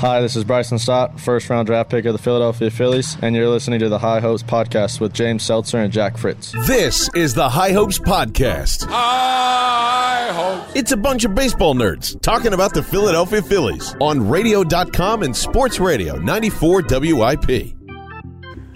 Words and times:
Hi, 0.00 0.22
this 0.22 0.34
is 0.34 0.44
Bryson 0.44 0.78
Stott, 0.78 1.20
first 1.20 1.50
round 1.50 1.66
draft 1.66 1.90
pick 1.90 2.06
of 2.06 2.14
the 2.14 2.18
Philadelphia 2.18 2.70
Phillies, 2.70 3.18
and 3.20 3.36
you're 3.36 3.50
listening 3.50 3.80
to 3.80 3.90
the 3.90 3.98
High 3.98 4.20
Hopes 4.20 4.42
Podcast 4.42 4.98
with 4.98 5.12
James 5.12 5.42
Seltzer 5.42 5.76
and 5.76 5.92
Jack 5.92 6.16
Fritz. 6.16 6.52
This 6.66 7.10
is 7.14 7.34
the 7.34 7.46
High 7.46 7.72
Hopes 7.72 7.98
Podcast. 7.98 8.86
High 8.88 10.30
Hopes. 10.32 10.74
It's 10.74 10.92
a 10.92 10.96
bunch 10.96 11.26
of 11.26 11.34
baseball 11.34 11.74
nerds 11.74 12.18
talking 12.22 12.54
about 12.54 12.72
the 12.72 12.82
Philadelphia 12.82 13.42
Phillies 13.42 13.94
on 14.00 14.26
radio.com 14.26 15.22
and 15.22 15.36
sports 15.36 15.78
radio 15.78 16.16
94 16.16 16.84
WIP. 16.88 17.50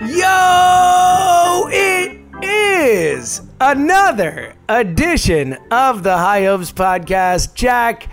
Yo, 0.00 1.68
it 1.70 2.20
is 2.42 3.40
another 3.62 4.54
edition 4.68 5.56
of 5.70 6.02
the 6.02 6.18
High 6.18 6.44
Hopes 6.44 6.70
Podcast. 6.70 7.54
Jack, 7.54 8.10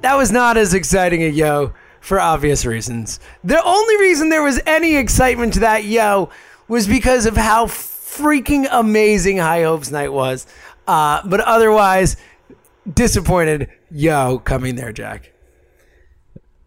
that 0.00 0.16
was 0.16 0.32
not 0.32 0.56
as 0.56 0.74
exciting 0.74 1.22
a 1.22 1.28
yo 1.28 1.72
for 2.04 2.20
obvious 2.20 2.66
reasons. 2.66 3.18
The 3.42 3.62
only 3.64 3.96
reason 3.96 4.28
there 4.28 4.42
was 4.42 4.60
any 4.66 4.96
excitement 4.96 5.54
to 5.54 5.60
that 5.60 5.84
yo 5.84 6.28
was 6.68 6.86
because 6.86 7.24
of 7.24 7.34
how 7.36 7.64
freaking 7.66 8.66
amazing 8.70 9.38
High 9.38 9.62
Hopes 9.62 9.90
Night 9.90 10.12
was. 10.12 10.46
Uh, 10.86 11.26
but 11.26 11.40
otherwise, 11.40 12.16
disappointed 12.92 13.70
yo 13.90 14.38
coming 14.38 14.74
there, 14.74 14.92
Jack. 14.92 15.30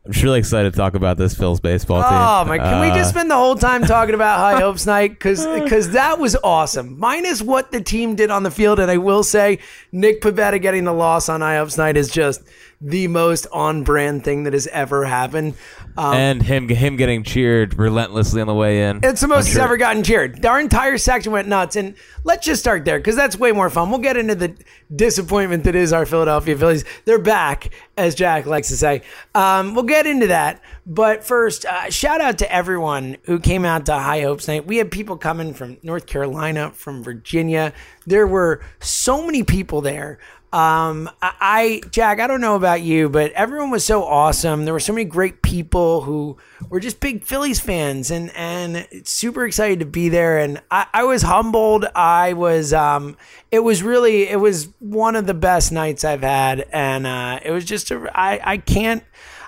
I'm 0.05 0.13
really 0.23 0.39
excited 0.39 0.71
to 0.71 0.77
talk 0.77 0.95
about 0.95 1.17
this 1.17 1.35
Phil's 1.35 1.59
baseball 1.59 2.01
team. 2.01 2.09
Oh 2.11 2.45
my! 2.45 2.57
Can 2.57 2.79
we 2.79 2.88
just 2.97 3.09
Uh, 3.09 3.19
spend 3.19 3.29
the 3.29 3.35
whole 3.35 3.55
time 3.57 3.83
talking 3.83 4.16
about 4.16 4.39
High 4.39 4.59
Hopes 4.61 4.85
Night? 4.85 5.09
Because 5.11 5.45
Because 5.45 5.91
that 5.91 6.17
was 6.17 6.35
awesome. 6.45 6.97
Minus 6.97 7.41
what 7.41 7.72
the 7.72 7.81
team 7.81 8.16
did 8.16 8.31
on 8.31 8.44
the 8.44 8.51
field, 8.51 8.79
and 8.79 8.89
I 8.89 8.97
will 8.97 9.22
say 9.23 9.59
Nick 9.91 10.22
Pivetta 10.22 10.61
getting 10.61 10.85
the 10.85 10.94
loss 10.94 11.27
on 11.27 11.41
High 11.41 11.57
Hopes 11.57 11.77
Night 11.77 11.97
is 11.97 12.09
just 12.09 12.41
the 12.80 13.08
most 13.08 13.47
on 13.52 13.83
brand 13.83 14.23
thing 14.23 14.44
that 14.44 14.53
has 14.53 14.67
ever 14.67 15.06
happened. 15.06 15.56
Um, 15.97 16.14
and 16.14 16.44
him 16.44 16.70
him 16.70 16.95
getting 16.95 17.23
cheered 17.23 17.78
relentlessly 17.78 18.39
on 18.39 18.45
the 18.47 18.53
way 18.53 18.84
in. 18.84 19.00
it's 19.03 19.22
the 19.22 19.28
most 19.28 19.47
I'm 19.47 19.53
sure- 19.53 19.61
ever 19.64 19.78
gotten 19.78 20.03
cheered. 20.03 20.45
Our 20.45 20.59
entire 20.59 21.00
section 21.00 21.31
went 21.31 21.47
nuts, 21.47 21.75
and 21.75 21.95
let's 22.23 22.45
just 22.45 22.61
start 22.61 22.86
there 22.86 23.00
because 23.00 23.16
that's 23.16 23.38
way 23.38 23.52
more 23.52 23.72
fun. 23.72 23.89
We'll 23.89 24.00
get 24.00 24.16
into 24.16 24.36
the 24.36 24.53
disappointment 24.95 25.64
that 25.64 25.75
is 25.75 25.92
our 25.92 26.06
Philadelphia 26.06 26.56
Phillies. 26.56 26.86
They're 27.06 27.17
back, 27.17 27.73
as 27.97 28.14
Jack 28.14 28.45
likes 28.45 28.67
to 28.69 28.78
say. 28.78 29.02
Um, 29.34 29.73
we'll 29.73 29.84
get 29.84 30.06
into 30.06 30.28
that, 30.28 30.62
but 30.86 31.23
first, 31.23 31.66
uh, 31.66 31.89
shout 31.89 32.22
out 32.22 32.38
to 32.39 32.53
everyone 32.53 33.17
who 33.23 33.39
came 33.39 33.66
out 33.66 33.88
to 33.88 33.94
High 33.94 34.22
Hopes 34.22 34.47
Night. 34.47 34.67
We 34.67 34.78
had 34.78 34.91
people 34.91 35.18
coming 35.18 35.56
from 35.56 35.78
North 35.81 36.06
Carolina, 36.06 36.69
from 36.72 37.03
Virginia. 37.03 37.74
There 38.06 38.28
were 38.28 38.62
so 38.80 39.25
many 39.25 39.44
people 39.44 39.81
there. 39.81 40.19
Um, 40.53 41.09
I, 41.22 41.81
Jack, 41.91 42.22
I 42.22 42.28
don't 42.28 42.40
know 42.40 42.56
about 42.56 42.81
you, 42.81 43.09
but 43.09 43.34
everyone 43.34 43.69
was 43.69 43.84
so 43.84 44.03
awesome. 44.06 44.63
There 44.63 44.74
were 44.74 44.80
so 44.80 44.94
many 44.94 45.03
great 45.03 45.41
people 45.41 46.02
who 46.02 46.38
were 46.69 46.80
just 46.80 47.02
big 47.02 47.25
Phillies 47.25 47.59
fans 47.59 48.12
and, 48.12 48.31
and 48.34 48.88
super 49.03 49.46
excited 49.46 49.80
to 49.81 49.86
be 49.86 50.07
there. 50.07 50.40
And 50.40 50.62
I, 50.72 50.88
I 50.94 51.03
was 51.03 51.24
humbled. 51.24 51.86
I 51.94 52.31
was, 52.31 52.72
um, 52.72 53.18
it 53.52 53.59
was 53.59 53.84
really, 53.84 54.30
it 54.30 54.40
was 54.40 54.69
one 54.80 55.18
of 55.18 55.28
the 55.28 55.34
best 55.34 55.74
nights 55.74 56.06
I've 56.06 56.24
had. 56.24 56.66
And, 56.72 57.06
uh, 57.06 57.41
it 57.44 57.52
was 57.52 57.66
just, 57.66 57.91
a, 57.91 58.09
I, 58.18 58.40
I 58.53 58.57
can't, 58.57 59.03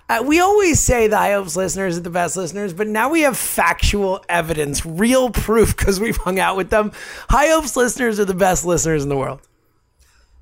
uh, 0.09 0.24
we 0.26 0.40
always 0.42 0.80
say 0.80 1.08
the 1.08 1.18
High 1.18 1.34
Hopes 1.34 1.56
listeners 1.56 1.98
are 1.98 2.02
the 2.02 2.09
best 2.09 2.36
listeners, 2.36 2.74
but 2.74 2.88
now 2.88 3.09
we 3.09 3.22
have 3.22 3.38
factual 3.38 4.26
evidence, 4.28 4.86
real 4.86 5.30
proof 5.30 5.78
because 5.78 6.00
we've 6.00 6.18
hung 6.18 6.40
out 6.40 6.58
with 6.58 6.72
them. 6.72 6.92
High 7.30 7.50
Hopes 7.50 7.78
listeners 7.78 8.20
are 8.20 8.26
the 8.26 8.34
best 8.34 8.66
listeners 8.66 9.04
in 9.04 9.09
the 9.09 9.18
world. 9.18 9.40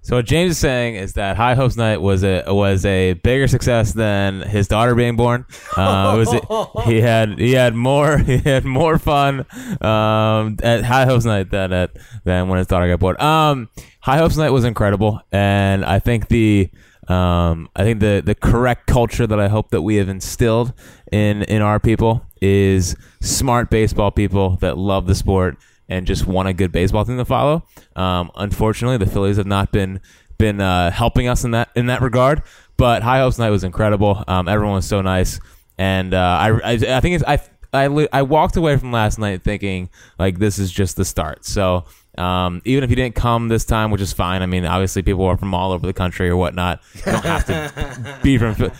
So 0.02 0.16
what 0.16 0.26
James 0.26 0.52
is 0.52 0.58
saying 0.58 0.96
is 0.96 1.14
that 1.14 1.36
High 1.36 1.56
Hopes 1.56 1.76
Night 1.76 2.02
was 2.02 2.24
a 2.24 2.44
was 2.48 2.86
a 2.86 3.14
bigger 3.14 3.48
success 3.48 3.92
than 3.92 4.40
his 4.42 4.70
daughter 4.70 4.96
being 4.96 5.18
born. 5.18 5.46
Uh, 5.76 6.14
it 6.16 6.18
was 6.18 6.86
he 6.86 7.02
had 7.02 7.38
he 7.38 7.52
had 7.52 7.76
more 7.76 8.18
he 8.18 8.38
had 8.38 8.64
more 8.64 8.98
fun 8.98 9.46
um, 9.82 10.58
at 10.64 10.86
High 10.86 11.06
Hopes 11.06 11.26
Night 11.26 11.52
than 11.52 11.74
at 11.74 11.92
than 12.24 12.48
when 12.48 12.58
his 12.58 12.68
daughter 12.68 12.88
got 12.88 13.00
born. 13.00 13.20
Um, 13.20 13.70
High 14.00 14.18
Hopes 14.20 14.38
Night 14.38 14.52
was 14.52 14.64
incredible, 14.64 15.20
and 15.34 15.84
I 15.84 16.00
think 16.00 16.30
the 16.30 16.70
um, 17.10 17.70
I 17.76 17.84
think 17.84 18.00
the 18.00 18.22
the 18.26 18.36
correct 18.36 18.88
culture 18.88 19.28
that 19.28 19.40
I 19.40 19.50
hope 19.50 19.72
that 19.72 19.82
we 19.82 19.98
have 19.98 20.08
instilled 20.08 20.74
in 21.12 21.44
in 21.44 21.62
our 21.62 21.80
people 21.80 22.26
is 22.42 22.96
smart 23.22 23.70
baseball 23.70 24.12
people 24.12 24.58
that 24.58 24.78
love 24.78 25.08
the 25.08 25.16
sport 25.16 25.58
and 25.90 26.06
just 26.08 26.26
want 26.28 26.48
a 26.48 26.54
good 26.54 26.72
baseball 26.72 27.06
team 27.06 27.18
to 27.18 27.26
follow. 27.26 27.64
Um, 27.96 28.32
unfortunately, 28.36 28.98
the 28.98 29.06
Phillies 29.12 29.38
have 29.38 29.48
not 29.48 29.72
been 29.72 30.00
been 30.38 30.62
uh, 30.62 30.92
helping 30.92 31.28
us 31.28 31.44
in 31.44 31.52
that 31.52 31.70
in 31.76 31.88
that 31.88 32.02
regard. 32.02 32.44
But 32.78 33.02
High 33.02 33.20
Hopes 33.20 33.40
Night 33.40 33.50
was 33.50 33.64
incredible. 33.64 34.24
Um, 34.28 34.48
everyone 34.48 34.76
was 34.76 34.86
so 34.86 35.02
nice, 35.02 35.40
and 35.78 36.14
uh, 36.14 36.18
I, 36.18 36.50
I 36.52 36.72
I 36.74 37.00
think 37.00 37.16
it's 37.16 37.24
I. 37.24 37.40
I, 37.74 37.88
li- 37.88 38.08
I 38.14 38.22
walked 38.22 38.56
away 38.56 38.78
from 38.78 38.94
last 38.94 39.20
night 39.20 39.44
thinking 39.44 39.90
like 40.18 40.40
this 40.40 40.58
is 40.58 40.72
just 40.72 40.96
the 40.96 41.04
start. 41.04 41.44
So 41.44 41.84
um, 42.18 42.62
even 42.64 42.84
if 42.86 42.90
you 42.90 42.96
didn't 42.96 43.16
come 43.16 43.50
this 43.50 43.66
time, 43.66 43.92
which 43.92 44.02
is 44.02 44.14
fine. 44.14 44.42
I 44.42 44.46
mean, 44.46 44.66
obviously 44.66 45.02
people 45.02 45.26
are 45.26 45.38
from 45.38 45.54
all 45.54 45.74
over 45.74 45.86
the 45.86 45.94
country 45.94 46.30
or 46.30 46.38
whatnot. 46.38 46.82
You 46.96 47.02
don't 47.12 47.26
have 47.26 47.46
to 47.46 48.20
be 48.24 48.38
from 48.38 48.72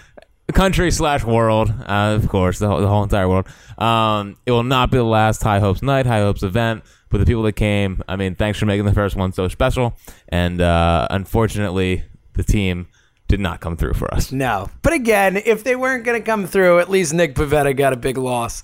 country 0.54 0.90
slash 0.92 1.24
world, 1.24 1.70
uh, 1.70 2.18
of 2.18 2.28
course, 2.30 2.60
the 2.60 2.68
whole, 2.68 2.80
the 2.80 2.88
whole 2.88 3.04
entire 3.04 3.28
world. 3.28 3.48
Um, 3.78 4.38
it 4.46 4.52
will 4.52 4.64
not 4.64 4.90
be 4.90 4.98
the 4.98 5.04
last 5.04 5.44
High 5.44 5.60
Hopes 5.60 5.82
night, 5.82 6.06
High 6.06 6.22
Hopes 6.22 6.44
event. 6.44 6.84
But 7.10 7.20
the 7.20 7.26
people 7.26 7.44
that 7.44 7.54
came, 7.54 8.02
I 8.08 8.16
mean, 8.16 8.36
thanks 8.36 8.60
for 8.60 8.66
making 8.66 8.86
the 8.86 8.94
first 8.94 9.16
one 9.16 9.32
so 9.32 9.48
special. 9.48 9.96
And 10.30 10.60
uh, 10.62 11.08
unfortunately, 11.10 12.04
the 12.34 12.44
team 12.44 12.88
did 13.28 13.40
not 13.40 13.60
come 13.60 13.78
through 13.78 13.94
for 13.94 14.14
us. 14.14 14.32
No. 14.32 14.70
But 14.82 14.94
again, 14.94 15.38
if 15.38 15.64
they 15.64 15.76
weren't 15.76 16.04
going 16.04 16.20
to 16.20 16.26
come 16.26 16.46
through, 16.48 16.80
at 16.80 16.90
least 16.90 17.14
Nick 17.14 17.36
Pivetta 17.36 17.76
got 17.76 17.94
a 17.94 17.98
big 17.98 18.18
loss 18.18 18.64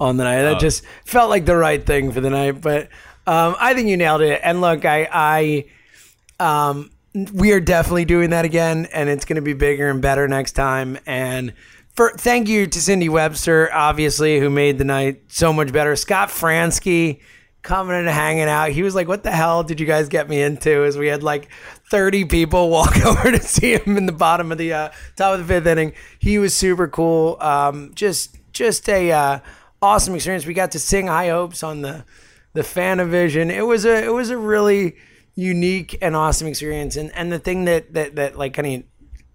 on 0.00 0.16
the 0.16 0.24
night. 0.24 0.42
That 0.42 0.60
just 0.60 0.84
felt 1.04 1.30
like 1.30 1.44
the 1.44 1.56
right 1.56 1.84
thing 1.84 2.12
for 2.12 2.20
the 2.20 2.30
night. 2.30 2.60
But 2.60 2.88
um, 3.26 3.56
I 3.58 3.74
think 3.74 3.88
you 3.88 3.96
nailed 3.96 4.22
it. 4.22 4.40
And 4.42 4.60
look, 4.60 4.84
I, 4.84 5.08
I, 5.10 5.64
um, 6.40 6.90
we 7.32 7.52
are 7.52 7.60
definitely 7.60 8.06
doing 8.06 8.30
that 8.30 8.44
again, 8.44 8.88
and 8.92 9.08
it's 9.08 9.24
going 9.24 9.36
to 9.36 9.42
be 9.42 9.52
bigger 9.52 9.90
and 9.90 10.00
better 10.00 10.26
next 10.28 10.52
time. 10.52 10.98
And 11.06 11.52
for 11.94 12.10
thank 12.10 12.48
you 12.48 12.66
to 12.66 12.80
Cindy 12.80 13.08
Webster, 13.08 13.70
obviously, 13.72 14.40
who 14.40 14.48
made 14.48 14.78
the 14.78 14.84
night 14.84 15.20
so 15.28 15.52
much 15.52 15.72
better. 15.72 15.94
Scott 15.94 16.30
Franzke 16.30 17.20
coming 17.62 17.96
and 17.96 18.08
hanging 18.08 18.48
out. 18.48 18.70
He 18.70 18.82
was 18.82 18.94
like, 18.94 19.08
"What 19.08 19.22
the 19.22 19.30
hell 19.30 19.62
did 19.62 19.80
you 19.80 19.86
guys 19.86 20.08
get 20.08 20.28
me 20.28 20.42
into?" 20.42 20.84
As 20.84 20.98
we 20.98 21.06
had 21.06 21.22
like 21.22 21.48
thirty 21.90 22.24
people 22.24 22.70
walk 22.78 22.96
over 23.06 23.30
to 23.30 23.40
see 23.40 23.74
him 23.74 23.96
in 23.96 24.06
the 24.06 24.12
bottom 24.12 24.52
of 24.52 24.58
the 24.58 24.72
uh, 24.72 24.90
top 25.16 25.34
of 25.34 25.40
the 25.40 25.46
fifth 25.46 25.66
inning. 25.66 25.92
He 26.18 26.38
was 26.38 26.56
super 26.56 26.88
cool. 26.88 27.36
Um, 27.40 27.92
just 27.94 28.36
just 28.52 28.88
a 28.88 29.10
uh, 29.12 29.38
awesome 29.80 30.14
experience. 30.14 30.46
We 30.46 30.54
got 30.54 30.72
to 30.72 30.78
sing 30.78 31.06
High 31.06 31.28
Hopes 31.28 31.62
on 31.62 31.82
the 31.82 32.04
the 32.52 32.62
PhanaVision. 32.62 33.50
It 33.50 33.62
was 33.62 33.84
a 33.84 34.04
it 34.04 34.12
was 34.12 34.30
a 34.30 34.38
really 34.38 34.96
unique 35.34 35.98
and 36.02 36.14
awesome 36.14 36.48
experience. 36.48 36.96
And 36.96 37.10
and 37.14 37.32
the 37.32 37.38
thing 37.38 37.64
that 37.64 37.94
that 37.94 38.16
that 38.16 38.36
like 38.36 38.54
kind 38.54 38.82
of 38.82 38.82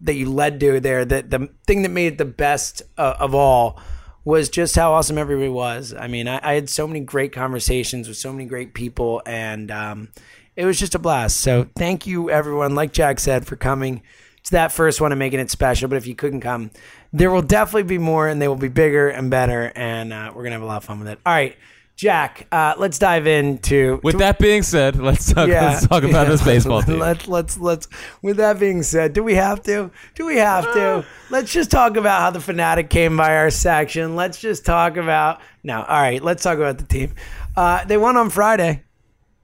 that 0.01 0.13
you 0.13 0.31
led 0.31 0.59
to 0.59 0.79
there, 0.79 1.05
that 1.05 1.29
the 1.29 1.49
thing 1.65 1.81
that 1.81 1.89
made 1.89 2.13
it 2.13 2.17
the 2.17 2.25
best 2.25 2.81
uh, 2.97 3.15
of 3.19 3.33
all 3.33 3.79
was 4.27 4.49
just 4.49 4.75
how 4.75 4.91
awesome 4.91 5.17
everybody 5.17 5.47
was. 5.47 5.93
I 5.97 6.07
mean, 6.07 6.27
I, 6.27 6.41
I 6.43 6.55
had 6.55 6.69
so 6.69 6.85
many 6.85 6.99
great 6.99 7.31
conversations 7.31 8.09
with 8.09 8.17
so 8.17 8.33
many 8.33 8.43
great 8.43 8.73
people, 8.73 9.21
and 9.25 9.71
um, 9.71 10.09
it 10.57 10.65
was 10.65 10.77
just 10.77 10.93
a 10.95 10.99
blast. 10.99 11.37
So 11.37 11.69
thank 11.77 12.05
you, 12.05 12.29
everyone. 12.29 12.75
Like 12.75 12.91
Jack 12.91 13.21
said, 13.21 13.47
for 13.47 13.55
coming 13.55 14.01
to 14.43 14.51
that 14.51 14.73
first 14.73 14.99
one 14.99 15.13
and 15.13 15.19
making 15.19 15.39
it 15.39 15.49
special. 15.49 15.87
But 15.87 15.95
if 15.95 16.05
you 16.05 16.13
couldn't 16.13 16.41
come, 16.41 16.71
there 17.13 17.31
will 17.31 17.41
definitely 17.41 17.83
be 17.83 17.99
more, 17.99 18.27
and 18.27 18.41
they 18.41 18.49
will 18.49 18.57
be 18.57 18.67
bigger 18.67 19.07
and 19.07 19.31
better, 19.31 19.71
and 19.77 20.11
uh, 20.11 20.33
we're 20.35 20.43
gonna 20.43 20.55
have 20.55 20.61
a 20.61 20.65
lot 20.65 20.77
of 20.77 20.83
fun 20.83 20.99
with 20.99 21.07
it. 21.07 21.19
All 21.25 21.31
right. 21.31 21.55
Jack, 21.97 22.45
uh, 22.51 22.75
let's 22.77 22.99
dive 22.99 23.25
into. 23.25 23.99
With 24.03 24.19
that 24.19 24.37
being 24.37 24.61
said, 24.61 24.97
let's 24.97 25.33
talk, 25.33 25.49
let's 25.49 25.87
talk 25.87 26.03
about 26.03 26.11
yeah. 26.25 26.29
this 26.29 26.43
baseball 26.43 26.83
team. 26.83 26.99
Let's 26.99 27.27
let's 27.27 27.57
let's. 27.57 27.87
With 28.21 28.37
that 28.37 28.59
being 28.59 28.83
said, 28.83 29.13
do 29.13 29.23
we 29.23 29.33
have 29.33 29.63
to? 29.63 29.89
Do 30.13 30.27
we 30.27 30.37
have 30.37 30.63
to? 30.75 31.03
Let's 31.31 31.51
just 31.51 31.71
talk 31.71 31.97
about 31.97 32.21
how 32.21 32.29
the 32.29 32.37
Phanatic 32.37 32.91
came 32.91 33.17
by 33.17 33.35
our 33.37 33.49
section. 33.49 34.15
Let's 34.15 34.39
just 34.39 34.63
talk 34.63 34.95
about 34.95 35.41
no. 35.63 35.81
All 35.81 35.99
right, 35.99 36.21
let's 36.21 36.43
talk 36.43 36.59
about 36.59 36.77
the 36.77 36.85
team. 36.85 37.15
Uh, 37.55 37.83
they 37.83 37.97
won 37.97 38.15
on 38.15 38.29
Friday. 38.29 38.83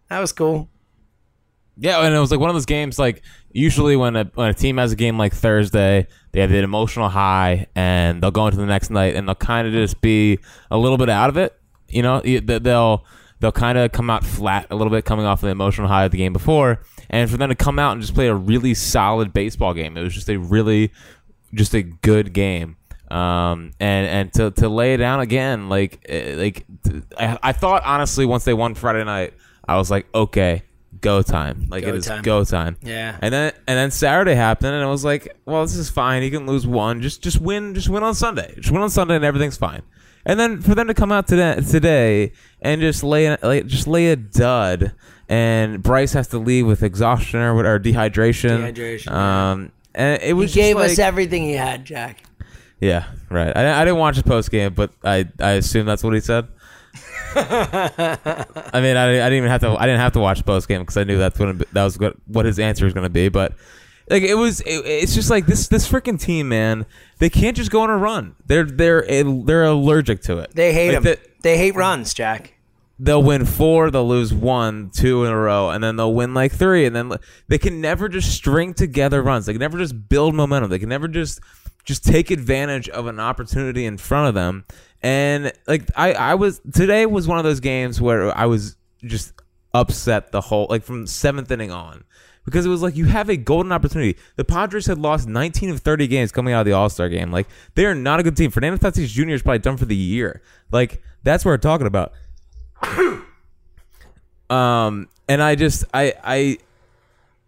That 0.09 0.19
was 0.19 0.31
cool. 0.31 0.69
Yeah, 1.75 2.05
and 2.05 2.13
it 2.13 2.19
was 2.19 2.29
like 2.29 2.39
one 2.39 2.51
of 2.51 2.55
those 2.55 2.67
games. 2.67 2.99
Like 2.99 3.23
usually 3.51 3.95
when 3.95 4.15
a 4.15 4.25
when 4.35 4.49
a 4.49 4.53
team 4.53 4.77
has 4.77 4.91
a 4.91 4.95
game 4.95 5.17
like 5.17 5.33
Thursday, 5.33 6.05
they 6.33 6.41
have 6.41 6.51
an 6.51 6.63
emotional 6.63 7.09
high, 7.09 7.65
and 7.73 8.21
they'll 8.21 8.29
go 8.29 8.45
into 8.45 8.57
the 8.57 8.67
next 8.67 8.91
night, 8.91 9.15
and 9.15 9.27
they'll 9.27 9.33
kind 9.33 9.67
of 9.67 9.73
just 9.73 10.01
be 10.01 10.37
a 10.69 10.77
little 10.77 10.99
bit 10.99 11.09
out 11.09 11.29
of 11.29 11.37
it. 11.37 11.59
You 11.93 12.01
know, 12.01 12.21
they- 12.21 12.39
they'll 12.39 13.05
they'll 13.39 13.51
kind 13.51 13.77
of 13.77 13.91
come 13.91 14.09
out 14.09 14.23
flat 14.23 14.67
a 14.69 14.75
little 14.75 14.91
bit, 14.91 15.03
coming 15.05 15.25
off 15.25 15.41
the 15.41 15.47
emotional 15.49 15.87
high 15.87 16.05
of 16.05 16.11
the 16.11 16.17
game 16.17 16.33
before, 16.33 16.79
and 17.09 17.29
for 17.29 17.37
them 17.37 17.49
to 17.49 17.55
come 17.55 17.77
out 17.79 17.91
and 17.93 18.01
just 18.01 18.13
play 18.15 18.27
a 18.27 18.35
really 18.35 18.73
solid 18.73 19.33
baseball 19.33 19.73
game, 19.73 19.97
it 19.97 20.01
was 20.03 20.13
just 20.13 20.29
a 20.29 20.37
really 20.37 20.91
just 21.53 21.73
a 21.73 21.81
good 21.83 22.33
game. 22.33 22.77
Um, 23.11 23.71
and 23.79 24.07
and 24.07 24.33
to, 24.33 24.49
to 24.51 24.69
lay 24.69 24.95
it 24.95 24.97
down 24.97 25.19
again, 25.19 25.69
like 25.69 26.03
eh, 26.09 26.35
like 26.35 26.65
I, 27.19 27.37
I 27.43 27.51
thought 27.51 27.83
honestly 27.85 28.25
once 28.25 28.43
they 28.43 28.53
won 28.53 28.73
Friday 28.75 29.03
night, 29.03 29.33
I 29.67 29.77
was 29.77 29.91
like, 29.91 30.07
okay, 30.15 30.63
go 31.01 31.21
time, 31.21 31.67
like 31.69 31.83
Go 31.83 31.89
it 31.89 31.95
is 31.95 32.05
time. 32.07 32.23
go 32.23 32.43
time. 32.43 32.77
Yeah. 32.81 33.17
And 33.21 33.31
then 33.31 33.51
and 33.67 33.77
then 33.77 33.91
Saturday 33.91 34.33
happened, 34.33 34.73
and 34.73 34.83
I 34.83 34.87
was 34.87 35.05
like, 35.05 35.35
well, 35.45 35.61
this 35.63 35.75
is 35.75 35.89
fine. 35.91 36.23
You 36.23 36.31
can 36.31 36.47
lose 36.47 36.65
one, 36.65 37.01
just 37.01 37.21
just 37.21 37.39
win, 37.39 37.75
just 37.75 37.89
win 37.89 38.01
on 38.01 38.15
Sunday, 38.15 38.53
just 38.55 38.71
win 38.71 38.81
on 38.81 38.89
Sunday, 38.89 39.17
and 39.17 39.25
everything's 39.25 39.57
fine. 39.57 39.83
And 40.25 40.39
then 40.39 40.61
for 40.61 40.73
them 40.75 40.87
to 40.87 40.93
come 40.93 41.11
out 41.11 41.27
today 41.27 41.59
today 41.69 42.31
and 42.61 42.79
just 42.81 43.03
lay, 43.03 43.35
just 43.65 43.87
lay 43.87 44.07
a 44.07 44.15
dud, 44.15 44.93
and 45.27 45.83
Bryce 45.83 46.13
has 46.13 46.27
to 46.29 46.37
leave 46.39 46.65
with 46.65 46.81
exhaustion 46.83 47.39
or, 47.41 47.79
dehydration. 47.79 48.73
Dehydration, 48.73 49.11
Um, 49.11 49.71
and 49.93 50.21
it 50.21 50.35
He 50.35 50.47
gave 50.47 50.77
just 50.77 50.93
us 50.93 50.99
everything 50.99 51.43
he 51.43 51.53
had, 51.53 51.83
Jack. 51.85 52.23
yeah, 52.79 53.05
right. 53.29 53.55
I, 53.55 53.81
I 53.81 53.85
didn't 53.85 53.99
watch 53.99 54.15
the 54.17 54.23
post 54.23 54.49
game, 54.49 54.73
but 54.73 54.91
I 55.03 55.27
I 55.39 55.51
assume 55.51 55.85
that's 55.85 56.03
what 56.03 56.13
he 56.13 56.19
said. 56.21 56.47
I 57.35 58.79
mean, 58.81 58.95
I, 58.97 59.05
I 59.09 59.29
didn't 59.29 59.33
even 59.33 59.49
have 59.49 59.61
to. 59.61 59.69
I 59.77 59.85
didn't 59.85 59.99
have 59.99 60.13
to 60.13 60.19
watch 60.19 60.45
post 60.45 60.67
game 60.67 60.81
because 60.81 60.97
I 60.97 61.03
knew 61.03 61.17
that's 61.17 61.37
what 61.39 61.57
that 61.73 61.83
was 61.83 61.97
what, 61.99 62.15
what 62.27 62.45
his 62.45 62.59
answer 62.59 62.85
was 62.85 62.93
going 62.93 63.05
to 63.05 63.09
be. 63.09 63.29
But 63.29 63.53
like 64.09 64.23
it 64.23 64.35
was, 64.35 64.61
it, 64.61 64.85
it's 64.85 65.13
just 65.15 65.29
like 65.29 65.45
this 65.45 65.67
this 65.67 65.89
freaking 65.89 66.19
team, 66.19 66.49
man. 66.49 66.85
They 67.19 67.29
can't 67.29 67.55
just 67.55 67.71
go 67.71 67.81
on 67.81 67.89
a 67.89 67.97
run. 67.97 68.35
They're 68.45 68.65
they're 68.65 69.05
they're 69.23 69.63
allergic 69.63 70.21
to 70.23 70.39
it. 70.39 70.53
They 70.55 70.73
hate 70.73 70.93
Like, 70.95 71.03
they- 71.03 71.17
they 71.41 71.57
hate 71.57 71.75
runs, 71.75 72.13
Jack. 72.13 72.53
they'll 72.99 73.21
win 73.23 73.43
four, 73.45 73.91
they'll 73.91 74.07
lose 74.07 74.33
one, 74.33 74.89
two 74.93 75.25
in 75.25 75.31
a 75.31 75.37
row, 75.37 75.69
and 75.69 75.83
then 75.83 75.97
they'll 75.97 76.13
win 76.13 76.33
like 76.33 76.53
three, 76.53 76.85
and 76.85 76.95
then 76.95 77.11
they 77.49 77.57
can 77.57 77.81
never 77.81 78.07
just 78.07 78.31
string 78.31 78.73
together 78.73 79.21
runs. 79.21 79.45
They 79.45 79.51
can 79.53 79.59
never 79.59 79.77
just 79.77 80.07
build 80.07 80.35
momentum. 80.35 80.69
They 80.69 80.79
can 80.79 80.87
never 80.89 81.07
just 81.09 81.41
just 81.83 82.05
take 82.05 82.31
advantage 82.31 82.87
of 82.87 83.07
an 83.07 83.19
opportunity 83.19 83.85
in 83.85 83.97
front 83.97 84.29
of 84.29 84.35
them. 84.35 84.63
And 85.01 85.51
like 85.67 85.89
I, 85.97 86.13
I 86.13 86.35
was 86.35 86.61
today 86.73 87.05
was 87.05 87.27
one 87.27 87.37
of 87.39 87.43
those 87.43 87.59
games 87.59 87.99
where 87.99 88.35
I 88.37 88.45
was 88.45 88.77
just 89.03 89.33
upset 89.73 90.31
the 90.31 90.39
whole 90.39 90.67
like 90.69 90.83
from 90.83 91.05
seventh 91.07 91.51
inning 91.51 91.71
on. 91.71 92.05
Because 92.45 92.65
it 92.65 92.69
was 92.69 92.81
like 92.81 92.95
you 92.95 93.05
have 93.05 93.29
a 93.29 93.37
golden 93.37 93.71
opportunity. 93.71 94.17
The 94.35 94.43
Padres 94.43 94.85
had 94.85 94.97
lost 94.97 95.27
19 95.27 95.69
of 95.69 95.79
30 95.79 96.07
games 96.07 96.31
coming 96.31 96.53
out 96.53 96.61
of 96.61 96.65
the 96.65 96.73
All 96.73 96.89
Star 96.89 97.07
game. 97.07 97.31
Like 97.31 97.47
they 97.75 97.85
are 97.85 97.95
not 97.95 98.19
a 98.19 98.23
good 98.23 98.35
team. 98.35 98.51
Fernando 98.51 98.77
Tatis 98.77 99.07
Jr. 99.07 99.29
is 99.29 99.41
probably 99.41 99.59
done 99.59 99.77
for 99.77 99.85
the 99.85 99.95
year. 99.95 100.41
Like 100.71 101.01
that's 101.23 101.45
what 101.45 101.51
we're 101.51 101.57
talking 101.57 101.87
about. 101.87 102.11
Um, 104.53 105.09
and 105.27 105.41
I 105.41 105.55
just, 105.55 105.85
I, 105.93 106.13
I, 106.23 106.57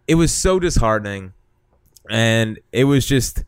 it 0.08 0.16
was 0.16 0.32
so 0.32 0.58
disheartening, 0.58 1.34
and 2.10 2.58
it 2.72 2.84
was 2.84 3.06
just, 3.06 3.44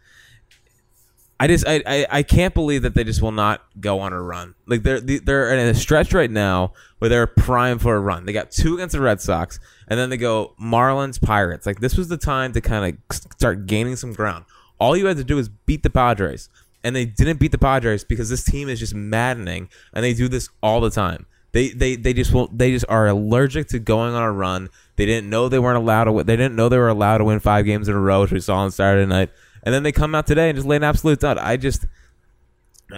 I 1.40 1.48
just, 1.48 1.66
I, 1.66 1.82
I, 1.86 2.06
I 2.10 2.22
can't 2.22 2.54
believe 2.54 2.82
that 2.82 2.94
they 2.94 3.04
just 3.04 3.20
will 3.20 3.32
not 3.32 3.62
go 3.80 4.00
on 4.00 4.12
a 4.12 4.22
run. 4.22 4.54
Like 4.66 4.82
they're, 4.82 5.00
they're 5.00 5.52
in 5.52 5.68
a 5.68 5.74
stretch 5.74 6.12
right 6.12 6.30
now 6.30 6.72
where 6.98 7.08
they're 7.08 7.26
prime 7.26 7.78
for 7.78 7.96
a 7.96 8.00
run. 8.00 8.26
They 8.26 8.32
got 8.32 8.50
two 8.50 8.74
against 8.74 8.92
the 8.92 9.00
Red 9.00 9.20
Sox, 9.20 9.58
and 9.88 9.98
then 9.98 10.10
they 10.10 10.16
go 10.16 10.54
Marlins, 10.60 11.20
Pirates. 11.20 11.66
Like 11.66 11.80
this 11.80 11.96
was 11.96 12.08
the 12.08 12.16
time 12.16 12.52
to 12.52 12.60
kind 12.60 12.98
of 13.10 13.16
start 13.36 13.66
gaining 13.66 13.96
some 13.96 14.12
ground. 14.12 14.44
All 14.78 14.96
you 14.96 15.06
had 15.06 15.16
to 15.16 15.24
do 15.24 15.38
is 15.38 15.48
beat 15.48 15.82
the 15.82 15.90
Padres, 15.90 16.48
and 16.84 16.94
they 16.94 17.04
didn't 17.04 17.40
beat 17.40 17.52
the 17.52 17.58
Padres 17.58 18.04
because 18.04 18.28
this 18.28 18.44
team 18.44 18.68
is 18.68 18.78
just 18.78 18.94
maddening, 18.94 19.68
and 19.92 20.04
they 20.04 20.14
do 20.14 20.28
this 20.28 20.48
all 20.62 20.80
the 20.80 20.90
time. 20.90 21.26
They 21.52 21.70
they 21.70 21.96
they 21.96 22.12
just 22.12 22.32
will 22.32 22.48
they 22.48 22.70
just 22.70 22.84
are 22.88 23.08
allergic 23.08 23.68
to 23.68 23.78
going 23.78 24.14
on 24.14 24.22
a 24.22 24.32
run. 24.32 24.68
They 24.96 25.06
didn't 25.06 25.30
know 25.30 25.48
they 25.48 25.58
weren't 25.58 25.78
allowed 25.78 26.04
to. 26.04 26.12
Win, 26.12 26.26
they 26.26 26.36
didn't 26.36 26.56
know 26.56 26.68
they 26.68 26.78
were 26.78 26.88
allowed 26.88 27.18
to 27.18 27.24
win 27.24 27.40
five 27.40 27.64
games 27.64 27.88
in 27.88 27.94
a 27.94 28.00
row, 28.00 28.20
which 28.22 28.32
we 28.32 28.40
saw 28.40 28.58
on 28.58 28.70
Saturday 28.70 29.06
night. 29.06 29.30
And 29.62 29.74
then 29.74 29.82
they 29.82 29.92
come 29.92 30.14
out 30.14 30.26
today 30.26 30.50
and 30.50 30.56
just 30.56 30.68
lay 30.68 30.76
an 30.76 30.84
absolute 30.84 31.20
dud. 31.20 31.38
I 31.38 31.56
just 31.56 31.86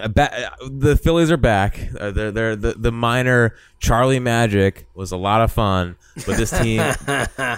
ba- 0.09 0.47
uh, 0.61 0.67
the 0.69 0.95
Phillies 0.95 1.31
are 1.31 1.37
back. 1.37 1.79
Uh, 1.99 2.11
they're, 2.11 2.31
they're 2.31 2.55
the 2.55 2.73
the 2.73 2.91
minor 2.91 3.55
Charlie 3.79 4.19
Magic 4.19 4.85
was 4.95 5.11
a 5.11 5.17
lot 5.17 5.41
of 5.41 5.51
fun, 5.51 5.95
but 6.25 6.37
this 6.37 6.51
team 6.51 6.81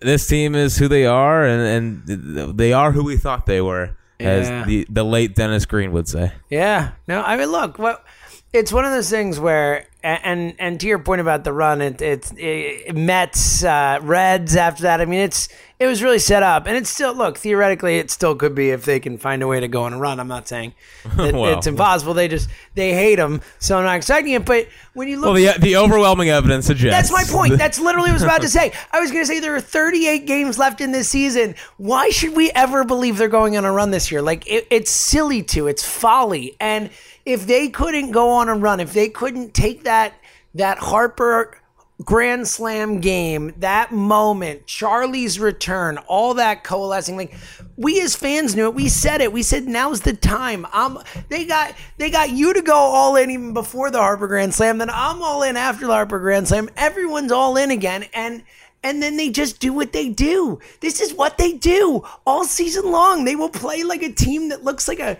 this 0.00 0.26
team 0.26 0.54
is 0.54 0.76
who 0.78 0.88
they 0.88 1.06
are, 1.06 1.44
and 1.44 2.06
and 2.06 2.58
they 2.58 2.72
are 2.72 2.92
who 2.92 3.04
we 3.04 3.16
thought 3.16 3.46
they 3.46 3.60
were, 3.60 3.96
Yeah. 4.18 4.28
as 4.28 4.66
the 4.66 4.86
the 4.90 5.04
late 5.04 5.34
Dennis 5.34 5.66
Green 5.66 5.92
would 5.92 6.08
say. 6.08 6.32
Yeah. 6.50 6.92
No, 7.08 7.22
I 7.22 7.36
mean, 7.36 7.48
look, 7.50 7.78
what 7.78 8.04
it's 8.52 8.72
one 8.72 8.84
of 8.84 8.92
those 8.92 9.10
things 9.10 9.38
where, 9.40 9.86
and 10.06 10.54
and 10.58 10.80
to 10.80 10.86
your 10.86 10.98
point 10.98 11.20
about 11.20 11.44
the 11.44 11.52
run, 11.52 11.80
it 11.80 12.00
it's 12.00 12.32
it, 12.36 12.94
Mets, 12.94 13.64
uh, 13.64 13.98
Reds. 14.02 14.54
After 14.56 14.84
that, 14.84 15.00
I 15.00 15.04
mean, 15.04 15.20
it's 15.20 15.48
it 15.78 15.86
was 15.86 16.02
really 16.02 16.18
set 16.18 16.42
up, 16.42 16.66
and 16.66 16.76
it's 16.76 16.88
still 16.88 17.14
look 17.14 17.36
theoretically, 17.36 17.98
it 17.98 18.10
still 18.10 18.34
could 18.34 18.54
be 18.54 18.70
if 18.70 18.84
they 18.84 18.98
can 19.00 19.18
find 19.18 19.42
a 19.42 19.46
way 19.46 19.60
to 19.60 19.68
go 19.68 19.82
on 19.82 19.92
a 19.92 19.98
run. 19.98 20.20
I'm 20.20 20.28
not 20.28 20.48
saying 20.48 20.74
that 21.16 21.34
Well. 21.34 21.58
it's 21.58 21.66
impossible. 21.66 22.14
They 22.14 22.28
just 22.28 22.48
they 22.74 22.92
hate 22.94 23.16
them, 23.16 23.40
so 23.58 23.78
I'm 23.78 23.84
not 23.84 23.96
expecting 23.96 24.32
it. 24.34 24.44
But 24.44 24.68
when 24.94 25.08
you 25.08 25.16
look, 25.18 25.34
Well, 25.34 25.54
the 25.54 25.58
the 25.60 25.76
overwhelming 25.76 26.28
evidence 26.30 26.66
suggests 26.66 27.10
that's 27.10 27.12
my 27.12 27.30
point. 27.36 27.58
That's 27.58 27.78
literally 27.80 28.10
what 28.10 28.10
I 28.10 28.14
was 28.14 28.22
about 28.22 28.42
to 28.42 28.48
say. 28.48 28.72
I 28.92 29.00
was 29.00 29.10
going 29.10 29.22
to 29.22 29.26
say 29.26 29.40
there 29.40 29.56
are 29.56 29.60
38 29.60 30.26
games 30.26 30.58
left 30.58 30.80
in 30.80 30.92
this 30.92 31.08
season. 31.08 31.54
Why 31.78 32.10
should 32.10 32.36
we 32.36 32.50
ever 32.52 32.84
believe 32.84 33.18
they're 33.18 33.28
going 33.28 33.56
on 33.56 33.64
a 33.64 33.72
run 33.72 33.90
this 33.90 34.12
year? 34.12 34.22
Like 34.22 34.46
it, 34.46 34.66
it's 34.70 34.90
silly 34.90 35.42
to. 35.44 35.66
It's 35.66 35.84
folly. 35.84 36.56
And 36.60 36.90
if 37.26 37.46
they 37.46 37.68
couldn't 37.68 38.12
go 38.12 38.30
on 38.30 38.48
a 38.48 38.54
run, 38.54 38.80
if 38.80 38.94
they 38.94 39.08
couldn't 39.08 39.52
take 39.52 39.84
that 39.84 40.14
that 40.54 40.78
Harper 40.78 41.60
Grand 42.02 42.46
Slam 42.46 43.00
game, 43.00 43.52
that 43.58 43.92
moment, 43.92 44.66
Charlie's 44.66 45.38
return, 45.38 45.98
all 46.06 46.34
that 46.34 46.62
coalescing, 46.62 47.16
like 47.16 47.34
we 47.76 48.00
as 48.00 48.14
fans 48.14 48.54
knew 48.54 48.66
it. 48.66 48.74
We 48.74 48.88
said 48.88 49.20
it. 49.20 49.32
We 49.32 49.42
said 49.42 49.64
now's 49.64 50.00
the 50.02 50.14
time. 50.14 50.66
I'm. 50.72 50.98
They 51.28 51.44
got 51.44 51.74
they 51.98 52.10
got 52.10 52.30
you 52.30 52.54
to 52.54 52.62
go 52.62 52.76
all 52.76 53.16
in 53.16 53.30
even 53.30 53.52
before 53.52 53.90
the 53.90 53.98
Harper 53.98 54.28
Grand 54.28 54.54
Slam. 54.54 54.78
Then 54.78 54.90
I'm 54.90 55.20
all 55.20 55.42
in 55.42 55.56
after 55.56 55.86
the 55.86 55.92
Harper 55.92 56.20
Grand 56.20 56.48
Slam. 56.48 56.70
Everyone's 56.76 57.32
all 57.32 57.56
in 57.56 57.70
again, 57.70 58.04
and 58.14 58.44
and 58.84 59.02
then 59.02 59.16
they 59.16 59.30
just 59.30 59.58
do 59.58 59.72
what 59.72 59.92
they 59.92 60.08
do. 60.08 60.60
This 60.80 61.00
is 61.00 61.12
what 61.12 61.38
they 61.38 61.54
do 61.54 62.04
all 62.24 62.44
season 62.44 62.92
long. 62.92 63.24
They 63.24 63.34
will 63.34 63.48
play 63.48 63.82
like 63.82 64.02
a 64.02 64.12
team 64.12 64.50
that 64.50 64.62
looks 64.62 64.86
like 64.86 65.00
a 65.00 65.18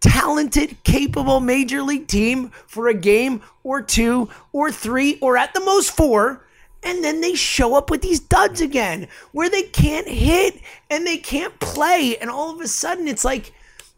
talented, 0.00 0.82
capable 0.84 1.40
major 1.40 1.82
league 1.82 2.06
team 2.06 2.50
for 2.66 2.88
a 2.88 2.94
game 2.94 3.42
or 3.64 3.82
two 3.82 4.28
or 4.52 4.70
three 4.70 5.18
or 5.20 5.36
at 5.36 5.54
the 5.54 5.60
most 5.60 5.96
four. 5.96 6.44
And 6.82 7.02
then 7.02 7.20
they 7.20 7.34
show 7.34 7.74
up 7.74 7.90
with 7.90 8.02
these 8.02 8.20
duds 8.20 8.60
again 8.60 9.08
where 9.32 9.50
they 9.50 9.62
can't 9.62 10.06
hit 10.06 10.60
and 10.90 11.06
they 11.06 11.16
can't 11.16 11.58
play. 11.58 12.16
And 12.20 12.30
all 12.30 12.54
of 12.54 12.60
a 12.60 12.68
sudden 12.68 13.08
it's 13.08 13.24
like, 13.24 13.52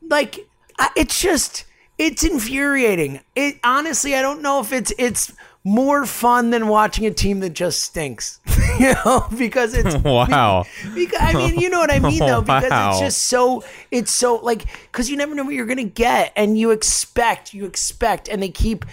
like, 0.09 0.49
it's 0.97 1.21
just, 1.21 1.65
it's 1.99 2.25
infuriating. 2.25 3.21
It 3.37 3.59
honestly, 3.63 4.15
I 4.15 4.23
don't 4.23 4.41
know 4.41 4.61
if 4.61 4.73
it's, 4.73 4.93
it's, 4.99 5.33
more 5.65 6.07
fun 6.07 6.51
than 6.51 6.69
watching 6.69 7.07
a 7.07 7.11
team 7.11 7.41
that 7.41 7.51
just 7.51 7.83
stinks, 7.83 8.41
you 8.89 8.95
know, 9.05 9.27
because 9.37 9.75
it's 9.75 9.95
Wow. 10.05 10.65
because 10.95 11.21
I 11.21 11.35
mean, 11.35 11.59
you 11.59 11.69
know 11.71 11.79
what 11.81 11.93
I 11.93 11.99
mean, 11.99 12.19
though, 12.21 12.41
because 12.43 12.71
Wow. 12.71 12.91
it's 12.91 13.01
just 13.01 13.27
so 13.27 13.63
it's 13.91 14.11
so 14.11 14.37
like 14.37 14.65
because 14.91 15.11
you 15.11 15.17
never 15.17 15.35
know 15.35 15.45
what 15.45 15.55
you're 15.55 15.67
gonna 15.67 15.85
get, 15.85 16.33
and 16.37 16.59
you 16.59 16.71
expect, 16.71 17.53
you 17.55 17.67
expect, 17.67 18.29
and 18.29 18.43
they 18.43 18.49
keep, 18.49 18.85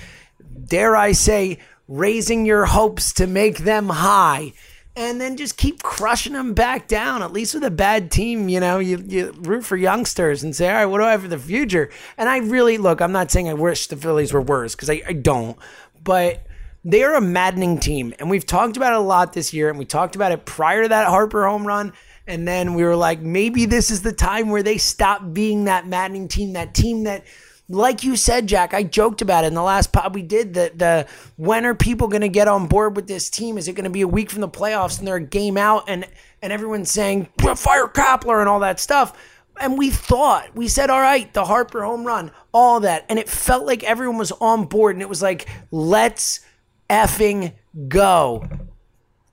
dare 0.66 0.96
I 0.96 1.12
say, 1.14 1.60
raising 1.88 2.46
your 2.46 2.66
hopes 2.66 3.14
to 3.14 3.28
make 3.28 3.60
them 3.60 3.90
high. 3.90 4.54
And 4.96 5.22
then 5.22 5.38
just 5.38 5.58
keep 5.58 5.84
crushing 5.84 6.34
them 6.34 6.56
back 6.56 6.88
down. 6.88 7.22
At 7.22 7.32
least 7.32 7.54
with 7.54 7.64
a 7.64 7.70
bad 7.70 8.10
team, 8.10 8.50
you 8.50 8.60
know, 8.60 8.80
you, 8.80 8.98
you 9.08 9.32
root 9.42 9.64
for 9.64 9.78
youngsters 9.78 10.42
and 10.42 10.56
say, 10.56 10.68
all 10.68 10.74
right, 10.74 10.86
what 10.88 10.98
do 10.98 11.04
I 11.04 11.12
have 11.12 11.22
for 11.22 11.28
the 11.28 11.38
future? 11.38 11.92
And 12.18 12.28
I 12.28 12.38
really 12.38 12.80
look. 12.80 13.00
I'm 13.00 13.12
not 13.12 13.30
saying 13.30 13.48
I 13.48 13.54
wish 13.54 13.86
the 13.86 13.96
Phillies 13.96 14.34
were 14.34 14.42
worse 14.42 14.74
because 14.74 14.90
I, 14.90 15.04
I 15.08 15.14
don't, 15.14 15.56
but 16.04 16.47
they 16.88 17.04
are 17.04 17.16
a 17.16 17.22
maddening 17.22 17.80
team. 17.80 18.14
And 18.18 18.30
we've 18.30 18.46
talked 18.46 18.78
about 18.78 18.94
it 18.94 19.00
a 19.00 19.02
lot 19.02 19.34
this 19.34 19.54
year. 19.54 19.70
And 19.70 19.78
we 19.78 19.84
talked 19.84 20.16
about 20.16 20.32
it 20.32 20.46
prior 20.46 20.84
to 20.84 20.90
that 20.90 21.08
Harper 21.08 21.46
home 21.46 21.68
run. 21.68 21.92
And 22.26 22.48
then 22.48 22.76
we 22.76 22.84
were 22.84 22.96
like, 22.96 23.20
maybe 23.20 23.66
this 23.66 23.92
is 23.92 24.02
the 24.02 24.14
time 24.14 24.50
where 24.50 24.64
they 24.64 24.78
stop 24.78 25.34
being 25.34 25.66
that 25.66 25.86
maddening 25.86 26.30
team, 26.30 26.54
that 26.54 26.74
team 26.74 27.04
that 27.04 27.26
like 27.70 28.06
you 28.06 28.16
said, 28.16 28.48
Jack, 28.48 28.74
I 28.74 28.84
joked 28.84 29.22
about 29.22 29.44
it 29.44 29.48
in 29.48 29.54
the 29.54 29.62
last 29.62 29.92
pod 29.92 30.16
we 30.16 30.22
did. 30.22 30.54
The 30.54 30.72
the 30.74 31.08
when 31.36 31.66
are 31.66 31.76
people 31.76 32.08
going 32.08 32.22
to 32.22 32.30
get 32.30 32.48
on 32.48 32.68
board 32.68 32.96
with 32.96 33.08
this 33.08 33.30
team? 33.30 33.58
Is 33.58 33.68
it 33.68 33.74
going 33.74 33.84
to 33.84 33.90
be 33.90 34.02
a 34.02 34.08
week 34.08 34.30
from 34.30 34.40
the 34.40 34.48
playoffs 34.48 35.00
and 35.00 35.06
they're 35.06 35.18
a 35.18 35.22
game 35.22 35.58
out 35.58 35.84
and 35.90 36.08
and 36.42 36.54
everyone's 36.54 36.90
saying 36.90 37.28
fire 37.58 37.88
Kapler 37.88 38.40
and 38.40 38.48
all 38.48 38.62
that 38.62 38.80
stuff? 38.80 39.18
And 39.60 39.78
we 39.78 39.90
thought 39.90 40.56
we 40.56 40.70
said, 40.70 40.90
all 40.90 41.02
right, 41.02 41.34
the 41.34 41.44
Harper 41.44 41.84
home 41.84 42.06
run, 42.06 42.32
all 42.54 42.80
that, 42.82 43.06
and 43.10 43.20
it 43.20 43.28
felt 43.28 43.66
like 43.66 43.84
everyone 43.84 44.18
was 44.18 44.32
on 44.34 44.66
board, 44.66 44.96
and 44.96 45.02
it 45.02 45.10
was 45.10 45.22
like, 45.22 45.50
let's 45.72 46.42
effing 46.90 47.54
go. 47.88 48.48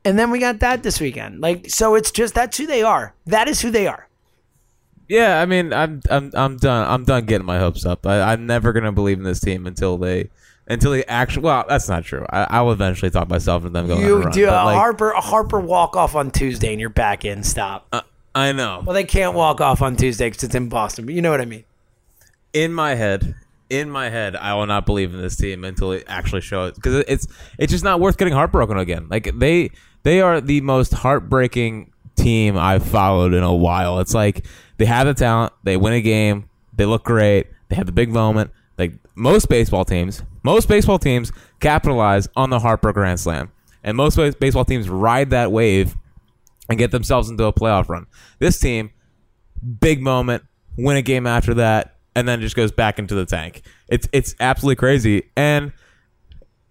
And 0.05 0.19
then 0.19 0.31
we 0.31 0.39
got 0.39 0.61
that 0.61 0.83
this 0.83 1.01
weekend. 1.01 1.41
Like, 1.41 1.71
so 1.71 1.95
it's 1.95 2.11
just 2.11 2.35
that's 2.35 2.59
who 2.59 2.67
they 2.67 2.83
are. 2.83 3.15
That 3.27 3.49
is 3.49 3.61
who 3.61 3.71
they 3.71 3.87
are. 3.87 4.09
Yeah, 5.09 5.41
I 5.41 5.47
mean, 5.47 5.73
I'm 5.73 6.01
I'm 6.11 6.31
I'm 6.35 6.57
done. 6.57 6.89
I'm 6.89 7.05
done 7.05 7.27
getting 7.27 7.47
my 7.47 7.59
hopes 7.59 7.85
up. 7.85 8.07
I, 8.07 8.33
I'm 8.33 8.47
never 8.47 8.73
gonna 8.73 8.93
believe 8.93 9.19
in 9.19 9.25
this 9.25 9.41
team 9.41 9.67
until 9.67 9.99
they 9.99 10.31
until 10.67 10.93
they 10.93 11.05
actually. 11.05 11.43
Well, 11.45 11.65
that's 11.69 11.89
not 11.89 12.05
true. 12.05 12.25
I, 12.31 12.63
will 12.63 12.73
eventually 12.73 13.11
talk 13.11 13.29
myself 13.29 13.63
into 13.63 13.75
them 13.75 13.87
going. 13.87 14.01
on 14.01 14.05
a 14.05 14.09
You 14.09 14.23
run, 14.23 14.33
do 14.33 14.45
a 14.47 14.65
like, 14.65 14.77
Harper 14.77 15.11
a 15.11 15.21
Harper 15.21 15.61
walk 15.61 15.95
off 15.97 16.15
on 16.15 16.31
Tuesday, 16.31 16.73
and 16.73 16.81
you're 16.81 16.89
back 16.89 17.25
in. 17.25 17.43
Stop. 17.43 17.87
Uh, 17.93 18.01
I 18.35 18.53
know. 18.53 18.83
well, 18.85 18.95
they 18.95 19.05
can't 19.05 19.35
walk 19.35 19.61
off 19.61 19.83
on 19.83 19.97
Tuesday 19.97 20.29
because 20.29 20.43
it's 20.43 20.55
in 20.55 20.69
Boston, 20.69 21.05
but 21.05 21.15
you 21.15 21.23
know 21.23 21.31
what 21.31 21.41
I 21.41 21.45
mean. 21.45 21.65
in 22.53 22.73
my 22.73 22.95
head, 22.95 23.35
in 23.71 23.91
my 23.91 24.11
head, 24.11 24.37
I 24.37 24.55
will 24.55 24.67
not 24.67 24.87
believe 24.87 25.15
in 25.15 25.21
this 25.21 25.37
team 25.37 25.65
until 25.65 25.93
it 25.93 26.05
actually 26.07 26.43
shows 26.43 26.75
because 26.75 27.05
it's 27.09 27.27
it's 27.59 27.73
just 27.73 27.85
not 27.85 28.01
worth 28.01 28.17
getting 28.17 28.35
heartbroken 28.35 28.79
again. 28.79 29.09
Like 29.09 29.31
they 29.39 29.71
they 30.03 30.21
are 30.21 30.41
the 30.41 30.61
most 30.61 30.93
heartbreaking 30.93 31.93
team 32.17 32.57
I've 32.57 32.87
followed 32.87 33.35
in 33.35 33.43
a 33.43 33.55
while. 33.55 34.01
It's 34.01 34.15
like 34.15 34.47
they 34.77 34.85
have 34.85 35.07
the 35.07 35.15
talent, 35.15 35.53
they 35.63 35.77
win 35.77 35.95
a 35.95 36.01
game, 36.01 36.49
they 36.77 36.85
look 36.85 37.05
great, 37.05 37.47
they 37.69 37.77
have 37.77 37.87
the 37.87 37.93
big 37.93 38.11
moment. 38.11 38.51
Like 38.79 38.95
most 39.15 39.49
baseball 39.49 39.85
teams, 39.85 40.23
most 40.43 40.69
baseball 40.69 40.99
teams 40.99 41.33
capitalize 41.61 42.29
on 42.37 42.51
the 42.51 42.59
Harper 42.59 42.93
Grand 42.93 43.21
Slam, 43.21 43.51
and 43.83 43.97
most 43.97 44.19
baseball 44.39 44.65
teams 44.65 44.89
ride 44.89 45.31
that 45.31 45.53
wave 45.53 45.97
and 46.69 46.79
get 46.79 46.91
themselves 46.91 47.31
into 47.31 47.45
a 47.45 47.53
playoff 47.53 47.89
run. 47.89 48.07
This 48.39 48.59
team 48.59 48.91
big 49.81 50.03
moment, 50.03 50.45
win 50.77 50.97
a 50.97 51.03
game 51.03 51.27
after 51.27 51.55
that, 51.55 51.94
and 52.17 52.29
then 52.29 52.41
just 52.41 52.57
goes 52.57 52.73
back 52.73 52.99
into 52.99 53.15
the 53.15 53.27
tank. 53.27 53.63
It's 53.89 54.09
it's 54.13 54.35
absolutely 54.41 54.77
crazy. 54.77 55.31
And 55.37 55.73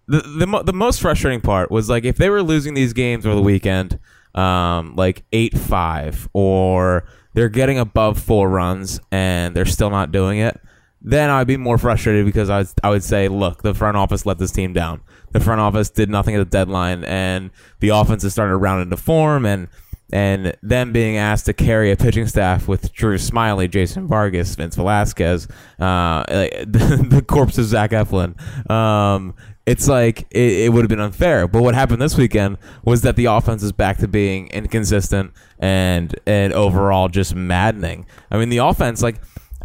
the 0.07 0.21
the, 0.21 0.47
mo- 0.47 0.63
the 0.63 0.73
most 0.73 1.01
frustrating 1.01 1.41
part 1.41 1.71
was 1.71 1.89
like 1.89 2.05
if 2.05 2.17
they 2.17 2.29
were 2.29 2.41
losing 2.41 2.73
these 2.73 2.93
games 2.93 3.25
over 3.25 3.35
the 3.35 3.41
weekend, 3.41 4.00
um, 4.35 4.95
like 4.95 5.23
eight 5.31 5.57
five, 5.57 6.27
or 6.33 7.05
they're 7.33 7.50
getting 7.50 7.79
above 7.79 8.19
four 8.19 8.50
runs 8.50 9.00
and 9.12 9.55
they're 9.55 9.65
still 9.65 9.89
not 9.89 10.12
doing 10.12 10.39
it. 10.39 10.59
Then 11.05 11.29
I'd 11.29 11.47
be 11.47 11.57
more 11.57 11.77
frustrated 11.77 12.25
because 12.25 12.50
I, 12.50 12.65
I 12.81 12.89
would 12.89 13.03
say, 13.03 13.27
look, 13.27 13.62
the 13.62 13.73
front 13.73 13.97
office 13.97 14.25
let 14.25 14.38
this 14.38 14.51
team 14.51 14.71
down. 14.71 15.01
The 15.31 15.41
front 15.41 15.59
office 15.59 15.89
did 15.89 16.09
nothing 16.09 16.35
at 16.35 16.38
the 16.38 16.45
deadline, 16.45 17.03
and 17.03 17.51
the 17.81 17.89
offense 17.89 18.23
is 18.23 18.31
starting 18.31 18.53
to 18.53 18.57
round 18.57 18.83
into 18.83 18.95
form. 18.95 19.45
And 19.45 19.67
and 20.13 20.55
them 20.62 20.91
being 20.91 21.17
asked 21.17 21.48
to 21.48 21.53
carry 21.53 21.91
a 21.91 21.98
pitching 21.98 22.27
staff 22.27 22.67
with 22.67 22.93
Drew 22.93 23.17
Smyly, 23.17 23.67
Jason 23.67 24.08
Vargas, 24.08 24.53
Vince 24.53 24.75
Velasquez, 24.75 25.48
uh, 25.79 26.24
the, 26.27 27.08
the 27.10 27.24
corpse 27.24 27.58
of 27.58 27.65
Zach 27.65 27.89
Eflin. 27.89 28.39
Um, 28.70 29.34
it's 29.65 29.88
like 29.88 30.27
it, 30.29 30.65
it 30.65 30.74
would 30.74 30.84
have 30.84 30.89
been 30.89 31.00
unfair. 31.00 31.48
But 31.48 31.63
what 31.63 31.74
happened 31.74 32.00
this 32.00 32.15
weekend 32.15 32.60
was 32.84 33.01
that 33.01 33.15
the 33.15 33.25
offense 33.25 33.63
is 33.63 33.72
back 33.72 33.98
to 33.98 34.08
being 34.08 34.50
inconsistent 34.50 35.34
and 35.58 36.15
and 36.27 36.53
overall 36.53 37.10
just 37.10 37.34
maddening. 37.34 38.05
I 38.29 38.38
mean, 38.38 38.50
the 38.50 38.60
offense, 38.60 39.01
like 39.01 39.15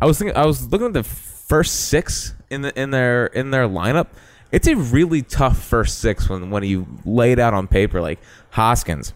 I 0.01 0.07
was 0.07 0.19
thinking, 0.19 0.35
I 0.35 0.47
was 0.47 0.73
looking 0.73 0.87
at 0.87 0.93
the 0.95 1.05
first 1.05 1.89
six 1.91 2.35
in 2.49 2.63
the 2.63 2.81
in 2.81 2.91
their 2.91 3.27
in 3.27 3.51
their 3.51 3.69
lineup. 3.69 4.07
It's 4.51 4.67
a 4.67 4.77
really 4.77 5.21
tough 5.21 5.59
first 5.59 5.99
six 5.99 6.27
when 6.27 6.49
when 6.49 6.63
you 6.63 6.87
lay 7.05 7.33
it 7.33 7.39
out 7.39 7.53
on 7.53 7.67
paper, 7.67 8.01
like 8.01 8.19
Hoskins, 8.51 9.13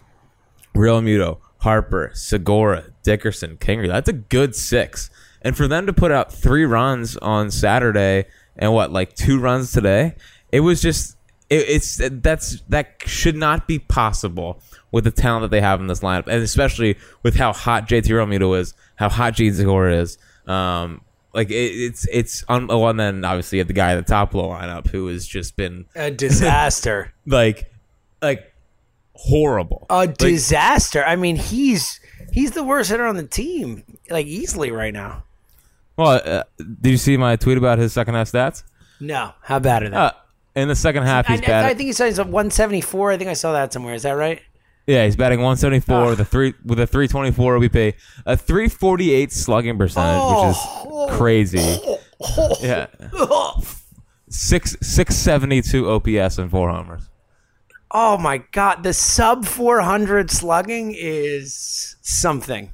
Realmuto, 0.75 1.39
Harper, 1.59 2.11
Segura, 2.13 2.85
Dickerson, 3.03 3.57
Kingery. 3.57 3.87
That's 3.87 4.09
a 4.09 4.13
good 4.13 4.55
six. 4.55 5.09
And 5.41 5.55
for 5.55 5.67
them 5.67 5.85
to 5.85 5.93
put 5.93 6.11
out 6.11 6.31
three 6.31 6.65
runs 6.65 7.17
on 7.17 7.51
Saturday 7.51 8.25
and 8.55 8.73
what, 8.73 8.91
like 8.91 9.13
two 9.13 9.39
runs 9.39 9.71
today, 9.71 10.15
it 10.51 10.61
was 10.61 10.81
just 10.81 11.17
it, 11.49 11.69
it's 11.69 12.01
that's 12.21 12.61
that 12.69 12.95
should 13.05 13.35
not 13.35 13.67
be 13.67 13.79
possible 13.79 14.61
with 14.91 15.03
the 15.03 15.11
talent 15.11 15.41
that 15.41 15.51
they 15.51 15.61
have 15.61 15.79
in 15.81 15.87
this 15.87 15.99
lineup, 15.99 16.27
and 16.27 16.41
especially 16.43 16.97
with 17.23 17.35
how 17.35 17.51
hot 17.51 17.87
JT 17.87 18.05
Realmuto 18.05 18.57
is, 18.57 18.73
how 18.95 19.09
hot 19.09 19.33
Jean 19.33 19.53
Segura 19.53 19.95
is. 19.95 20.17
Um, 20.47 21.01
like 21.33 21.49
it, 21.49 21.53
it's 21.53 22.07
it's 22.11 22.43
on. 22.47 22.67
Oh, 22.69 22.85
and 22.87 22.99
then 22.99 23.25
obviously 23.25 23.57
you 23.57 23.61
have 23.61 23.67
the 23.67 23.73
guy 23.73 23.93
at 23.93 23.95
the 23.95 24.09
top 24.09 24.33
of 24.33 24.41
the 24.41 24.47
lineup 24.47 24.87
who 24.87 25.07
has 25.07 25.25
just 25.25 25.55
been 25.55 25.85
A 25.95 26.11
disaster. 26.11 27.13
like 27.25 27.71
like 28.21 28.52
horrible. 29.13 29.85
a 29.89 29.95
Like, 29.97 30.17
disaster. 30.17 31.03
I 31.03 31.15
mean, 31.15 31.35
he's 31.35 31.99
he's 32.31 32.51
the 32.51 32.63
worst 32.63 32.89
hitter 32.89 33.05
on 33.05 33.15
the 33.15 33.23
team, 33.27 33.83
like 34.09 34.25
easily 34.27 34.71
right 34.71 34.93
now. 34.93 35.23
Well, 35.97 36.21
uh, 36.25 36.43
did 36.57 36.89
you 36.91 36.97
see 36.97 37.17
my 37.17 37.35
tweet 37.35 37.57
about 37.57 37.77
his 37.77 37.93
second 37.93 38.15
half 38.15 38.31
stats? 38.31 38.63
No, 38.99 39.31
how 39.41 39.59
bad 39.59 39.83
are 39.83 39.89
they? 39.89 39.95
Uh, 39.95 40.11
in 40.55 40.67
the 40.67 40.75
second 40.75 41.03
half, 41.03 41.27
he's 41.27 41.39
I- 41.41 41.45
batting. 41.45 41.69
I 41.71 41.73
think 41.75 41.87
he 41.87 41.93
said 41.93 42.07
he's 42.07 42.19
at 42.19 42.25
174. 42.27 43.11
I 43.11 43.17
think 43.17 43.29
I 43.29 43.33
saw 43.33 43.53
that 43.53 43.71
somewhere. 43.73 43.93
Is 43.93 44.03
that 44.03 44.11
right? 44.13 44.41
yeah, 44.85 45.05
he's 45.05 45.15
batting 45.15 45.39
174 45.39 45.95
Ah. 45.95 46.09
with 46.09 46.19
a 46.19 46.25
three 46.25 46.53
with 46.65 46.79
a 46.79 46.85
324 46.87 47.57
OBP, 47.59 47.93
a 48.25 48.35
348 48.35 49.31
slugging 49.31 49.77
percentage, 49.77 50.19
Oh. 50.21 50.47
which 50.47 51.11
is 51.11 51.17
crazy. 51.17 51.79
Yeah, 52.61 52.87
six 54.29 54.77
672 54.81 55.89
OPS 55.89 56.37
and 56.37 56.49
four 56.49 56.69
homers. 56.69 57.09
Oh 57.93 58.17
my 58.17 58.39
god, 58.51 58.83
the 58.83 58.93
sub 58.93 59.45
400 59.45 60.31
slugging 60.31 60.95
is 60.97 61.95
something. 62.01 62.71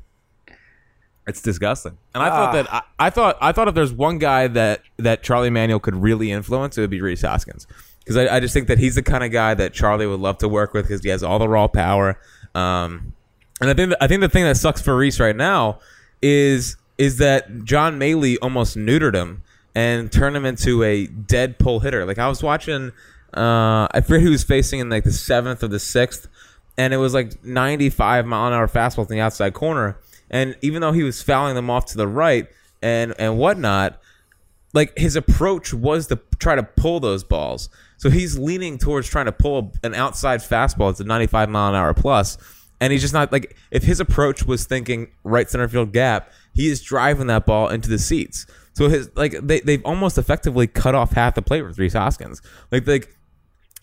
It's 1.28 1.42
disgusting. 1.42 1.98
And 2.16 2.24
I 2.24 2.30
Ah. 2.30 2.32
thought 2.32 2.52
that 2.54 2.74
I, 2.74 2.82
I 3.00 3.10
thought 3.10 3.38
I 3.42 3.52
thought 3.52 3.68
if 3.68 3.76
there's 3.76 3.94
one 3.94 4.18
guy 4.18 4.48
that 4.48 4.82
that 4.98 5.22
Charlie 5.22 5.50
Manuel 5.50 5.80
could 5.80 5.96
really 5.96 6.32
influence, 6.32 6.78
it 6.78 6.82
would 6.82 6.90
be 6.90 7.02
Rhys 7.02 7.22
Hoskins. 7.22 7.68
Because 8.00 8.18
I, 8.18 8.38
I 8.38 8.40
just 8.40 8.54
think 8.54 8.68
that 8.68 8.80
he's 8.80 8.96
the 8.96 9.04
kind 9.04 9.24
of 9.24 9.32
guy 9.32 9.54
that 9.54 9.74
Charlie 9.74 10.08
would 10.08 10.20
love 10.22 10.40
to 10.40 10.48
work 10.48 10.74
with 10.74 10.88
because 10.88 11.04
he 11.04 11.10
has 11.10 11.22
all 11.22 11.38
the 11.38 11.48
raw 11.50 11.68
power. 11.68 12.18
Um, 12.56 13.14
and 13.62 13.70
I 13.70 13.74
think 13.76 13.94
I 14.02 14.08
think 14.08 14.22
the 14.22 14.30
thing 14.30 14.46
that 14.46 14.58
sucks 14.58 14.82
for 14.82 14.96
Rhys 14.98 15.20
right 15.20 15.36
now 15.36 15.80
is 16.22 16.78
is 16.98 17.18
that 17.18 17.64
John 17.66 17.98
Mallee 18.00 18.38
almost 18.40 18.76
neutered 18.76 19.14
him 19.16 19.44
and 19.76 20.12
turned 20.12 20.36
him 20.36 20.46
into 20.46 20.82
a 20.82 21.06
dead 21.08 21.60
pull 21.60 21.82
hitter. 21.82 22.06
Like 22.06 22.18
I 22.18 22.28
was 22.28 22.42
watching, 22.42 22.92
uh, 23.34 23.88
I 23.92 24.02
forget 24.02 24.22
who 24.22 24.32
was 24.32 24.44
facing 24.44 24.80
in 24.80 24.90
like 24.90 25.04
the 25.04 25.12
seventh 25.12 25.64
or 25.64 25.68
the 25.68 25.80
sixth, 25.80 26.28
and 26.78 26.94
it 26.94 26.98
was 26.98 27.14
like 27.14 27.44
95 27.44 28.26
mile 28.26 28.48
an 28.48 28.54
hour 28.54 28.68
fastball 28.68 29.10
in 29.10 29.16
the 29.16 29.22
outside 29.22 29.54
corner. 29.54 30.00
And 30.30 30.56
even 30.62 30.82
though 30.82 30.92
he 30.92 31.04
was 31.04 31.22
fouling 31.22 31.56
them 31.56 31.70
off 31.70 31.86
to 31.88 31.98
the 31.98 32.08
right 32.08 32.48
and 32.82 33.14
and 33.20 33.38
whatnot, 33.38 34.00
like 34.74 34.98
his 34.98 35.16
approach 35.16 35.74
was 35.74 36.08
to 36.08 36.20
try 36.40 36.56
to 36.56 36.64
pull 36.64 37.00
those 37.00 37.24
balls. 37.24 37.70
So 37.98 38.10
he's 38.10 38.38
leaning 38.38 38.78
towards 38.78 39.10
trying 39.10 39.26
to 39.26 39.32
pull 39.32 39.74
an 39.84 39.94
outside 39.94 40.40
fastball. 40.40 40.92
It's 40.92 41.00
a 41.00 41.04
95 41.04 41.50
mile 41.50 41.70
an 41.70 41.76
hour 41.76 41.94
plus, 41.94 42.38
and 42.80 42.92
he's 42.94 43.02
just 43.02 43.14
not 43.14 43.32
like 43.32 43.56
if 43.72 43.84
his 43.84 44.00
approach 44.00 44.46
was 44.46 44.66
thinking 44.66 45.12
right 45.24 45.50
center 45.50 45.68
field 45.68 45.92
gap, 45.92 46.32
he 46.54 46.70
is 46.70 46.82
driving 46.82 47.28
that 47.28 47.46
ball 47.46 47.70
into 47.70 47.90
the 47.90 48.00
seats. 48.00 48.46
So 48.74 48.88
his 48.88 49.10
like 49.16 49.34
they 49.42 49.60
they've 49.60 49.84
almost 49.84 50.18
effectively 50.18 50.68
cut 50.68 50.96
off 50.96 51.12
half 51.12 51.36
the 51.36 51.42
plate 51.42 51.64
with 51.64 51.78
Rhys 51.78 51.94
Hoskins. 51.94 52.42
Like 52.72 52.88
like 52.88 53.14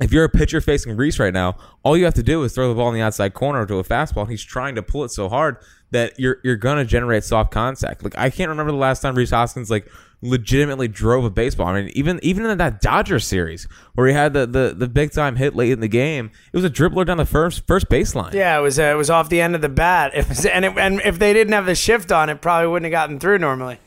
if 0.01 0.13
you're 0.13 0.25
a 0.25 0.29
pitcher 0.29 0.61
facing 0.61 0.97
Rhys 0.97 1.19
right 1.19 1.33
now, 1.33 1.57
all 1.83 1.97
you 1.97 2.05
have 2.05 2.15
to 2.15 2.23
do 2.23 2.43
is 2.43 2.55
throw 2.55 2.69
the 2.69 2.75
ball 2.75 2.89
in 2.89 2.95
the 2.95 3.01
outside 3.01 3.35
corner 3.35 3.65
to 3.67 3.77
a 3.77 3.85
fastball, 3.85 4.23
and 4.23 4.31
he's 4.31 4.45
trying 4.45 4.75
to 4.75 4.83
pull 4.83 5.05
it 5.05 5.11
so 5.11 5.29
hard 5.29 5.57
that 5.91 6.19
you're 6.19 6.39
you're 6.43 6.57
gonna 6.57 6.85
generate 6.85 7.25
soft 7.25 7.51
contact. 7.51 8.03
Like 8.03 8.17
I 8.19 8.31
can't 8.31 8.49
remember 8.49 8.73
the 8.73 8.79
last 8.79 9.01
time 9.01 9.15
Rhys 9.15 9.31
Hoskins 9.31 9.71
like 9.71 9.89
legitimately 10.23 10.89
drove 10.89 11.25
a 11.25 11.31
baseball. 11.31 11.69
I 11.69 11.83
mean, 11.83 11.93
even 11.95 12.19
even 12.23 12.45
in 12.47 12.59
that 12.59 12.81
Dodger 12.81 13.19
series 13.19 13.69
where 13.95 14.07
he 14.07 14.13
had 14.13 14.33
the, 14.33 14.47
the, 14.47 14.75
the 14.77 14.89
big 14.89 15.13
time 15.13 15.37
hit 15.37 15.55
late 15.55 15.73
in 15.73 15.81
the 15.81 15.89
game, 15.89 16.31
it 16.53 16.57
was 16.57 16.65
a 16.65 16.71
dribbler 16.71 17.07
down 17.07 17.17
the 17.17 17.27
first 17.27 17.67
first 17.67 17.89
baseline. 17.89 18.33
Yeah, 18.33 18.59
it 18.59 18.63
was 18.63 18.79
uh, 18.79 18.83
it 18.85 18.97
was 18.97 19.11
off 19.11 19.29
the 19.29 19.41
end 19.41 19.55
of 19.55 19.61
the 19.61 19.69
bat. 19.69 20.13
It 20.15 20.29
was, 20.29 20.45
and 20.47 20.65
it, 20.65 20.77
and 20.77 21.01
if 21.05 21.19
they 21.19 21.33
didn't 21.33 21.53
have 21.53 21.67
the 21.67 21.75
shift 21.75 22.13
on, 22.13 22.29
it 22.29 22.41
probably 22.41 22.69
wouldn't 22.69 22.93
have 22.93 22.99
gotten 22.99 23.19
through 23.19 23.39
normally. 23.39 23.79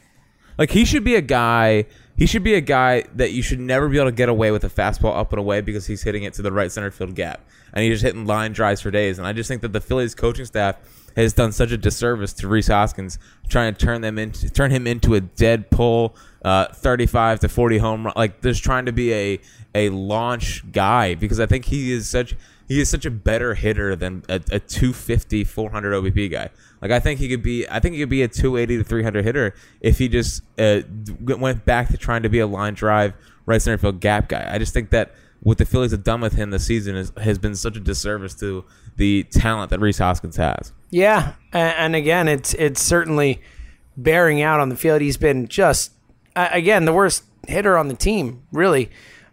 Like 0.58 0.72
he 0.72 0.86
should 0.86 1.04
be 1.04 1.16
a 1.16 1.22
guy. 1.22 1.86
He 2.20 2.26
should 2.26 2.44
be 2.44 2.56
a 2.56 2.62
guy 2.62 3.06
that 3.16 3.32
you 3.32 3.42
should 3.42 3.62
never 3.62 3.88
be 3.88 3.98
able 3.98 4.10
to 4.10 4.16
get 4.16 4.28
away 4.28 4.52
with 4.52 4.66
a 4.66 4.70
fastball 4.70 5.16
up 5.16 5.32
and 5.32 5.40
away 5.40 5.62
because 5.62 5.88
he's 5.88 6.04
hitting 6.04 6.24
it 6.24 6.34
to 6.34 6.42
the 6.42 6.52
right 6.52 6.70
center 6.70 6.92
field 6.92 7.16
gap, 7.16 7.40
and 7.74 7.82
he's 7.82 7.94
just 7.94 8.04
hitting 8.04 8.26
line 8.26 8.52
drives 8.52 8.82
for 8.82 8.92
days. 8.92 9.18
And 9.18 9.26
I 9.26 9.32
just 9.32 9.48
think 9.48 9.62
that 9.62 9.72
the 9.72 9.80
Phillies 9.80 10.14
coaching 10.16 10.44
staff 10.44 10.76
has 11.16 11.32
done 11.32 11.54
such 11.54 11.72
a 11.72 11.78
disservice 11.78 12.34
to 12.34 12.50
Rhys 12.50 12.68
Hoskins, 12.68 13.20
trying 13.48 13.74
to 13.74 13.80
turn 13.80 14.02
them 14.02 14.20
into 14.20 14.50
turn 14.50 14.70
him 14.70 14.86
into 14.86 15.16
a 15.16 15.22
dead 15.22 15.72
pull, 15.72 16.14
uh, 16.44 16.66
thirty-five 16.74 17.40
to 17.40 17.48
forty 17.48 17.78
home 17.78 18.06
run, 18.06 18.14
like 18.18 18.42
just 18.42 18.66
trying 18.66 18.86
to 18.88 18.92
be 18.92 19.14
a 19.14 19.40
a 19.74 19.88
launch 19.88 20.70
guy 20.74 21.16
because 21.16 21.40
I 21.40 21.46
think 21.46 21.66
he 21.66 21.94
is 21.94 22.10
such 22.10 22.36
he 22.70 22.80
is 22.80 22.88
such 22.88 23.06
a 23.06 23.12
better 23.12 23.56
hitter 23.56 23.96
than 23.96 24.24
a, 24.30 24.36
a 24.52 24.60
250, 24.60 25.44
400 25.44 25.92
OBP 25.92 26.32
guy. 26.32 26.50
Like 26.82 26.92
I 26.92 27.00
think 27.00 27.20
he 27.20 27.28
could 27.28 27.42
be, 27.44 27.68
I 27.68 27.80
think 27.80 27.96
he 27.96 28.00
could 28.00 28.10
be 28.10 28.22
a 28.22 28.28
280 28.28 28.78
to 28.78 28.84
300 28.88 29.26
hitter 29.26 29.56
if 29.82 29.98
he 29.98 30.08
just 30.08 30.44
uh, 30.58 30.82
went 31.20 31.66
back 31.66 31.90
to 31.90 31.98
trying 31.98 32.24
to 32.24 32.30
be 32.30 32.40
a 32.40 32.48
line 32.48 32.76
drive 32.76 33.14
right 33.48 33.62
center 33.62 33.80
field 33.80 34.00
gap 34.00 34.30
guy. 34.30 34.48
I 34.50 34.60
just 34.60 34.74
think 34.74 34.92
that 34.92 35.14
what 35.42 35.58
the 35.58 35.66
Phillies 35.66 35.92
have 35.92 36.04
done 36.04 36.22
with 36.22 36.34
him 36.34 36.52
this 36.52 36.66
season 36.66 36.96
is, 36.96 37.12
has 37.18 37.40
been 37.40 37.56
such 37.56 37.76
a 37.76 37.80
disservice 37.80 38.36
to 38.36 38.64
the 38.98 39.24
talent 39.24 39.72
that 39.72 39.80
Rhys 39.80 39.98
Hoskins 39.98 40.36
has. 40.36 40.72
Yeah, 40.92 41.34
and 41.52 41.96
again, 41.96 42.28
it's 42.28 42.54
it's 42.56 42.82
certainly 42.82 43.42
bearing 43.96 44.42
out 44.42 44.60
on 44.60 44.70
the 44.70 44.76
field. 44.76 45.02
He's 45.02 45.18
been 45.18 45.48
just 45.48 45.94
again 46.36 46.86
the 46.86 46.94
worst 46.94 47.24
hitter 47.48 47.78
on 47.78 47.88
the 47.88 47.96
team. 47.96 48.44
Really, 48.52 48.90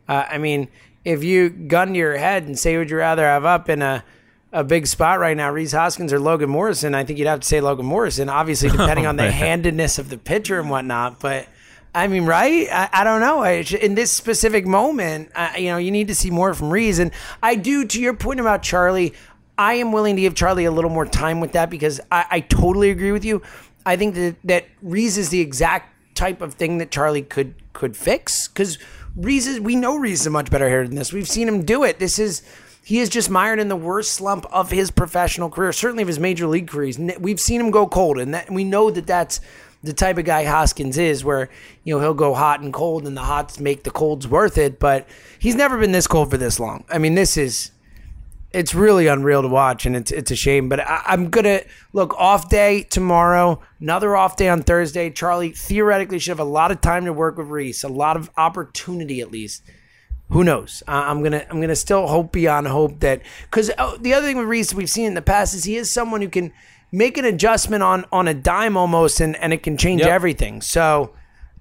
uh, 0.09 0.25
I 0.29 0.39
mean, 0.39 0.69
if 1.07 1.23
you 1.23 1.51
gun 1.51 1.93
to 1.93 1.95
your 1.95 2.17
head 2.17 2.43
and 2.43 2.59
say, 2.59 2.77
would 2.77 2.91
you 2.91 2.97
rather 2.97 3.23
have 3.23 3.45
up 3.45 3.69
in 3.69 3.81
a 3.81 4.05
a 4.53 4.65
big 4.65 4.87
spot 4.87 5.19
right 5.19 5.37
now, 5.37 5.51
Rhys 5.51 5.73
Hoskins 5.73 6.13
or 6.13 6.19
Logan 6.19 6.51
Morrison? 6.51 6.95
I 6.95 7.05
think 7.05 7.19
you'd 7.19 7.29
have 7.29 7.41
to 7.41 7.47
say 7.47 7.61
Logan 7.61 7.87
Morrison, 7.87 8.29
obviously 8.29 8.71
depending 8.77 9.07
on 9.07 9.17
the 9.17 9.31
handedness 9.31 9.99
of 9.99 10.09
the 10.11 10.19
pitcher 10.19 10.61
and 10.61 10.69
whatnot, 10.69 11.21
but. 11.21 11.47
I 11.95 12.09
mean, 12.09 12.27
right? 12.27 12.69
I, 12.71 12.91
I 12.93 13.05
don't 13.05 13.23
know. 13.23 13.39
I, 13.39 13.65
in 13.81 13.95
this 13.95 14.13
specific 14.13 14.67
moment, 14.67 15.31
I, 15.35 15.57
you 15.57 15.71
know, 15.71 15.79
you 15.79 15.91
need 15.91 16.09
to 16.09 16.15
see 16.15 16.31
more 16.31 16.53
from 16.53 16.71
Rhys. 16.71 16.99
And 16.99 17.11
I 17.43 17.55
do, 17.55 17.87
to 17.87 17.99
your 17.99 18.13
point 18.13 18.39
about 18.39 18.63
Charlie, 18.63 19.15
I 19.57 19.75
am 19.75 19.93
willing 19.93 20.15
to 20.17 20.21
give 20.21 20.35
Charlie 20.35 20.67
a 20.67 20.71
little 20.71 20.91
more 20.91 21.07
time 21.07 21.41
with 21.41 21.53
that 21.53 21.71
because 21.71 21.99
I, 22.13 22.27
I 22.31 22.41
totally 22.41 22.91
agree 22.91 23.13
with 23.13 23.25
you. 23.25 23.41
I 23.87 23.97
think 23.97 24.15
that 24.17 24.37
that 24.45 24.67
Rhys 24.83 25.17
is 25.17 25.31
the 25.31 25.41
exact 25.41 26.15
type 26.15 26.43
of 26.43 26.53
thing 26.53 26.77
that 26.79 26.91
Charlie 26.91 27.23
could 27.23 27.55
could 27.73 27.97
fix 27.97 28.47
because 28.49 28.77
Rhys 29.17 29.47
is 29.47 29.61
we 29.61 29.77
know 29.77 29.97
Rhys 29.97 30.21
is 30.21 30.27
a 30.27 30.31
much 30.31 30.51
better 30.51 30.69
hitter 30.69 30.87
than 30.87 30.97
this. 30.97 31.13
We've 31.13 31.29
seen 31.29 31.49
him 31.49 31.65
do 31.65 31.85
it. 31.85 31.99
This 31.99 32.19
is 32.19 32.43
he 32.85 33.01
is 33.01 33.09
just 33.09 33.31
mired 33.31 33.59
in 33.59 33.69
the 33.69 33.77
worst 33.77 34.13
slump 34.13 34.47
of 34.53 34.71
his 34.71 34.91
professional 34.91 35.51
career, 35.51 35.73
certainly 35.73 36.03
of 36.03 36.09
his 36.09 36.21
major 36.21 36.47
league 36.47 36.69
career. 36.69 36.93
We've 37.19 37.41
seen 37.41 37.61
him 37.61 37.71
go 37.71 37.87
cold, 37.87 38.19
and 38.19 38.35
that, 38.35 38.51
we 38.51 38.63
know 38.63 38.91
that 38.91 39.07
that's 39.07 39.41
the 39.83 39.93
type 39.93 40.19
of 40.19 40.25
guy 40.25 40.45
Hoskins 40.45 40.99
is, 40.99 41.25
where 41.25 41.49
you 41.83 41.95
know 41.95 42.01
he'll 42.01 42.15
go 42.15 42.35
hot 42.35 42.61
and 42.61 42.73
cold, 42.73 43.07
and 43.07 43.17
the 43.17 43.23
hots 43.23 43.59
make 43.59 43.83
the 43.85 43.91
colds 43.91 44.29
worth 44.29 44.59
it. 44.59 44.79
But 44.79 45.09
he's 45.39 45.57
never 45.57 45.79
been 45.79 45.93
this 45.93 46.07
cold 46.07 46.31
for 46.31 46.37
this 46.37 46.61
long. 46.61 46.85
I 46.91 46.99
mean, 46.99 47.15
this 47.15 47.37
is 47.37 47.71
it's 48.53 48.75
really 48.75 49.07
unreal 49.07 49.43
to 49.43 49.49
watch, 49.49 49.87
and 49.87 49.97
it's 49.97 50.11
it's 50.11 50.31
a 50.31 50.37
shame. 50.37 50.69
But 50.69 50.81
I, 50.81 51.03
am 51.09 51.31
gonna 51.31 51.61
look 51.93 52.15
off 52.15 52.49
day 52.49 52.83
tomorrow, 52.83 53.61
another 53.81 54.17
off 54.17 54.37
day 54.37 54.49
on 54.49 54.63
Thursday. 54.63 55.11
Charlie 55.11 55.51
theoretically 55.51 56.19
should 56.19 56.31
have 56.31 56.41
a 56.41 56.45
lot 56.45 56.71
of 56.71 56.81
time 56.81 57.05
to 57.05 57.13
work 57.13 57.37
with 57.37 57.49
Rhys, 57.49 57.85
a 57.85 57.89
lot 57.89 58.17
of 58.17 58.31
opportunity 58.37 59.21
at 59.21 59.31
least. 59.31 59.63
Who 60.31 60.43
knows? 60.43 60.83
I'm 60.89 61.23
gonna 61.23 61.47
I'm 61.51 61.61
gonna 61.61 61.77
still 61.77 62.07
hope 62.07 62.33
beyond 62.33 62.67
hope 62.67 63.01
that 63.01 63.23
because 63.43 63.71
oh, 63.79 63.97
the 63.99 64.15
other 64.15 64.27
thing 64.27 64.39
with 64.39 64.49
Rhys 64.49 64.75
we've 64.75 64.91
seen 64.91 65.07
in 65.07 65.15
the 65.15 65.23
past 65.23 65.55
is 65.55 65.65
he 65.65 65.77
is 65.77 65.91
someone 65.91 66.21
who 66.21 66.29
can 66.29 66.53
make 66.91 67.19
an 67.19 67.25
adjustment 67.25 67.83
on 67.83 68.05
on 68.11 68.27
a 68.27 68.35
dime 68.35 68.77
almost, 68.77 69.21
and 69.21 69.37
and 69.37 69.53
it 69.53 69.63
can 69.63 69.77
change 69.77 70.01
yep. 70.01 70.11
everything. 70.11 70.61
So. 70.61 71.13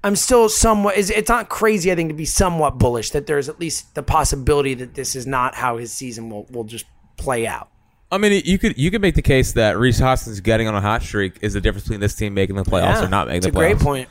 I'm 0.05 0.15
still 0.15 0.49
somewhat. 0.49 0.95
It's 0.97 1.29
not 1.29 1.49
crazy. 1.49 1.91
I 1.91 1.95
think 1.95 2.11
to 2.11 2.15
be 2.15 2.25
somewhat 2.25 2.77
bullish 2.77 3.09
that 3.09 3.25
there's 3.25 3.49
at 3.49 3.59
least 3.59 3.95
the 3.95 4.03
possibility 4.03 4.75
that 4.75 4.93
this 4.93 5.15
is 5.15 5.25
not 5.25 5.55
how 5.55 5.77
his 5.77 5.91
season 5.91 6.29
will 6.29 6.45
will 6.51 6.63
just 6.63 6.85
play 7.17 7.47
out. 7.47 7.69
I 8.11 8.19
mean, 8.19 8.39
you 8.45 8.59
could 8.59 8.77
you 8.77 8.91
could 8.91 9.01
make 9.01 9.15
the 9.15 9.23
case 9.23 9.53
that 9.53 9.79
Rhys 9.79 9.97
Hoskins 9.97 10.41
getting 10.41 10.67
on 10.67 10.75
a 10.75 10.81
hot 10.81 11.01
streak 11.01 11.39
is 11.41 11.53
the 11.53 11.59
difference 11.59 11.85
between 11.85 12.01
this 12.01 12.13
team 12.13 12.35
making 12.35 12.55
the 12.55 12.61
playoffs 12.61 13.01
yeah, 13.01 13.05
or 13.05 13.09
not 13.09 13.27
making 13.27 13.41
the 13.41 13.57
playoffs. 13.57 13.71
It's 13.71 13.81
a 13.81 13.83
great 13.83 13.83
point. 13.83 14.09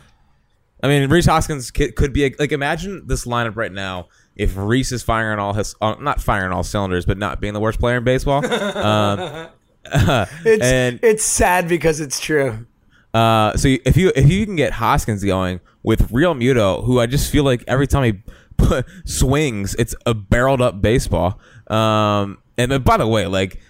I 0.83 0.89
mean, 0.89 1.09
Rhys 1.09 1.27
Hoskins 1.27 1.71
could 1.71 2.13
be 2.13 2.25
a, 2.25 2.35
like 2.41 2.51
imagine 2.51 3.07
this 3.07 3.25
lineup 3.25 3.55
right 3.55 3.73
now 3.73 4.09
if 4.35 4.57
Rhys 4.57 4.91
is 4.91 5.05
firing 5.05 5.39
all 5.39 5.53
his 5.53 5.77
uh, 5.81 5.95
not 6.01 6.21
firing 6.21 6.51
all 6.51 6.65
cylinders, 6.65 7.07
but 7.07 7.19
not 7.19 7.41
being 7.41 7.55
the 7.55 7.61
worst 7.61 7.79
player 7.79 7.99
in 7.99 8.05
baseball. 8.05 8.45
um, 8.77 9.49
it's 10.45 10.65
and, 10.65 10.99
it's 11.05 11.23
sad 11.23 11.69
because 11.69 12.01
it's 12.01 12.19
true. 12.19 12.67
Uh, 13.15 13.57
so 13.57 13.69
if 13.85 13.97
you 13.97 14.11
if 14.17 14.29
you 14.29 14.45
can 14.45 14.57
get 14.57 14.73
Hoskins 14.73 15.23
going 15.23 15.61
with 15.85 16.11
Realmuto, 16.11 16.85
who 16.85 16.99
I 16.99 17.07
just 17.07 17.31
feel 17.31 17.45
like 17.45 17.63
every 17.69 17.87
time 17.87 18.25
he 18.59 18.83
swings, 19.05 19.77
it's 19.79 19.95
a 20.05 20.15
barreled 20.15 20.61
up 20.61 20.83
baseball. 20.83 21.39
Um, 21.69 22.39
and 22.59 22.83
by 22.83 22.97
the 22.97 23.07
way, 23.07 23.27
like 23.27 23.61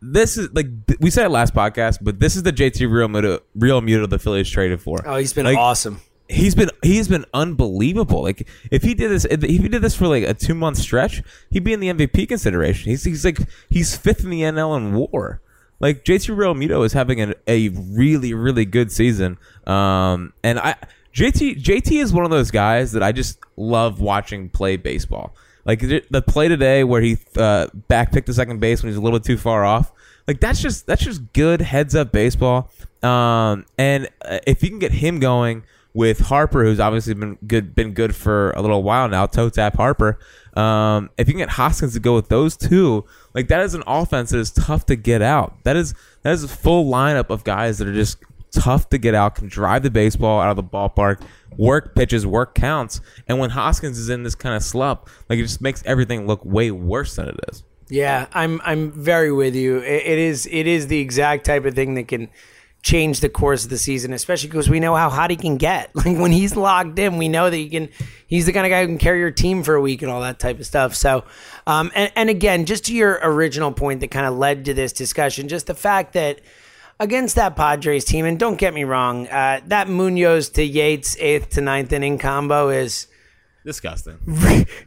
this 0.00 0.38
is 0.38 0.48
like 0.52 0.66
we 1.00 1.10
said 1.10 1.26
it 1.26 1.30
last 1.30 1.54
podcast, 1.54 1.98
but 2.00 2.20
this 2.20 2.36
is 2.36 2.44
the 2.44 2.52
JT 2.52 2.88
Realmuto, 2.88 3.40
Real 3.54 3.82
Muto 3.82 4.08
the 4.08 4.18
Phillies 4.18 4.48
traded 4.48 4.80
for. 4.80 5.02
Oh, 5.04 5.16
he's 5.16 5.32
been 5.32 5.44
like, 5.44 5.58
awesome. 5.58 6.00
He's 6.28 6.54
been 6.54 6.70
he's 6.82 7.08
been 7.08 7.24
unbelievable. 7.34 8.22
Like 8.22 8.46
if 8.70 8.82
he 8.82 8.94
did 8.94 9.10
this 9.10 9.24
if 9.24 9.42
he 9.42 9.66
did 9.66 9.82
this 9.82 9.96
for 9.96 10.06
like 10.06 10.24
a 10.24 10.34
two 10.34 10.54
month 10.54 10.76
stretch, 10.76 11.22
he'd 11.50 11.64
be 11.64 11.72
in 11.72 11.80
the 11.80 11.88
MVP 11.88 12.28
consideration. 12.28 12.90
He's 12.90 13.04
he's 13.04 13.24
like 13.24 13.38
he's 13.70 13.96
fifth 13.96 14.24
in 14.24 14.30
the 14.30 14.42
NL 14.42 14.76
in 14.76 14.92
WAR. 14.92 15.40
Like 15.80 16.04
JT 16.04 16.36
Realmuto 16.36 16.84
is 16.84 16.92
having 16.92 17.20
a, 17.20 17.34
a 17.46 17.70
really 17.70 18.34
really 18.34 18.66
good 18.66 18.92
season. 18.92 19.38
Um, 19.66 20.34
and 20.44 20.58
I 20.58 20.76
JT 21.18 21.60
JT 21.60 22.00
is 22.00 22.12
one 22.12 22.24
of 22.24 22.30
those 22.30 22.52
guys 22.52 22.92
that 22.92 23.02
I 23.02 23.10
just 23.10 23.40
love 23.56 24.00
watching 24.00 24.48
play 24.48 24.76
baseball. 24.76 25.34
Like 25.64 25.80
the 25.80 26.22
play 26.24 26.46
today 26.46 26.84
where 26.84 27.00
he 27.00 27.14
uh, 27.36 27.66
backpicked 27.90 28.26
the 28.26 28.32
second 28.32 28.60
base 28.60 28.84
when 28.84 28.90
he's 28.90 28.96
a 28.96 29.00
little 29.00 29.18
bit 29.18 29.26
too 29.26 29.36
far 29.36 29.64
off. 29.64 29.90
Like 30.28 30.38
that's 30.38 30.62
just 30.62 30.86
that's 30.86 31.02
just 31.02 31.32
good 31.32 31.60
heads 31.60 31.96
up 31.96 32.12
baseball. 32.12 32.70
Um, 33.02 33.66
and 33.76 34.08
uh, 34.24 34.38
if 34.46 34.62
you 34.62 34.68
can 34.68 34.78
get 34.78 34.92
him 34.92 35.18
going 35.18 35.64
with 35.92 36.20
Harper, 36.20 36.62
who's 36.62 36.78
obviously 36.78 37.14
been 37.14 37.36
good 37.48 37.74
been 37.74 37.94
good 37.94 38.14
for 38.14 38.52
a 38.52 38.62
little 38.62 38.84
while 38.84 39.08
now, 39.08 39.26
toe 39.26 39.48
tap 39.48 39.76
Harper. 39.76 40.20
Um, 40.54 41.10
if 41.18 41.26
you 41.26 41.34
can 41.34 41.38
get 41.38 41.50
Hoskins 41.50 41.94
to 41.94 42.00
go 42.00 42.14
with 42.14 42.28
those 42.28 42.56
two, 42.56 43.04
like 43.34 43.48
that 43.48 43.62
is 43.62 43.74
an 43.74 43.82
offense 43.88 44.30
that 44.30 44.38
is 44.38 44.52
tough 44.52 44.86
to 44.86 44.94
get 44.94 45.20
out. 45.20 45.64
That 45.64 45.74
is 45.74 45.94
that 46.22 46.32
is 46.32 46.44
a 46.44 46.48
full 46.48 46.88
lineup 46.88 47.30
of 47.30 47.42
guys 47.42 47.78
that 47.78 47.88
are 47.88 47.94
just 47.94 48.18
tough 48.52 48.88
to 48.90 48.98
get 48.98 49.14
out, 49.14 49.36
can 49.36 49.48
drive 49.48 49.82
the 49.82 49.90
baseball 49.90 50.40
out 50.40 50.50
of 50.50 50.56
the 50.56 50.62
ballpark, 50.62 51.22
work 51.56 51.94
pitches, 51.94 52.26
work 52.26 52.54
counts. 52.54 53.00
And 53.26 53.38
when 53.38 53.50
Hoskins 53.50 53.98
is 53.98 54.08
in 54.08 54.22
this 54.22 54.34
kind 54.34 54.54
of 54.54 54.62
slump, 54.62 55.08
like 55.28 55.38
it 55.38 55.42
just 55.42 55.60
makes 55.60 55.82
everything 55.84 56.26
look 56.26 56.44
way 56.44 56.70
worse 56.70 57.16
than 57.16 57.28
it 57.28 57.40
is. 57.50 57.64
Yeah, 57.88 58.26
I'm 58.32 58.60
I'm 58.64 58.92
very 58.92 59.32
with 59.32 59.54
you. 59.54 59.78
it, 59.78 60.02
it 60.06 60.18
is 60.18 60.46
it 60.50 60.66
is 60.66 60.88
the 60.88 60.98
exact 60.98 61.46
type 61.46 61.64
of 61.64 61.74
thing 61.74 61.94
that 61.94 62.08
can 62.08 62.28
change 62.82 63.20
the 63.20 63.28
course 63.28 63.64
of 63.64 63.70
the 63.70 63.78
season, 63.78 64.12
especially 64.12 64.48
because 64.48 64.70
we 64.70 64.78
know 64.78 64.94
how 64.94 65.10
hot 65.10 65.30
he 65.30 65.36
can 65.36 65.56
get. 65.56 65.90
Like 65.98 66.16
when 66.16 66.32
he's 66.32 66.54
locked 66.54 66.98
in, 66.98 67.16
we 67.16 67.28
know 67.28 67.50
that 67.50 67.56
he 67.56 67.68
can. 67.68 67.88
He's 68.26 68.46
the 68.46 68.52
kind 68.52 68.66
of 68.66 68.70
guy 68.70 68.82
who 68.82 68.86
can 68.86 68.98
carry 68.98 69.18
your 69.20 69.30
team 69.30 69.62
for 69.62 69.74
a 69.74 69.80
week 69.80 70.02
and 70.02 70.10
all 70.10 70.20
that 70.20 70.38
type 70.38 70.60
of 70.60 70.66
stuff. 70.66 70.94
So, 70.94 71.24
um, 71.66 71.90
and 71.94 72.12
and 72.14 72.30
again, 72.30 72.66
just 72.66 72.84
to 72.86 72.94
your 72.94 73.18
original 73.22 73.72
point 73.72 74.00
that 74.00 74.10
kind 74.10 74.26
of 74.26 74.36
led 74.36 74.66
to 74.66 74.74
this 74.74 74.92
discussion, 74.92 75.48
just 75.48 75.66
the 75.66 75.74
fact 75.74 76.12
that 76.12 76.40
against 77.00 77.36
that 77.36 77.56
Padres 77.56 78.04
team, 78.04 78.24
and 78.24 78.38
don't 78.38 78.58
get 78.58 78.74
me 78.74 78.84
wrong, 78.84 79.28
uh, 79.28 79.60
that 79.66 79.88
Munoz 79.88 80.50
to 80.50 80.62
Yates 80.62 81.16
eighth 81.18 81.50
to 81.50 81.60
ninth 81.60 81.92
inning 81.92 82.18
combo 82.18 82.68
is 82.70 83.06
disgusting. 83.64 84.18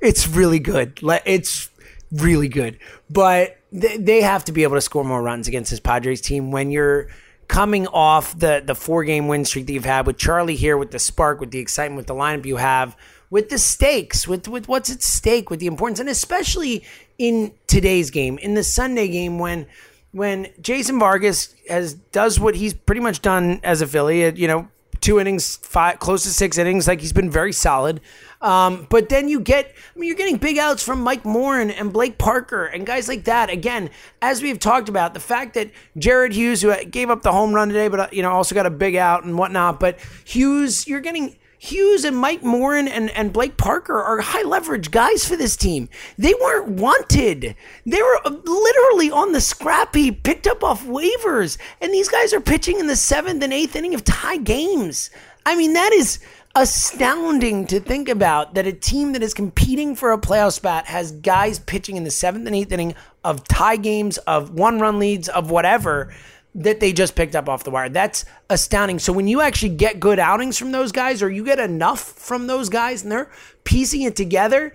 It's 0.01 0.27
really 0.27 0.59
good. 0.59 0.99
It's 1.25 1.69
really 2.11 2.49
good, 2.49 2.77
but 3.09 3.57
they 3.71 4.21
have 4.21 4.43
to 4.45 4.51
be 4.51 4.63
able 4.63 4.75
to 4.75 4.81
score 4.81 5.03
more 5.03 5.21
runs 5.21 5.47
against 5.47 5.71
this 5.71 5.79
Padres 5.79 6.19
team 6.21 6.51
when 6.51 6.71
you're 6.71 7.07
coming 7.47 7.87
off 7.87 8.37
the 8.37 8.61
the 8.65 8.75
four 8.75 9.03
game 9.03 9.27
win 9.27 9.45
streak 9.45 9.65
that 9.67 9.73
you've 9.73 9.85
had 9.85 10.05
with 10.05 10.17
Charlie 10.17 10.55
here, 10.55 10.77
with 10.77 10.91
the 10.91 10.99
spark, 10.99 11.39
with 11.39 11.51
the 11.51 11.59
excitement, 11.59 11.97
with 11.97 12.07
the 12.07 12.13
lineup 12.13 12.45
you 12.45 12.57
have, 12.57 12.95
with 13.29 13.49
the 13.49 13.57
stakes, 13.57 14.27
with 14.27 14.47
with 14.47 14.67
what's 14.67 14.89
at 14.89 15.01
stake, 15.01 15.49
with 15.49 15.59
the 15.59 15.67
importance, 15.67 15.99
and 15.99 16.09
especially 16.09 16.83
in 17.17 17.53
today's 17.67 18.09
game, 18.09 18.37
in 18.37 18.55
the 18.55 18.63
Sunday 18.63 19.07
game 19.07 19.37
when 19.37 19.67
when 20.11 20.49
Jason 20.61 20.99
Vargas 20.99 21.55
has 21.69 21.93
does 21.93 22.39
what 22.39 22.55
he's 22.55 22.73
pretty 22.73 23.01
much 23.01 23.21
done 23.21 23.59
as 23.63 23.81
a 23.81 23.87
Philly, 23.87 24.29
you 24.37 24.47
know, 24.47 24.67
two 25.01 25.19
innings, 25.19 25.57
five, 25.57 25.99
close 25.99 26.23
to 26.23 26.29
six 26.29 26.57
innings, 26.57 26.87
like 26.87 27.01
he's 27.01 27.13
been 27.13 27.29
very 27.29 27.51
solid. 27.51 27.99
Um, 28.41 28.87
but 28.89 29.09
then 29.09 29.27
you 29.27 29.39
get, 29.39 29.73
I 29.95 29.99
mean, 29.99 30.07
you're 30.07 30.17
getting 30.17 30.37
big 30.37 30.57
outs 30.57 30.83
from 30.83 31.01
Mike 31.01 31.25
Morin 31.25 31.69
and 31.69 31.91
Blake 31.93 32.17
Parker 32.17 32.65
and 32.65 32.85
guys 32.85 33.07
like 33.07 33.25
that. 33.25 33.49
Again, 33.49 33.89
as 34.21 34.41
we've 34.41 34.59
talked 34.59 34.89
about, 34.89 35.13
the 35.13 35.19
fact 35.19 35.53
that 35.55 35.71
Jared 35.97 36.33
Hughes, 36.33 36.61
who 36.61 36.75
gave 36.85 37.09
up 37.09 37.21
the 37.21 37.31
home 37.31 37.53
run 37.53 37.67
today, 37.67 37.87
but 37.87 37.99
uh, 37.99 38.07
you 38.11 38.21
know 38.21 38.31
also 38.31 38.55
got 38.55 38.65
a 38.65 38.71
big 38.71 38.95
out 38.95 39.23
and 39.23 39.37
whatnot. 39.37 39.79
But 39.79 39.99
Hughes, 40.23 40.87
you're 40.87 41.01
getting 41.01 41.35
Hughes 41.63 42.05
and 42.05 42.17
Mike 42.17 42.41
Morin 42.41 42.87
and, 42.87 43.11
and 43.11 43.31
Blake 43.31 43.55
Parker 43.55 44.01
are 44.01 44.19
high 44.19 44.41
leverage 44.41 44.89
guys 44.89 45.27
for 45.27 45.35
this 45.35 45.55
team. 45.55 45.89
They 46.17 46.33
weren't 46.33 46.69
wanted. 46.69 47.55
They 47.85 48.01
were 48.01 48.19
uh, 48.25 48.31
literally 48.31 49.11
on 49.11 49.31
the 49.31 49.41
scrappy, 49.41 50.09
picked 50.09 50.47
up 50.47 50.63
off 50.63 50.83
waivers. 50.83 51.59
And 51.79 51.93
these 51.93 52.09
guys 52.09 52.33
are 52.33 52.41
pitching 52.41 52.79
in 52.79 52.87
the 52.87 52.95
seventh 52.95 53.43
and 53.43 53.53
eighth 53.53 53.75
inning 53.75 53.93
of 53.93 54.03
tie 54.03 54.37
games. 54.37 55.11
I 55.45 55.55
mean, 55.55 55.73
that 55.73 55.93
is 55.93 56.17
astounding 56.55 57.67
to 57.67 57.79
think 57.79 58.09
about 58.09 58.55
that 58.55 58.65
a 58.65 58.73
team 58.73 59.11
that 59.11 59.21
is 59.21 59.35
competing 59.35 59.95
for 59.95 60.13
a 60.13 60.17
playoff 60.17 60.53
spot 60.53 60.87
has 60.87 61.11
guys 61.11 61.59
pitching 61.59 61.95
in 61.95 62.03
the 62.05 62.11
seventh 62.11 62.47
and 62.47 62.55
eighth 62.55 62.71
inning 62.71 62.95
of 63.23 63.47
tie 63.47 63.77
games, 63.77 64.17
of 64.17 64.49
one 64.49 64.79
run 64.79 64.97
leads, 64.97 65.29
of 65.29 65.51
whatever 65.51 66.11
that 66.53 66.79
they 66.79 66.91
just 66.91 67.15
picked 67.15 67.35
up 67.35 67.47
off 67.47 67.63
the 67.63 67.71
wire. 67.71 67.89
That's 67.89 68.25
astounding. 68.49 68.99
So 68.99 69.13
when 69.13 69.27
you 69.27 69.41
actually 69.41 69.75
get 69.75 69.99
good 69.99 70.19
outings 70.19 70.57
from 70.57 70.71
those 70.71 70.91
guys 70.91 71.23
or 71.23 71.29
you 71.29 71.45
get 71.45 71.59
enough 71.59 72.01
from 72.01 72.47
those 72.47 72.69
guys 72.69 73.03
and 73.03 73.11
they're 73.11 73.31
piecing 73.63 74.01
it 74.01 74.15
together, 74.15 74.73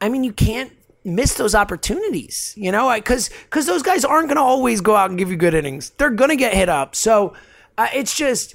I 0.00 0.08
mean, 0.08 0.22
you 0.22 0.32
can't 0.32 0.72
miss 1.04 1.34
those 1.34 1.54
opportunities. 1.54 2.54
You 2.56 2.70
know, 2.70 2.94
because 2.94 3.30
because 3.44 3.66
those 3.66 3.82
guys 3.82 4.04
aren't 4.04 4.28
going 4.28 4.36
to 4.36 4.42
always 4.42 4.80
go 4.80 4.94
out 4.94 5.10
and 5.10 5.18
give 5.18 5.30
you 5.30 5.36
good 5.36 5.54
innings. 5.54 5.90
They're 5.90 6.10
going 6.10 6.30
to 6.30 6.36
get 6.36 6.54
hit 6.54 6.68
up. 6.68 6.94
So 6.94 7.34
uh, 7.76 7.88
it's 7.94 8.16
just 8.16 8.54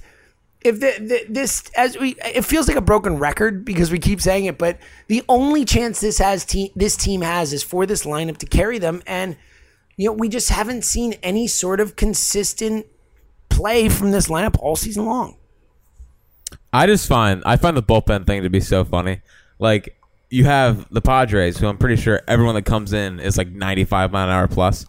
if 0.62 0.80
the, 0.80 0.96
the, 1.00 1.26
this 1.30 1.70
as 1.76 1.98
we 1.98 2.16
it 2.24 2.46
feels 2.46 2.68
like 2.68 2.78
a 2.78 2.82
broken 2.82 3.18
record 3.18 3.66
because 3.66 3.92
we 3.92 4.00
keep 4.00 4.22
saying 4.22 4.46
it, 4.46 4.58
but 4.58 4.78
the 5.08 5.24
only 5.28 5.66
chance 5.66 6.00
this 6.00 6.20
has 6.20 6.46
te- 6.46 6.72
this 6.76 6.96
team 6.96 7.22
has 7.22 7.52
is 7.52 7.64
for 7.64 7.86
this 7.86 8.06
lineup 8.06 8.38
to 8.38 8.46
carry 8.46 8.80
them, 8.80 9.04
and 9.06 9.36
you 9.98 10.08
know 10.08 10.14
we 10.14 10.30
just 10.30 10.50
haven't 10.50 10.84
seen 10.84 11.14
any 11.24 11.48
sort 11.48 11.80
of 11.80 11.96
consistent 11.96 12.86
play 13.50 13.90
from 13.90 14.12
this 14.12 14.28
lineup 14.28 14.58
all 14.60 14.76
season 14.76 15.06
long. 15.06 15.38
I 16.72 16.88
just 16.88 17.08
find 17.08 17.44
I 17.46 17.56
find 17.58 17.78
the 17.78 17.84
bullpen 17.84 18.26
thing 18.26 18.44
to 18.44 18.50
be 18.50 18.60
so 18.60 18.84
funny. 18.84 19.22
Like 19.60 19.98
you 20.30 20.46
have 20.46 20.90
the 20.92 21.02
Padres, 21.02 21.58
who 21.58 21.68
I'm 21.68 21.78
pretty 21.78 22.02
sure 22.02 22.22
everyone 22.28 22.56
that 22.56 22.66
comes 22.66 22.92
in 22.92 23.20
is 23.20 23.38
like 23.38 23.50
95 23.50 24.12
mile 24.12 24.26
an 24.26 24.34
hour 24.34 24.48
plus, 24.48 24.86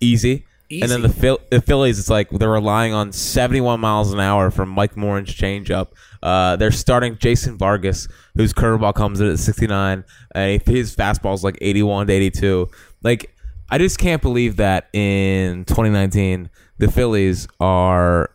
easy. 0.00 0.46
And 0.68 0.90
then 0.90 1.02
the, 1.02 1.08
Phil- 1.08 1.40
the 1.50 1.60
Phillies, 1.60 1.98
it's 1.98 2.10
like 2.10 2.28
they're 2.30 2.50
relying 2.50 2.92
on 2.92 3.12
71 3.12 3.78
miles 3.78 4.12
an 4.12 4.18
hour 4.18 4.50
from 4.50 4.68
Mike 4.68 4.96
Morin's 4.96 5.32
changeup. 5.32 5.88
Uh, 6.22 6.56
they're 6.56 6.72
starting 6.72 7.16
Jason 7.18 7.56
Vargas, 7.56 8.08
whose 8.34 8.52
curveball 8.52 8.94
comes 8.94 9.20
in 9.20 9.28
at 9.30 9.38
69, 9.38 10.02
and 10.34 10.62
his 10.62 10.96
fastball's 10.96 11.44
like 11.44 11.56
81 11.60 12.08
to 12.08 12.12
82. 12.12 12.68
Like, 13.04 13.35
I 13.70 13.78
just 13.78 13.98
can't 13.98 14.22
believe 14.22 14.56
that 14.56 14.88
in 14.92 15.64
2019 15.64 16.50
the 16.78 16.90
Phillies 16.90 17.48
are 17.60 18.30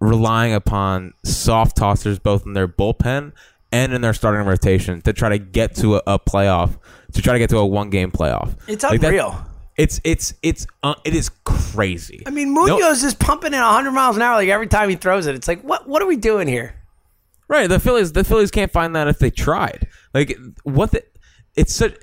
relying 0.00 0.54
upon 0.54 1.12
soft 1.24 1.76
tossers 1.76 2.18
both 2.22 2.46
in 2.46 2.52
their 2.52 2.68
bullpen 2.68 3.32
and 3.72 3.92
in 3.92 4.00
their 4.00 4.14
starting 4.14 4.46
rotation 4.46 5.00
to 5.02 5.12
try 5.12 5.28
to 5.28 5.38
get 5.38 5.74
to 5.76 5.96
a, 5.96 6.02
a 6.06 6.18
playoff, 6.18 6.78
to 7.12 7.20
try 7.22 7.34
to 7.34 7.38
get 7.38 7.50
to 7.50 7.58
a 7.58 7.66
one 7.66 7.90
game 7.90 8.10
playoff. 8.10 8.56
It's 8.66 8.82
Like 8.84 9.00
that- 9.00 9.08
unreal. 9.08 9.44
it's 9.76 10.00
it's 10.04 10.34
it's 10.42 10.66
uh, 10.82 10.94
it 11.04 11.14
is 11.14 11.30
crazy. 11.44 12.22
I 12.26 12.30
mean, 12.30 12.52
Munoz 12.54 13.04
is 13.04 13.14
pumping 13.14 13.54
at 13.54 13.64
100 13.64 13.90
miles 13.92 14.16
an 14.16 14.22
hour 14.22 14.34
like 14.36 14.48
every 14.48 14.66
time 14.68 14.88
he 14.88 14.96
throws 14.96 15.26
it. 15.26 15.34
It's 15.34 15.46
like, 15.48 15.62
what 15.62 15.88
what 15.88 16.02
are 16.02 16.06
we 16.06 16.16
doing 16.16 16.48
here? 16.48 16.74
Right, 17.48 17.66
the 17.68 17.78
Phillies 17.80 18.12
the 18.12 18.24
Phillies 18.24 18.50
can't 18.50 18.72
find 18.72 18.94
that 18.96 19.08
if 19.08 19.18
they 19.18 19.30
tried. 19.30 19.86
Like 20.14 20.36
what 20.64 20.90
the 20.92 21.02
it's 21.54 21.74
such 21.74 21.96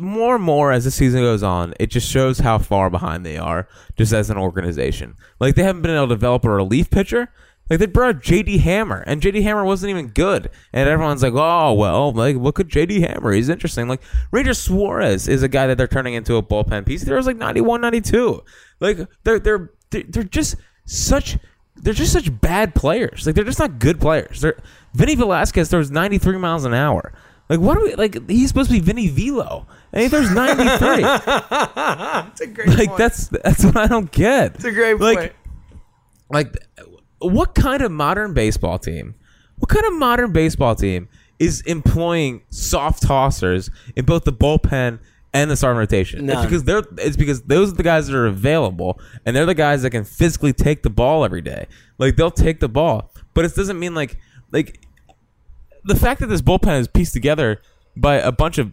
more 0.00 0.36
and 0.36 0.44
more 0.44 0.72
as 0.72 0.84
the 0.84 0.90
season 0.90 1.20
goes 1.20 1.42
on, 1.42 1.74
it 1.78 1.88
just 1.88 2.10
shows 2.10 2.38
how 2.38 2.58
far 2.58 2.88
behind 2.90 3.26
they 3.26 3.36
are 3.36 3.68
just 3.96 4.12
as 4.12 4.30
an 4.30 4.38
organization. 4.38 5.16
Like 5.38 5.54
they 5.54 5.62
haven't 5.62 5.82
been 5.82 5.94
able 5.94 6.08
to 6.08 6.14
develop 6.14 6.44
a 6.44 6.50
relief 6.50 6.90
pitcher. 6.90 7.32
Like 7.68 7.78
they 7.78 7.86
brought 7.86 8.16
JD 8.16 8.60
Hammer, 8.60 9.04
and 9.06 9.22
JD 9.22 9.42
Hammer 9.42 9.64
wasn't 9.64 9.90
even 9.90 10.08
good, 10.08 10.50
and 10.72 10.88
everyone's 10.88 11.22
like, 11.22 11.34
"Oh 11.36 11.72
well, 11.72 12.10
like 12.12 12.34
look 12.34 12.58
at 12.58 12.66
JD 12.66 13.06
Hammer, 13.06 13.30
he's 13.30 13.48
interesting." 13.48 13.86
Like 13.86 14.02
Ranger 14.32 14.54
Suarez 14.54 15.28
is 15.28 15.44
a 15.44 15.48
guy 15.48 15.68
that 15.68 15.78
they're 15.78 15.86
turning 15.86 16.14
into 16.14 16.34
a 16.34 16.42
bullpen 16.42 16.84
piece. 16.84 17.04
There's 17.04 17.28
like 17.28 17.36
91, 17.36 17.80
92. 17.80 18.42
Like 18.80 18.98
they're 19.22 19.38
they're 19.38 19.70
they're 19.90 20.02
they're 20.02 20.24
just 20.24 20.56
such 20.84 21.38
they're 21.76 21.94
just 21.94 22.12
such 22.12 22.40
bad 22.40 22.74
players. 22.74 23.24
Like 23.24 23.36
they're 23.36 23.44
just 23.44 23.60
not 23.60 23.78
good 23.78 24.00
players. 24.00 24.40
They're 24.40 24.58
Vinny 24.94 25.14
Velasquez 25.14 25.70
throws 25.70 25.92
93 25.92 26.38
miles 26.38 26.64
an 26.64 26.74
hour. 26.74 27.12
Like 27.50 27.58
what 27.58 27.76
do 27.76 27.84
we 27.84 27.94
like? 27.96 28.30
He's 28.30 28.46
supposed 28.46 28.70
to 28.70 28.76
be 28.76 28.80
Vinny 28.80 29.08
Velo, 29.08 29.66
and 29.92 30.04
he 30.04 30.08
throws 30.08 30.30
93. 30.30 31.04
It's 32.30 32.40
a 32.40 32.46
great 32.46 32.68
like 32.68 32.88
point. 32.88 32.98
that's 32.98 33.26
that's 33.26 33.64
what 33.64 33.76
I 33.76 33.88
don't 33.88 34.10
get. 34.12 34.54
It's 34.54 34.64
a 34.64 34.70
great 34.70 35.00
like, 35.00 35.18
point. 35.18 35.32
Like, 36.30 36.56
what 37.18 37.56
kind 37.56 37.82
of 37.82 37.90
modern 37.90 38.34
baseball 38.34 38.78
team? 38.78 39.16
What 39.58 39.68
kind 39.68 39.84
of 39.84 39.94
modern 39.94 40.32
baseball 40.32 40.76
team 40.76 41.08
is 41.40 41.62
employing 41.62 42.42
soft 42.50 43.02
tossers 43.02 43.68
in 43.96 44.04
both 44.04 44.22
the 44.22 44.32
bullpen 44.32 45.00
and 45.34 45.50
the 45.50 45.56
starting 45.56 45.78
rotation? 45.78 46.30
It's 46.30 46.42
because 46.42 46.62
they're 46.62 46.84
it's 46.98 47.16
because 47.16 47.42
those 47.42 47.72
are 47.72 47.76
the 47.76 47.82
guys 47.82 48.06
that 48.06 48.16
are 48.16 48.26
available, 48.26 49.00
and 49.26 49.34
they're 49.34 49.44
the 49.44 49.54
guys 49.56 49.82
that 49.82 49.90
can 49.90 50.04
physically 50.04 50.52
take 50.52 50.84
the 50.84 50.90
ball 50.90 51.24
every 51.24 51.42
day. 51.42 51.66
Like 51.98 52.14
they'll 52.14 52.30
take 52.30 52.60
the 52.60 52.68
ball, 52.68 53.10
but 53.34 53.44
it 53.44 53.56
doesn't 53.56 53.78
mean 53.78 53.96
like 53.96 54.18
like 54.52 54.86
the 55.84 55.96
fact 55.96 56.20
that 56.20 56.26
this 56.26 56.42
bullpen 56.42 56.78
is 56.80 56.88
pieced 56.88 57.12
together 57.12 57.60
by 57.96 58.16
a 58.16 58.32
bunch 58.32 58.58
of 58.58 58.72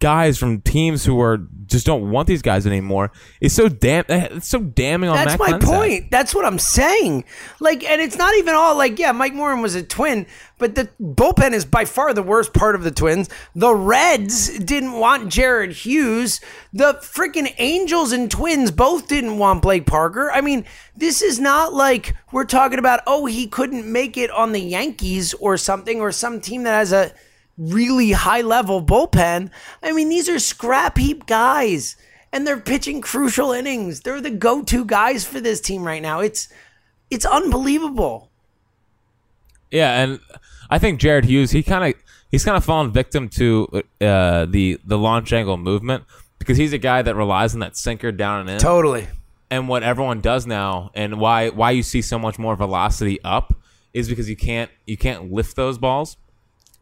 guys 0.00 0.38
from 0.38 0.60
teams 0.60 1.04
who 1.04 1.20
are 1.20 1.38
just 1.66 1.86
don't 1.86 2.10
want 2.10 2.26
these 2.26 2.42
guys 2.42 2.66
anymore 2.66 3.12
is 3.40 3.52
so 3.52 3.68
damn 3.68 4.04
eh, 4.08 4.28
it's 4.32 4.48
so 4.48 4.60
damning 4.60 5.10
on 5.10 5.16
That's 5.16 5.38
Matt 5.38 5.50
my 5.50 5.58
point. 5.58 6.10
That's 6.10 6.34
what 6.34 6.44
I'm 6.44 6.58
saying. 6.58 7.24
Like, 7.60 7.84
and 7.84 8.00
it's 8.00 8.16
not 8.16 8.34
even 8.36 8.54
all 8.54 8.76
like, 8.76 8.98
yeah, 8.98 9.12
Mike 9.12 9.34
Morin 9.34 9.60
was 9.60 9.74
a 9.74 9.82
twin, 9.82 10.26
but 10.58 10.74
the 10.74 10.88
bullpen 11.00 11.52
is 11.52 11.64
by 11.64 11.84
far 11.84 12.12
the 12.14 12.22
worst 12.22 12.52
part 12.52 12.74
of 12.74 12.82
the 12.82 12.90
Twins. 12.90 13.28
The 13.54 13.74
Reds 13.74 14.58
didn't 14.58 14.92
want 14.92 15.30
Jared 15.30 15.72
Hughes. 15.72 16.40
The 16.72 16.94
freaking 16.94 17.54
Angels 17.58 18.12
and 18.12 18.30
Twins 18.30 18.70
both 18.70 19.08
didn't 19.08 19.38
want 19.38 19.62
Blake 19.62 19.86
Parker. 19.86 20.30
I 20.30 20.40
mean, 20.40 20.64
this 20.96 21.22
is 21.22 21.38
not 21.38 21.74
like 21.74 22.16
we're 22.32 22.44
talking 22.44 22.78
about, 22.78 23.00
oh, 23.06 23.26
he 23.26 23.46
couldn't 23.46 23.90
make 23.90 24.16
it 24.16 24.30
on 24.30 24.52
the 24.52 24.60
Yankees 24.60 25.34
or 25.34 25.56
something, 25.56 26.00
or 26.00 26.12
some 26.12 26.40
team 26.40 26.64
that 26.64 26.74
has 26.74 26.92
a 26.92 27.12
really 27.58 28.12
high 28.12 28.40
level 28.40 28.82
bullpen. 28.82 29.50
I 29.82 29.92
mean, 29.92 30.08
these 30.08 30.28
are 30.28 30.38
scrap 30.38 30.96
heap 30.96 31.26
guys 31.26 31.96
and 32.32 32.46
they're 32.46 32.60
pitching 32.60 33.00
crucial 33.00 33.52
innings. 33.52 34.00
They're 34.00 34.20
the 34.20 34.30
go-to 34.30 34.84
guys 34.84 35.24
for 35.24 35.40
this 35.40 35.60
team 35.60 35.82
right 35.84 36.02
now. 36.02 36.20
It's 36.20 36.48
it's 37.10 37.24
unbelievable. 37.26 38.30
Yeah, 39.70 40.02
and 40.02 40.20
I 40.70 40.78
think 40.78 41.00
Jared 41.00 41.24
Hughes 41.24 41.50
he 41.50 41.62
kind 41.62 41.92
of 41.94 42.00
he's 42.30 42.44
kind 42.44 42.56
of 42.56 42.64
fallen 42.64 42.92
victim 42.92 43.28
to 43.30 43.82
uh, 44.00 44.46
the 44.46 44.78
the 44.84 44.96
launch 44.98 45.32
angle 45.32 45.56
movement 45.56 46.04
because 46.38 46.56
he's 46.56 46.72
a 46.72 46.78
guy 46.78 47.02
that 47.02 47.14
relies 47.16 47.54
on 47.54 47.60
that 47.60 47.76
sinker 47.76 48.12
down 48.12 48.42
and 48.42 48.50
in. 48.50 48.58
Totally. 48.58 49.08
and 49.50 49.68
what 49.68 49.82
everyone 49.82 50.20
does 50.20 50.46
now 50.46 50.90
and 50.94 51.18
why 51.18 51.48
why 51.50 51.70
you 51.72 51.82
see 51.82 52.00
so 52.02 52.18
much 52.18 52.38
more 52.38 52.54
velocity 52.56 53.18
up 53.24 53.54
is 53.92 54.08
because 54.08 54.28
you 54.30 54.36
can't 54.36 54.70
you 54.86 54.96
can't 54.96 55.32
lift 55.32 55.56
those 55.56 55.78
balls 55.78 56.16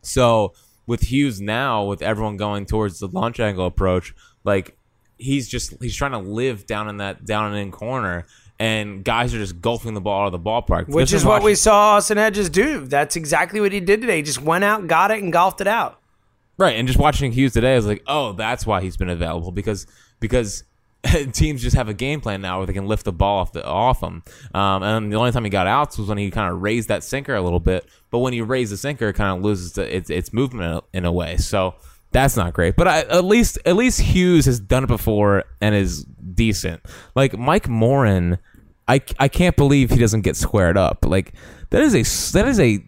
so 0.03 0.53
with 0.87 1.03
Hughes 1.03 1.41
now 1.41 1.85
with 1.85 2.03
everyone 2.03 2.37
going 2.37 2.67
towards 2.67 2.99
the 2.99 3.09
launch 3.09 3.41
angle 3.41 3.67
approach 3.67 4.15
like 4.45 4.77
he's 5.19 5.49
just 5.49 5.75
he's 5.83 5.97
trying 5.97 6.13
to 6.13 6.19
live 6.19 6.67
down 6.67 6.89
in 6.89 6.99
that 6.99 7.25
down 7.25 7.47
and 7.53 7.57
in 7.57 7.71
corner 7.73 8.27
and 8.59 9.05
guys 9.05 9.35
are 9.35 9.39
just 9.39 9.61
golfing 9.61 9.95
the 9.95 10.01
ball 10.01 10.23
out 10.23 10.27
of 10.27 10.33
the 10.33 10.39
ballpark 10.39 10.89
Which 10.89 11.13
is 11.13 11.25
what 11.25 11.43
we 11.43 11.51
watching- 11.51 11.57
saw 11.57 11.97
Austin 11.97 12.17
Hedges 12.17 12.49
do. 12.49 12.87
That's 12.87 13.15
exactly 13.17 13.61
what 13.61 13.71
he 13.73 13.81
did 13.81 14.01
today. 14.01 14.17
He 14.17 14.23
just 14.23 14.41
went 14.41 14.65
out, 14.65 14.87
got 14.87 15.11
it, 15.11 15.23
and 15.23 15.31
golfed 15.33 15.61
it 15.61 15.67
out. 15.67 16.01
Right, 16.57 16.75
and 16.77 16.89
just 16.89 16.99
watching 16.99 17.33
Hughes 17.33 17.53
today, 17.53 17.75
I 17.75 17.77
was 17.77 17.85
like, 17.85 18.03
oh, 18.07 18.33
that's 18.33 18.65
why 18.67 18.81
he's 18.81 18.97
been 18.97 19.11
available 19.11 19.53
because 19.53 19.87
because 20.21 20.65
teams 21.33 21.63
just 21.63 21.77
have 21.77 21.89
a 21.89 21.95
game 21.95 22.21
plan 22.21 22.41
now 22.41 22.59
where 22.59 22.67
they 22.67 22.73
can 22.73 22.87
lift 22.87 23.05
the 23.05 23.13
ball 23.13 23.41
off 23.41 23.53
the 23.53 23.65
off 23.65 24.03
him. 24.03 24.23
Um, 24.55 24.83
and 24.83 25.13
the 25.13 25.17
only 25.17 25.33
time 25.33 25.45
he 25.45 25.51
got 25.51 25.67
outs 25.67 25.99
was 25.99 26.09
when 26.09 26.19
he 26.19 26.31
kind 26.31 26.53
of 26.53 26.63
raised 26.63 26.89
that 26.89 27.03
sinker 27.05 27.35
a 27.35 27.43
little 27.43 27.61
bit. 27.61 27.89
But 28.11 28.21
when 28.21 28.33
you 28.33 28.45
raise 28.45 28.71
the 28.71 28.77
sinker, 28.77 29.09
it 29.09 29.15
kind 29.15 29.37
of 29.37 29.45
loses 29.45 29.73
the, 29.73 29.97
its 29.97 30.11
its 30.11 30.33
movement 30.33 30.85
in 30.93 31.05
a, 31.05 31.13
way. 31.13 31.37
So 31.37 31.75
that's 32.13 32.37
not 32.37 32.53
great. 32.53 32.77
But 32.77 32.89
I, 32.89 33.01
at 33.01 33.25
least 33.25 33.59
at 33.65 33.77
least 33.77 34.01
Hughes 34.01 34.47
has 34.47 34.61
done 34.61 34.85
it 34.85 34.89
before 34.89 35.45
and 35.61 35.75
is 35.75 36.05
decent. 36.05 36.83
Like 37.15 37.39
Mike 37.39 37.69
Morin, 37.69 38.39
I, 38.89 39.03
I 39.19 39.29
can't 39.29 39.57
believe 39.57 39.91
he 39.91 39.99
doesn't 39.99 40.23
get 40.23 40.37
squared 40.37 40.77
up. 40.77 41.05
Like 41.05 41.35
that 41.71 41.83
is 41.83 41.95
a 41.95 42.33
that 42.33 42.49
is 42.49 42.61
a, 42.61 42.83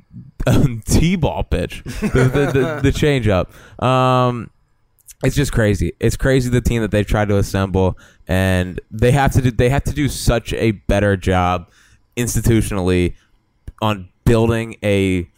t-ball 0.87 1.45
pitch. 1.45 1.83
The 1.85 2.09
the, 2.09 2.51
the, 2.53 2.81
the 2.85 2.93
change 2.97 3.29
up. 3.29 3.53
Um, 3.83 4.51
it's 5.25 5.35
just 5.37 5.53
crazy. 5.53 5.93
It's 6.01 6.17
crazy 6.17 6.49
the 6.51 6.61
team 6.61 6.83
that 6.83 6.91
they've 6.91 7.07
tried 7.07 7.29
to 7.29 7.37
assemble, 7.39 7.99
and 8.27 8.81
they 8.91 9.11
have 9.13 9.33
to 9.33 9.43
do 9.43 9.51
they 9.51 9.69
have 9.69 9.85
to 9.85 9.93
do 9.93 10.09
such 10.09 10.53
a 10.53 10.73
better 10.73 11.17
job 11.17 11.71
institutionally 12.17 13.15
on 13.81 14.09
building 14.25 14.77
a 14.83 15.29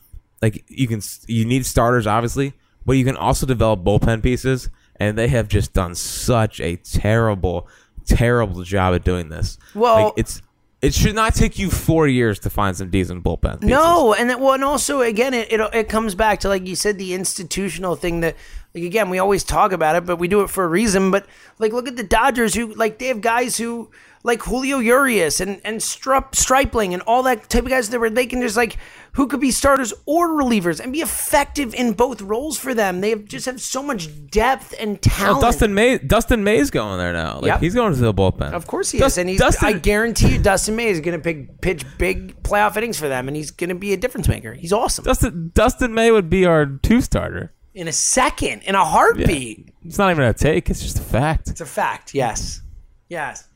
like 0.42 0.64
you 0.68 0.88
can 0.88 1.00
you 1.26 1.44
need 1.44 1.64
starters 1.66 2.06
obviously, 2.06 2.52
but 2.86 2.92
you 2.94 3.04
can 3.04 3.16
also 3.16 3.46
develop 3.46 3.84
bullpen 3.84 4.22
pieces, 4.22 4.68
and 4.96 5.16
they 5.16 5.28
have 5.28 5.48
just 5.48 5.72
done 5.72 5.94
such 5.94 6.60
a 6.60 6.76
terrible, 6.76 7.68
terrible 8.06 8.62
job 8.62 8.94
at 8.94 9.04
doing 9.04 9.28
this. 9.28 9.58
Well- 9.74 10.04
Like, 10.06 10.12
it's 10.16 10.42
it 10.82 10.94
should 10.94 11.14
not 11.14 11.34
take 11.34 11.58
you 11.58 11.70
four 11.70 12.08
years 12.08 12.38
to 12.40 12.50
find 12.50 12.76
some 12.76 12.88
decent 12.88 13.22
bullpen. 13.22 13.60
Pieces. 13.60 13.70
No, 13.70 14.14
and 14.14 14.30
that, 14.30 14.40
well, 14.40 14.54
and 14.54 14.64
also 14.64 15.02
again, 15.02 15.34
it, 15.34 15.52
it 15.52 15.60
it 15.74 15.88
comes 15.88 16.14
back 16.14 16.40
to 16.40 16.48
like 16.48 16.66
you 16.66 16.74
said, 16.74 16.98
the 16.98 17.12
institutional 17.12 17.96
thing 17.96 18.20
that 18.20 18.36
like 18.74 18.84
again 18.84 19.10
we 19.10 19.18
always 19.18 19.44
talk 19.44 19.72
about 19.72 19.96
it, 19.96 20.06
but 20.06 20.16
we 20.16 20.26
do 20.26 20.42
it 20.42 20.48
for 20.48 20.64
a 20.64 20.68
reason. 20.68 21.10
But 21.10 21.26
like, 21.58 21.72
look 21.72 21.86
at 21.86 21.96
the 21.96 22.02
Dodgers, 22.02 22.54
who 22.54 22.72
like 22.74 22.98
they 22.98 23.06
have 23.06 23.20
guys 23.20 23.58
who 23.58 23.90
like 24.22 24.42
Julio 24.42 24.78
Urias 24.78 25.40
and 25.40 25.60
and 25.64 25.80
Strup, 25.80 26.34
Stripling 26.34 26.94
and 26.94 27.02
all 27.02 27.22
that 27.24 27.48
type 27.50 27.64
of 27.64 27.68
guys 27.68 27.90
that 27.90 28.00
were 28.00 28.08
they 28.08 28.26
can 28.26 28.40
just 28.40 28.56
like 28.56 28.78
who 29.14 29.26
could 29.26 29.40
be 29.40 29.50
starters 29.50 29.92
or 30.06 30.28
relievers 30.30 30.80
and 30.80 30.92
be 30.92 31.00
effective 31.00 31.74
in 31.74 31.92
both 31.92 32.22
roles 32.22 32.58
for 32.58 32.74
them. 32.74 33.00
They 33.00 33.10
have 33.10 33.24
just 33.24 33.46
have 33.46 33.60
so 33.60 33.82
much 33.82 34.08
depth 34.30 34.74
and 34.78 34.96
Oh, 34.96 34.98
talent. 35.00 35.40
Dustin 35.42 35.74
May 35.74 35.98
Dustin 35.98 36.44
May's 36.44 36.70
going 36.70 36.98
there 36.98 37.12
now. 37.12 37.36
Like 37.36 37.46
Yep. 37.46 37.60
he's 37.60 37.74
going 37.74 37.92
to 37.94 37.98
the 38.00 38.14
bullpen. 38.14 38.52
Of 38.52 38.66
course 38.66 38.90
he 38.90 38.98
Dus- 38.98 39.12
is, 39.12 39.18
and 39.18 39.28
he's. 39.28 39.40
Dustin, 39.40 39.68
I 39.68 39.72
guarantee 39.72 40.34
you, 40.34 40.38
Dustin 40.42 40.76
May 40.76 40.88
is 40.88 41.00
going 41.00 41.20
to 41.20 41.46
pitch 41.60 41.84
big 41.98 42.42
playoff 42.42 42.76
innings 42.76 42.98
for 42.98 43.08
them, 43.08 43.28
and 43.28 43.36
he's 43.36 43.50
going 43.50 43.68
to 43.70 43.74
be 43.74 43.92
a 43.92 43.96
difference 43.96 44.28
maker. 44.28 44.54
He's 44.54 44.72
awesome. 44.72 45.04
Dustin 45.04 45.50
Dustin 45.54 45.92
May 45.94 46.10
would 46.10 46.30
be 46.30 46.44
our 46.46 46.66
two 46.66 47.00
starter. 47.00 47.52
in 47.74 47.86
a 47.88 47.92
second, 47.92 48.62
in 48.62 48.74
a 48.74 48.84
heartbeat. 48.84 49.72
It's 49.84 49.96
not 49.98 50.10
even 50.10 50.24
a 50.24 50.32
take. 50.34 50.68
It's 50.68 50.82
just 50.82 50.98
a 50.98 51.02
fact. 51.02 51.48
It's 51.48 51.60
a 51.60 51.66
fact. 51.66 52.14
Yes. 52.14 52.60
Yes. 53.08 53.46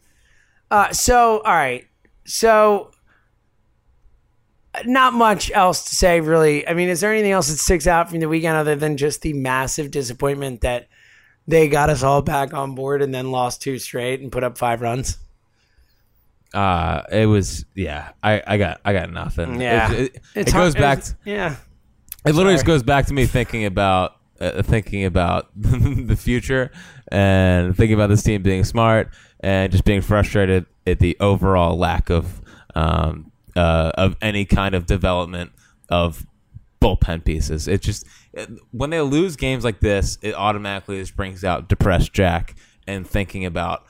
Uh, 0.70 0.92
so, 0.92 1.38
all 1.40 1.52
right. 1.52 1.84
So, 2.24 2.90
not 4.84 5.12
much 5.14 5.50
else 5.52 5.84
to 5.88 5.94
say, 5.94 6.20
really. 6.20 6.66
I 6.66 6.74
mean, 6.74 6.88
is 6.88 7.00
there 7.00 7.12
anything 7.12 7.32
else 7.32 7.48
that 7.48 7.58
sticks 7.58 7.87
out 7.87 8.10
from 8.10 8.20
the 8.20 8.28
weekend 8.28 8.56
other 8.56 8.74
than 8.76 8.96
just 8.96 9.22
the 9.22 9.32
massive 9.32 9.90
disappointment 9.90 10.62
that 10.62 10.88
they 11.46 11.68
got 11.68 11.90
us 11.90 12.02
all 12.02 12.22
back 12.22 12.54
on 12.54 12.74
board 12.74 13.02
and 13.02 13.14
then 13.14 13.30
lost 13.30 13.62
two 13.62 13.78
straight 13.78 14.20
and 14.20 14.32
put 14.32 14.42
up 14.44 14.56
five 14.58 14.80
runs? 14.80 15.18
Uh, 16.52 17.02
it 17.10 17.26
was 17.26 17.64
yeah. 17.74 18.10
I, 18.22 18.42
I 18.46 18.58
got 18.58 18.80
I 18.84 18.92
got 18.92 19.10
nothing. 19.10 19.60
Yeah. 19.60 19.92
it, 19.92 20.00
it, 20.00 20.22
it 20.34 20.44
goes 20.46 20.52
hard- 20.52 20.74
back. 20.74 20.98
it's- 20.98 21.14
yeah. 21.24 21.56
It 22.26 22.34
literally 22.34 22.54
just 22.54 22.64
goes 22.64 22.82
back 22.82 23.06
to 23.06 23.12
me 23.14 23.26
thinking 23.26 23.66
about 23.66 24.16
uh, 24.40 24.62
thinking 24.62 25.04
about 25.04 25.50
the 25.56 26.16
future 26.16 26.70
and 27.08 27.76
thinking 27.76 27.94
about 27.94 28.08
this 28.08 28.22
team 28.22 28.42
being 28.42 28.64
smart 28.64 29.10
and 29.40 29.70
just 29.70 29.84
being 29.84 30.00
frustrated 30.00 30.64
at 30.87 31.00
the 31.00 31.16
overall 31.20 31.76
lack 31.76 32.08
of 32.08 32.40
um, 32.74 33.30
uh, 33.56 33.92
of 33.94 34.16
any 34.22 34.44
kind 34.44 34.74
of 34.74 34.86
development 34.86 35.52
of 35.88 36.26
bullpen 36.80 37.24
pieces. 37.24 37.68
It 37.68 37.80
just 37.82 38.06
it- 38.32 38.50
when 38.70 38.90
they 38.90 39.00
lose 39.00 39.36
games 39.36 39.64
like 39.64 39.80
this, 39.80 40.18
it 40.22 40.34
automatically 40.34 40.98
just 41.00 41.16
brings 41.16 41.44
out 41.44 41.68
depressed 41.68 42.12
Jack 42.12 42.54
and 42.86 43.06
thinking 43.06 43.44
about 43.44 43.84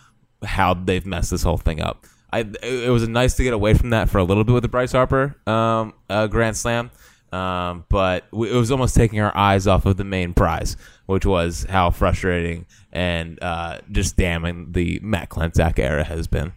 how 0.45 0.75
they've 0.75 1.05
messed 1.07 1.31
this 1.31 1.43
whole 1.43 1.57
thing 1.57 1.81
up. 1.81 2.07
I 2.33 2.41
it 2.63 2.91
was 2.91 3.07
nice 3.09 3.35
to 3.37 3.45
get 3.45 3.53
away 3.53 3.75
from 3.75 3.91
that 3.91 4.09
for 4.11 4.19
a 4.19 4.25
little 4.25 4.45
bit 4.45 4.53
with 4.53 4.63
the 4.63 4.69
Bryce 4.69 4.93
Harper 4.93 5.37
um, 5.47 5.95
uh, 6.11 6.27
Grand 6.27 6.57
Slam, 6.57 6.91
um, 7.33 7.85
but 7.89 8.29
w- 8.33 8.53
it 8.53 8.59
was 8.59 8.71
almost 8.73 8.95
taking 8.97 9.21
our 9.21 9.37
eyes 9.37 9.67
off 9.69 9.87
of 9.87 9.97
the 9.97 10.05
main 10.05 10.35
prize, 10.35 10.77
which 11.07 11.25
was 11.25 11.65
how 11.71 11.91
frustrating 11.91 12.67
and 12.93 13.41
uh, 13.43 13.79
just 13.93 14.17
damning 14.17 14.73
the 14.73 14.99
Matt 15.03 15.29
Klentak 15.31 15.79
era 15.79 16.03
has 16.05 16.27
been. 16.27 16.53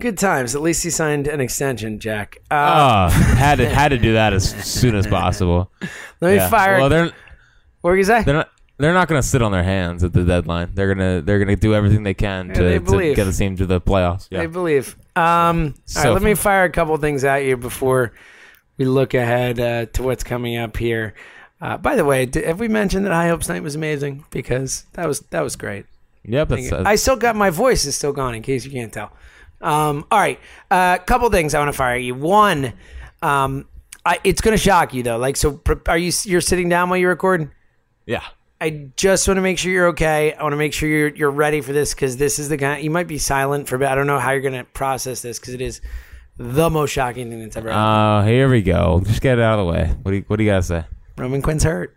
Good 0.00 0.18
times. 0.18 0.54
At 0.54 0.62
least 0.62 0.82
he 0.84 0.90
signed 0.90 1.26
an 1.28 1.40
extension, 1.40 1.98
Jack. 1.98 2.38
Uh, 2.50 2.54
Uh, 2.54 3.10
had 3.10 3.56
to 3.56 3.68
had 3.68 3.88
to 3.88 3.98
do 3.98 4.12
that 4.14 4.32
as 4.32 4.48
soon 4.64 4.94
as 4.94 5.06
possible. 5.06 5.70
let 6.20 6.30
me 6.30 6.36
Yeah. 6.36 6.48
fire. 6.48 6.78
Well, 6.78 6.88
they're 6.88 7.04
what 7.80 7.90
were 7.90 7.96
you 7.96 8.04
say? 8.04 8.22
they're 8.22 8.34
not 8.34 8.50
they're 8.78 8.94
not 8.94 9.08
going 9.08 9.20
to 9.20 9.26
sit 9.26 9.42
on 9.42 9.50
their 9.50 9.64
hands 9.64 10.04
at 10.04 10.12
the 10.12 10.22
deadline. 10.24 10.70
They're 10.74 10.94
gonna 10.94 11.20
they're 11.20 11.38
gonna 11.40 11.56
do 11.56 11.74
everything 11.74 12.04
they 12.04 12.14
can 12.14 12.48
to, 12.54 12.62
they 12.62 12.78
to 12.78 13.14
get 13.14 13.24
the 13.24 13.32
team 13.32 13.56
to 13.56 13.66
the 13.66 13.80
playoffs. 13.80 14.28
I 14.32 14.42
Yeah. 14.42 14.46
believe. 14.46 14.94
Um, 15.16 15.24
all 15.24 15.62
right, 15.64 15.74
So 15.86 16.12
let 16.12 16.22
me 16.22 16.34
fire 16.34 16.64
a 16.64 16.70
couple 16.70 16.96
things 16.98 17.24
at 17.24 17.38
you 17.44 17.56
before 17.56 18.12
we 18.76 18.84
look 18.84 19.14
ahead 19.14 19.58
uh, 19.58 19.86
to 19.94 20.02
what's 20.04 20.22
coming 20.22 20.56
up 20.56 20.76
here. 20.76 21.14
Uh, 21.60 21.76
by 21.76 21.96
the 21.96 22.04
way, 22.04 22.24
d- 22.24 22.44
have 22.44 22.60
we 22.60 22.68
mentioned 22.68 23.04
that 23.04 23.12
High 23.12 23.26
Hopes 23.28 23.48
Night 23.48 23.64
was 23.64 23.74
amazing? 23.74 24.24
Because 24.30 24.84
that 24.92 25.08
was 25.08 25.20
that 25.30 25.40
was 25.40 25.56
great. 25.56 25.86
Yep. 26.24 26.48
That's, 26.50 26.70
uh, 26.72 26.82
I 26.86 26.94
still 26.94 27.16
got 27.16 27.34
my 27.34 27.50
voice 27.50 27.84
is 27.84 27.96
still 27.96 28.12
gone 28.12 28.36
in 28.36 28.42
case 28.42 28.64
you 28.64 28.70
can't 28.70 28.92
tell. 28.92 29.10
Um, 29.60 30.06
all 30.10 30.18
right, 30.18 30.40
a 30.70 30.74
uh, 30.74 30.98
couple 30.98 31.28
things 31.30 31.54
I 31.54 31.58
want 31.58 31.68
to 31.68 31.76
fire 31.76 31.96
at 31.96 32.02
you. 32.02 32.14
One, 32.14 32.72
um, 33.22 33.66
I, 34.04 34.18
it's 34.24 34.40
going 34.40 34.56
to 34.56 34.62
shock 34.62 34.94
you 34.94 35.02
though. 35.02 35.18
Like, 35.18 35.36
so 35.36 35.60
are 35.86 35.98
you 35.98 36.12
you're 36.24 36.40
sitting 36.40 36.68
down 36.68 36.88
while 36.90 36.98
you 36.98 37.08
record? 37.08 37.50
yeah. 38.06 38.22
I 38.60 38.90
just 38.96 39.28
want 39.28 39.38
to 39.38 39.42
make 39.42 39.56
sure 39.56 39.70
you're 39.70 39.86
okay. 39.90 40.32
I 40.32 40.42
want 40.42 40.52
to 40.52 40.56
make 40.56 40.72
sure 40.72 40.88
you're 40.88 41.14
you're 41.14 41.30
ready 41.30 41.60
for 41.60 41.72
this 41.72 41.94
because 41.94 42.16
this 42.16 42.40
is 42.40 42.48
the 42.48 42.58
kind. 42.58 42.82
You 42.82 42.90
might 42.90 43.06
be 43.06 43.18
silent 43.18 43.68
for 43.68 43.76
a 43.76 43.78
bit. 43.78 43.86
I 43.88 43.94
don't 43.94 44.08
know 44.08 44.18
how 44.18 44.32
you're 44.32 44.40
going 44.40 44.54
to 44.54 44.64
process 44.64 45.22
this 45.22 45.38
because 45.38 45.54
it 45.54 45.60
is 45.60 45.80
the 46.38 46.70
most 46.70 46.90
shocking 46.90 47.30
thing 47.30 47.40
that's 47.40 47.56
ever 47.56 47.70
happened. 47.70 48.26
Oh, 48.26 48.28
here 48.28 48.48
we 48.48 48.62
go. 48.62 49.00
Just 49.04 49.20
get 49.20 49.38
it 49.38 49.42
out 49.42 49.58
of 49.58 49.66
the 49.66 49.72
way. 49.72 49.94
What 50.02 50.10
do 50.10 50.16
you 50.16 50.24
What 50.26 50.36
do 50.36 50.44
you 50.44 50.50
gotta 50.50 50.62
say? 50.62 50.84
Roman 51.16 51.42
Quinn's 51.42 51.64
hurt. 51.64 51.96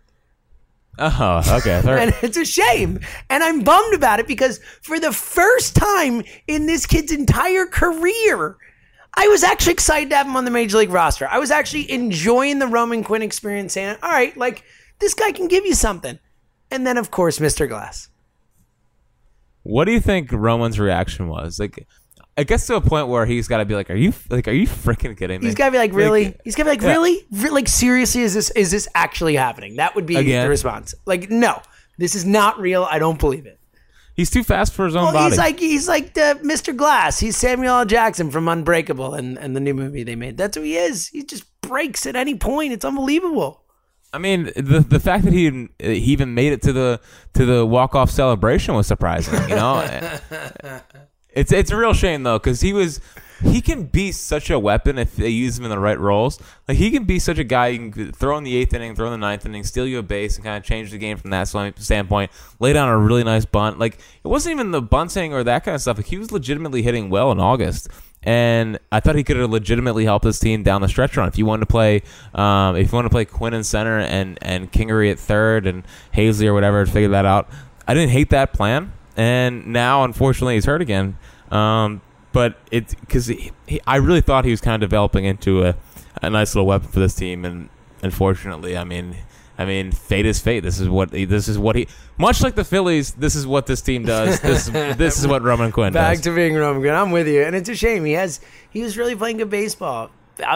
Oh, 0.98 1.42
okay. 1.58 1.80
And 1.86 2.14
it's 2.22 2.36
a 2.36 2.44
shame. 2.44 3.00
And 3.30 3.42
I'm 3.42 3.62
bummed 3.62 3.94
about 3.94 4.20
it 4.20 4.26
because 4.26 4.60
for 4.82 5.00
the 5.00 5.12
first 5.12 5.74
time 5.74 6.22
in 6.46 6.66
this 6.66 6.84
kid's 6.86 7.12
entire 7.12 7.66
career, 7.66 8.56
I 9.14 9.28
was 9.28 9.42
actually 9.42 9.72
excited 9.72 10.10
to 10.10 10.16
have 10.16 10.26
him 10.26 10.36
on 10.36 10.44
the 10.44 10.50
major 10.50 10.78
league 10.78 10.90
roster. 10.90 11.26
I 11.28 11.38
was 11.38 11.50
actually 11.50 11.90
enjoying 11.90 12.58
the 12.58 12.66
Roman 12.66 13.04
Quinn 13.04 13.22
experience, 13.22 13.72
saying, 13.74 13.96
"All 14.02 14.10
right, 14.10 14.36
like 14.36 14.64
this 15.00 15.14
guy 15.14 15.32
can 15.32 15.48
give 15.48 15.64
you 15.66 15.74
something." 15.74 16.18
And 16.70 16.86
then, 16.86 16.96
of 16.96 17.10
course, 17.10 17.38
Mr. 17.38 17.68
Glass. 17.68 18.08
what 19.64 19.84
do 19.84 19.92
you 19.92 20.00
think 20.00 20.30
Roman's 20.32 20.80
reaction 20.80 21.28
was? 21.28 21.60
Like, 21.60 21.86
it 22.36 22.46
gets 22.46 22.66
to 22.68 22.76
a 22.76 22.80
point 22.80 23.08
where 23.08 23.26
he's 23.26 23.48
got 23.48 23.58
to 23.58 23.64
be 23.64 23.74
like, 23.74 23.90
"Are 23.90 23.94
you 23.94 24.12
like, 24.30 24.48
are 24.48 24.52
you 24.52 24.66
freaking 24.66 25.16
kidding 25.16 25.40
me?" 25.40 25.46
He's 25.46 25.54
got 25.54 25.66
to 25.66 25.72
be 25.72 25.78
like, 25.78 25.92
"Really?" 25.92 26.34
He's 26.44 26.54
got 26.54 26.64
to 26.64 26.70
be 26.70 26.76
like, 26.76 26.82
yeah. 26.82 26.90
"Really? 26.92 27.26
Re- 27.30 27.50
like 27.50 27.68
seriously? 27.68 28.22
Is 28.22 28.34
this 28.34 28.50
is 28.50 28.70
this 28.70 28.88
actually 28.94 29.36
happening?" 29.36 29.76
That 29.76 29.94
would 29.94 30.06
be 30.06 30.16
Again? 30.16 30.44
the 30.44 30.48
response. 30.50 30.94
Like, 31.06 31.30
no, 31.30 31.60
this 31.98 32.14
is 32.14 32.24
not 32.24 32.58
real. 32.58 32.84
I 32.84 32.98
don't 32.98 33.18
believe 33.18 33.46
it. 33.46 33.58
He's 34.14 34.28
too 34.30 34.42
fast 34.44 34.74
for 34.74 34.84
his 34.84 34.94
own 34.94 35.04
Well, 35.04 35.12
body. 35.14 35.30
he's 35.30 35.38
like 35.38 35.58
he's 35.58 35.88
like 35.88 36.14
the 36.14 36.38
Mr. 36.42 36.76
Glass. 36.76 37.18
He's 37.18 37.36
Samuel 37.36 37.78
L. 37.78 37.84
Jackson 37.86 38.30
from 38.30 38.46
Unbreakable 38.46 39.14
and, 39.14 39.38
and 39.38 39.56
the 39.56 39.60
new 39.60 39.72
movie 39.74 40.02
they 40.04 40.16
made. 40.16 40.36
That's 40.36 40.56
who 40.56 40.62
he 40.62 40.76
is. 40.76 41.08
He 41.08 41.24
just 41.24 41.44
breaks 41.62 42.04
at 42.06 42.14
any 42.14 42.34
point. 42.34 42.72
It's 42.74 42.84
unbelievable. 42.84 43.62
I 44.12 44.18
mean, 44.18 44.50
the 44.54 44.84
the 44.86 45.00
fact 45.00 45.24
that 45.24 45.32
he 45.32 45.46
even, 45.46 45.70
he 45.78 45.94
even 46.12 46.34
made 46.34 46.52
it 46.52 46.60
to 46.62 46.72
the 46.74 47.00
to 47.32 47.46
the 47.46 47.64
walk 47.64 47.94
off 47.94 48.10
celebration 48.10 48.74
was 48.74 48.86
surprising. 48.86 49.32
You 49.48 49.56
know, 49.56 49.78
eh, 49.80 50.80
it's 51.32 51.52
it's 51.52 51.70
a 51.70 51.76
real 51.76 51.94
shame 51.94 52.22
though 52.22 52.38
because 52.38 52.60
he 52.60 52.72
was 52.72 53.00
he 53.42 53.60
can 53.60 53.84
be 53.84 54.12
such 54.12 54.50
a 54.50 54.58
weapon 54.58 54.98
if 54.98 55.16
they 55.16 55.28
use 55.28 55.58
him 55.58 55.64
in 55.64 55.70
the 55.70 55.78
right 55.78 55.98
roles. 55.98 56.40
Like 56.68 56.76
he 56.76 56.90
can 56.90 57.04
be 57.04 57.18
such 57.18 57.38
a 57.38 57.44
guy 57.44 57.68
you 57.68 57.90
can 57.90 58.12
throw 58.12 58.36
in 58.38 58.44
the 58.44 58.56
eighth 58.56 58.72
inning, 58.72 58.94
throw 58.94 59.06
in 59.06 59.12
the 59.12 59.18
ninth 59.18 59.44
inning, 59.44 59.64
steal 59.64 59.86
you 59.86 59.98
a 59.98 60.02
base, 60.02 60.36
and 60.36 60.44
kind 60.44 60.56
of 60.56 60.64
change 60.64 60.90
the 60.90 60.98
game 60.98 61.16
from 61.16 61.30
that 61.30 61.48
standpoint. 61.78 62.30
Lay 62.60 62.72
down 62.72 62.88
a 62.88 62.98
really 62.98 63.24
nice 63.24 63.44
bunt. 63.44 63.78
Like 63.78 63.98
it 64.22 64.28
wasn't 64.28 64.54
even 64.54 64.70
the 64.70 64.82
bunting 64.82 65.32
or 65.32 65.42
that 65.44 65.64
kind 65.64 65.74
of 65.74 65.80
stuff. 65.80 65.96
Like 65.96 66.06
he 66.06 66.18
was 66.18 66.30
legitimately 66.30 66.82
hitting 66.82 67.10
well 67.10 67.32
in 67.32 67.40
August. 67.40 67.88
And 68.24 68.78
I 68.92 69.00
thought 69.00 69.16
he 69.16 69.24
could 69.24 69.36
have 69.36 69.50
legitimately 69.50 70.04
helped 70.04 70.24
his 70.24 70.38
team 70.38 70.62
down 70.62 70.80
the 70.80 70.88
stretch 70.88 71.16
run. 71.16 71.26
If 71.26 71.38
you 71.38 71.44
wanted 71.44 71.60
to 71.60 71.66
play, 71.66 72.02
um, 72.34 72.76
if 72.76 72.92
you 72.92 72.96
want 72.96 73.06
to 73.06 73.10
play 73.10 73.24
Quinn 73.24 73.52
in 73.52 73.64
center 73.64 73.98
and 73.98 74.38
and 74.42 74.70
Kingery 74.70 75.10
at 75.10 75.18
third 75.18 75.66
and 75.66 75.82
Haseley 76.14 76.46
or 76.46 76.54
whatever, 76.54 76.84
to 76.84 76.90
figure 76.90 77.08
that 77.08 77.26
out. 77.26 77.48
I 77.88 77.94
didn't 77.94 78.10
hate 78.10 78.30
that 78.30 78.52
plan. 78.52 78.92
And 79.16 79.68
now, 79.68 80.04
unfortunately, 80.04 80.54
he's 80.54 80.64
hurt 80.64 80.82
again. 80.82 81.18
Um, 81.50 82.00
but 82.32 82.58
it's 82.70 82.94
because 82.94 83.26
he, 83.26 83.52
he, 83.66 83.80
I 83.86 83.96
really 83.96 84.22
thought 84.22 84.44
he 84.44 84.50
was 84.50 84.60
kind 84.60 84.82
of 84.82 84.88
developing 84.88 85.24
into 85.24 85.64
a, 85.64 85.76
a 86.22 86.30
nice 86.30 86.54
little 86.54 86.66
weapon 86.66 86.88
for 86.88 86.98
this 86.98 87.14
team, 87.14 87.44
and 87.44 87.68
unfortunately, 88.02 88.76
I 88.76 88.84
mean, 88.84 89.16
I 89.58 89.66
mean, 89.66 89.92
fate 89.92 90.24
is 90.24 90.40
fate. 90.40 90.60
This 90.60 90.80
is 90.80 90.88
what 90.88 91.10
this 91.10 91.46
is 91.46 91.58
what 91.58 91.76
he. 91.76 91.88
Much 92.16 92.42
like 92.42 92.54
the 92.54 92.64
Phillies, 92.64 93.12
this 93.12 93.34
is 93.34 93.46
what 93.46 93.66
this 93.66 93.82
team 93.82 94.04
does. 94.04 94.40
This 94.40 94.66
this 94.96 95.18
is 95.18 95.26
what 95.26 95.42
Roman 95.42 95.72
Quinn 95.72 95.92
does. 95.92 96.00
Back 96.00 96.16
does. 96.16 96.24
to 96.24 96.34
being 96.34 96.54
Roman 96.56 96.82
Quinn. 96.82 96.94
I'm 96.94 97.10
with 97.10 97.28
you, 97.28 97.42
and 97.42 97.54
it's 97.54 97.68
a 97.68 97.76
shame. 97.76 98.04
He 98.04 98.12
has 98.12 98.40
he 98.70 98.82
was 98.82 98.96
really 98.96 99.14
playing 99.14 99.36
good 99.36 99.50
baseball. 99.50 100.10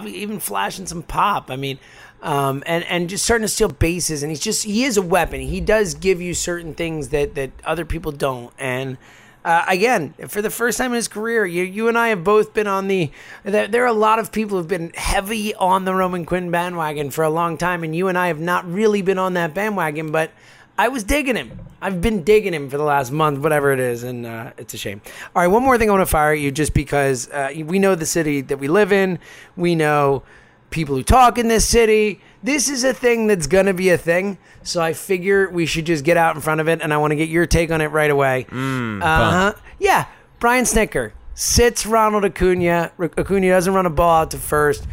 Even 0.07 0.41
flashing 0.41 0.87
some 0.87 1.03
pop. 1.03 1.51
I 1.51 1.57
mean, 1.57 1.79
um, 2.27 2.65
and 2.67 2.85
and 2.85 3.09
just 3.09 3.25
starting 3.25 3.45
to 3.45 3.49
steal 3.49 3.69
bases. 3.69 4.23
And 4.23 4.31
he's 4.31 4.41
just 4.41 4.65
he 4.65 4.85
is 4.85 4.97
a 4.97 5.03
weapon. 5.03 5.41
He 5.41 5.61
does 5.61 5.95
give 5.95 6.21
you 6.21 6.35
certain 6.35 6.75
things 6.75 7.09
that 7.11 7.37
that 7.37 7.53
other 7.65 7.87
people 7.87 8.13
don't. 8.13 8.53
And 8.59 8.99
uh, 9.45 9.65
again, 9.69 10.13
for 10.27 10.43
the 10.43 10.51
first 10.51 10.77
time 10.77 10.91
in 10.91 10.97
his 10.97 11.07
career, 11.07 11.47
you 11.47 11.63
you 11.63 11.87
and 11.89 11.97
I 11.97 12.09
have 12.09 12.25
both 12.25 12.53
been 12.53 12.67
on 12.67 12.89
the. 12.89 13.13
There, 13.45 13.69
there 13.69 13.85
are 13.85 13.87
a 13.87 13.93
lot 13.93 14.19
of 14.19 14.33
people 14.33 14.59
who've 14.59 14.69
been 14.69 14.91
heavy 14.95 15.55
on 15.55 15.85
the 15.85 15.95
Roman 15.95 16.27
Quinn 16.27 16.51
bandwagon 16.51 17.11
for 17.13 17.23
a 17.23 17.31
long 17.31 17.57
time, 17.57 17.85
and 17.85 17.95
you 17.95 18.09
and 18.09 18.19
I 18.19 18.27
have 18.27 18.41
not 18.41 18.71
really 18.71 19.01
been 19.01 19.19
on 19.19 19.33
that 19.35 19.55
bandwagon, 19.55 20.11
but. 20.11 20.31
I 20.79 20.89
was 20.89 21.05
digging 21.05 21.37
him. 21.37 21.59
I've 21.81 22.03
been 22.03 22.23
digging 22.23 22.53
him 22.53 22.69
for 22.69 22.77
the 22.77 22.85
last 22.85 23.11
month, 23.11 23.39
whatever 23.39 23.73
it 23.73 23.81
is, 23.81 24.03
and 24.03 24.27
uh, 24.27 24.51
it's 24.59 24.75
a 24.75 24.77
shame. 24.77 25.01
All 25.35 25.41
right, 25.41 25.47
one 25.47 25.63
more 25.63 25.79
thing 25.79 25.89
I 25.89 25.93
want 25.93 26.03
to 26.03 26.07
fire 26.07 26.33
at 26.33 26.39
you, 26.39 26.51
just 26.51 26.75
because 26.75 27.31
uh, 27.31 27.51
we 27.65 27.79
know 27.79 27.95
the 27.95 28.05
city 28.05 28.43
that 28.43 28.59
we 28.59 28.69
live 28.69 28.93
in. 28.93 29.19
We 29.57 29.75
know 29.75 30.23
people 30.71 30.97
who 30.97 31.03
talk 31.03 31.39
in 31.39 31.49
this 31.49 31.67
city. 31.67 32.21
This 32.43 32.69
is 32.69 32.85
a 32.85 32.93
thing 32.95 33.27
that's 33.27 33.47
gonna 33.47 33.75
be 33.75 33.91
a 33.91 33.99
thing. 33.99 34.39
So 34.63 34.81
I 34.83 34.93
figure 34.93 35.49
we 35.51 35.67
should 35.67 35.87
just 35.87 36.05
get 36.05 36.17
out 36.17 36.35
in 36.35 36.41
front 36.43 36.61
of 36.61 36.69
it, 36.69 36.81
and 36.83 36.93
I 36.93 36.97
want 36.97 37.13
to 37.13 37.17
get 37.17 37.29
your 37.29 37.47
take 37.47 37.71
on 37.71 37.81
it 37.81 37.89
right 37.89 38.11
away. 38.11 38.47
uh 38.51 39.31
huh. 39.31 39.53
Yeah, 39.79 40.07
Brian 40.41 40.65
Snitker 40.65 41.13
sits 41.35 41.87
Ronald 41.87 42.25
Acuna. 42.25 42.93
Acuna 42.99 43.49
doesn't 43.49 43.73
run 43.73 43.87
a 43.87 43.91
ball 43.91 44.23
out 44.23 44.31
to 44.33 44.39
first. 44.39 44.87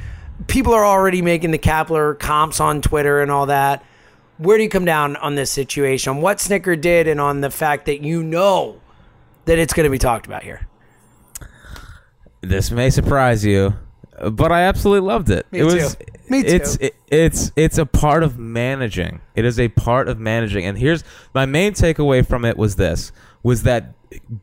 People 0.48 0.74
are 0.74 0.86
already 0.86 1.22
making 1.22 1.52
the 1.52 1.60
Kapler 1.60 2.18
comps 2.18 2.60
on 2.60 2.82
Twitter 2.82 3.22
and 3.22 3.32
all 3.32 3.46
that 3.48 3.84
where 4.38 4.58
do 4.58 4.64
you 4.64 4.70
come 4.70 4.86
down 4.86 5.16
on 5.18 5.36
this 5.36 5.52
situation? 5.52 6.12
On 6.12 6.22
what 6.22 6.38
Snitker 6.38 6.80
did 6.80 7.08
and 7.08 7.22
on 7.22 7.42
the 7.42 7.50
fact 7.50 7.86
that 7.86 8.02
you 8.02 8.24
know 8.24 8.82
that 9.46 9.60
it's 9.60 9.74
going 9.74 9.86
to 9.86 9.90
be 9.90 9.98
talked 9.98 10.26
about 10.26 10.44
here? 10.44 10.68
This 12.42 12.72
may 12.72 12.90
surprise 12.90 13.46
you, 13.46 13.74
but 14.32 14.52
I 14.52 14.62
absolutely 14.63 15.08
loved 15.08 15.30
it. 15.30 15.45
Me 15.52 15.60
it 15.60 15.63
was 15.63 15.95
too. 15.95 16.06
Me 16.30 16.41
too. 16.43 16.47
It's 16.49 16.76
it, 16.78 16.95
it's 17.10 17.52
it's 17.56 17.78
a 17.78 17.86
part 17.86 18.23
of 18.23 18.38
managing. 18.38 19.21
It 19.36 19.45
is 19.45 19.60
a 19.60 19.67
part 19.69 20.08
of 20.08 20.19
managing. 20.19 20.65
And 20.65 20.78
here's 20.78 21.04
my 21.34 21.45
main 21.45 21.73
takeaway 21.73 22.26
from 22.26 22.45
it 22.45 22.58
was 22.58 22.76
this 22.76 23.12
was 23.43 23.63
that 23.63 23.93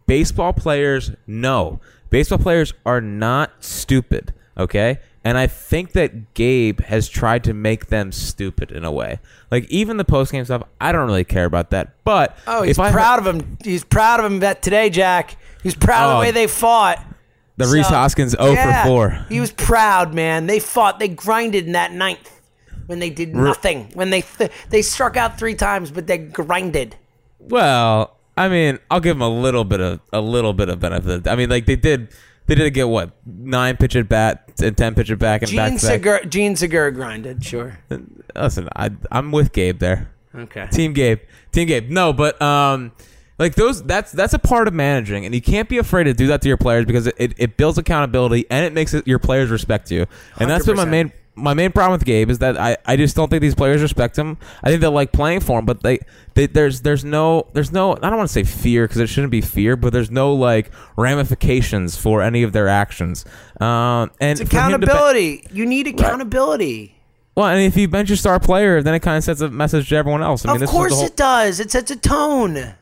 baseball 0.06 0.52
players 0.52 1.12
know. 1.26 1.80
Baseball 2.10 2.38
players 2.38 2.74
are 2.84 3.00
not 3.00 3.52
stupid, 3.64 4.34
okay? 4.58 4.98
And 5.22 5.36
I 5.38 5.46
think 5.46 5.92
that 5.92 6.32
Gabe 6.34 6.80
has 6.80 7.08
tried 7.08 7.44
to 7.44 7.52
make 7.54 7.86
them 7.86 8.10
stupid 8.10 8.72
in 8.72 8.84
a 8.84 8.90
way. 8.90 9.20
Like 9.50 9.68
even 9.70 9.96
the 9.98 10.04
post 10.04 10.32
game 10.32 10.44
stuff, 10.44 10.62
I 10.80 10.92
don't 10.92 11.06
really 11.06 11.24
care 11.24 11.44
about 11.44 11.70
that. 11.70 11.94
But 12.04 12.36
Oh, 12.46 12.62
he's 12.62 12.78
if 12.78 12.80
I 12.80 12.90
proud 12.90 13.18
of 13.18 13.26
him. 13.26 13.58
He's 13.62 13.84
proud 13.84 14.18
of 14.20 14.26
him 14.26 14.40
that 14.40 14.62
today, 14.62 14.90
Jack. 14.90 15.36
He's 15.62 15.74
proud 15.74 16.08
of 16.10 16.16
Oh. 16.16 16.20
the 16.20 16.20
way 16.26 16.30
they 16.30 16.46
fought. 16.46 17.04
The 17.60 17.66
Rhys 17.66 17.86
So, 17.88 17.94
Hoskins 17.94 18.32
0 18.32 18.52
yeah, 18.52 18.82
for 18.82 18.88
4. 18.88 19.26
He 19.28 19.40
was 19.40 19.52
proud, 19.52 20.14
man. 20.14 20.46
They 20.46 20.58
fought. 20.58 20.98
They 20.98 21.08
grinded 21.08 21.66
in 21.66 21.72
that 21.72 21.92
ninth 21.92 22.40
when 22.86 22.98
they 22.98 23.10
did 23.10 23.34
nothing. 23.34 23.90
When 23.94 24.10
they 24.10 24.22
th- 24.22 24.50
they 24.68 24.82
struck 24.82 25.16
out 25.16 25.38
three 25.38 25.54
times, 25.54 25.90
but 25.90 26.06
they 26.06 26.18
grinded. 26.18 26.96
Well, 27.38 28.16
I 28.36 28.48
mean, 28.48 28.78
I'll 28.90 29.00
give 29.00 29.16
them 29.16 29.22
a 29.22 29.28
little 29.28 29.64
bit 29.64 29.80
of 29.80 30.00
a 30.12 30.20
little 30.20 30.52
bit 30.52 30.68
of 30.68 30.80
benefit. 30.80 31.28
I 31.28 31.36
mean, 31.36 31.50
like 31.50 31.66
they 31.66 31.76
did, 31.76 32.08
they 32.46 32.54
did 32.54 32.72
get 32.74 32.88
what 32.88 33.10
nine 33.24 33.76
pitch 33.76 33.96
at 33.96 34.08
bat 34.08 34.50
and 34.62 34.76
ten 34.76 34.94
pitch 34.94 35.10
at 35.10 35.18
back 35.18 35.42
and 35.42 35.50
back 35.54 35.68
Jean 35.68 35.74
back. 35.76 35.80
Segura, 35.80 36.26
Jean 36.26 36.56
Segura 36.56 36.92
grinded. 36.92 37.44
Sure. 37.44 37.78
Listen, 38.34 38.68
I, 38.74 38.90
I'm 39.10 39.30
with 39.32 39.52
Gabe 39.52 39.78
there. 39.78 40.10
Okay. 40.34 40.68
Team 40.70 40.92
Gabe, 40.92 41.20
Team 41.52 41.66
Gabe. 41.68 41.90
No, 41.90 42.12
but 42.12 42.40
um, 42.40 42.92
like 43.40 43.54
those, 43.54 43.82
that's 43.82 44.12
that's 44.12 44.34
a 44.34 44.38
part 44.38 44.68
of 44.68 44.74
managing, 44.74 45.24
and 45.24 45.34
you 45.34 45.40
can't 45.42 45.68
be 45.68 45.78
afraid 45.78 46.04
to 46.04 46.14
do 46.14 46.28
that 46.28 46.42
to 46.42 46.48
your 46.48 46.58
players 46.58 46.84
because 46.84 47.06
it, 47.08 47.14
it, 47.18 47.32
it 47.38 47.56
builds 47.56 47.78
accountability 47.78 48.44
and 48.50 48.64
it 48.64 48.72
makes 48.72 48.94
it, 48.94 49.06
your 49.08 49.18
players 49.18 49.50
respect 49.50 49.90
you. 49.90 50.06
And 50.38 50.48
that's 50.48 50.66
been 50.66 50.76
my 50.76 50.84
100%. 50.84 50.90
main 50.90 51.12
my 51.36 51.54
main 51.54 51.72
problem 51.72 51.92
with 51.92 52.04
Gabe 52.04 52.28
is 52.28 52.40
that 52.40 52.58
I, 52.58 52.76
I 52.84 52.96
just 52.96 53.16
don't 53.16 53.30
think 53.30 53.40
these 53.40 53.54
players 53.54 53.80
respect 53.80 54.18
him. 54.18 54.36
I 54.62 54.68
think 54.68 54.82
they 54.82 54.88
like 54.88 55.10
playing 55.12 55.40
for 55.40 55.58
him, 55.58 55.64
but 55.64 55.82
they, 55.82 56.00
they 56.34 56.46
there's 56.48 56.82
there's 56.82 57.02
no 57.04 57.46
there's 57.54 57.72
no 57.72 57.92
I 57.92 58.10
don't 58.10 58.18
want 58.18 58.28
to 58.28 58.32
say 58.32 58.42
fear 58.44 58.86
because 58.86 58.98
it 59.00 59.06
shouldn't 59.06 59.30
be 59.30 59.40
fear, 59.40 59.74
but 59.76 59.92
there's 59.92 60.10
no 60.10 60.34
like 60.34 60.70
ramifications 60.98 61.96
for 61.96 62.20
any 62.22 62.42
of 62.42 62.52
their 62.52 62.68
actions. 62.68 63.24
Um, 63.60 64.10
and 64.20 64.38
It's 64.38 64.40
to 64.40 64.46
be- 64.46 64.56
accountability. 64.56 65.46
you 65.50 65.64
need 65.66 65.86
accountability. 65.86 66.94
well, 67.36 67.46
and 67.46 67.62
if 67.62 67.76
you 67.76 67.88
bench 67.88 68.10
your 68.10 68.16
star 68.16 68.38
player, 68.38 68.82
then 68.82 68.94
it 68.94 69.00
kind 69.00 69.16
of 69.16 69.24
sets 69.24 69.40
a 69.40 69.48
message 69.48 69.88
to 69.88 69.96
everyone 69.96 70.22
else. 70.22 70.44
I 70.44 70.52
mean, 70.52 70.62
of 70.62 70.68
course 70.68 70.94
whole- 70.94 71.06
it 71.06 71.16
does. 71.16 71.58
It 71.60 71.70
sets 71.70 71.90
a 71.90 71.96
tone. 71.96 72.74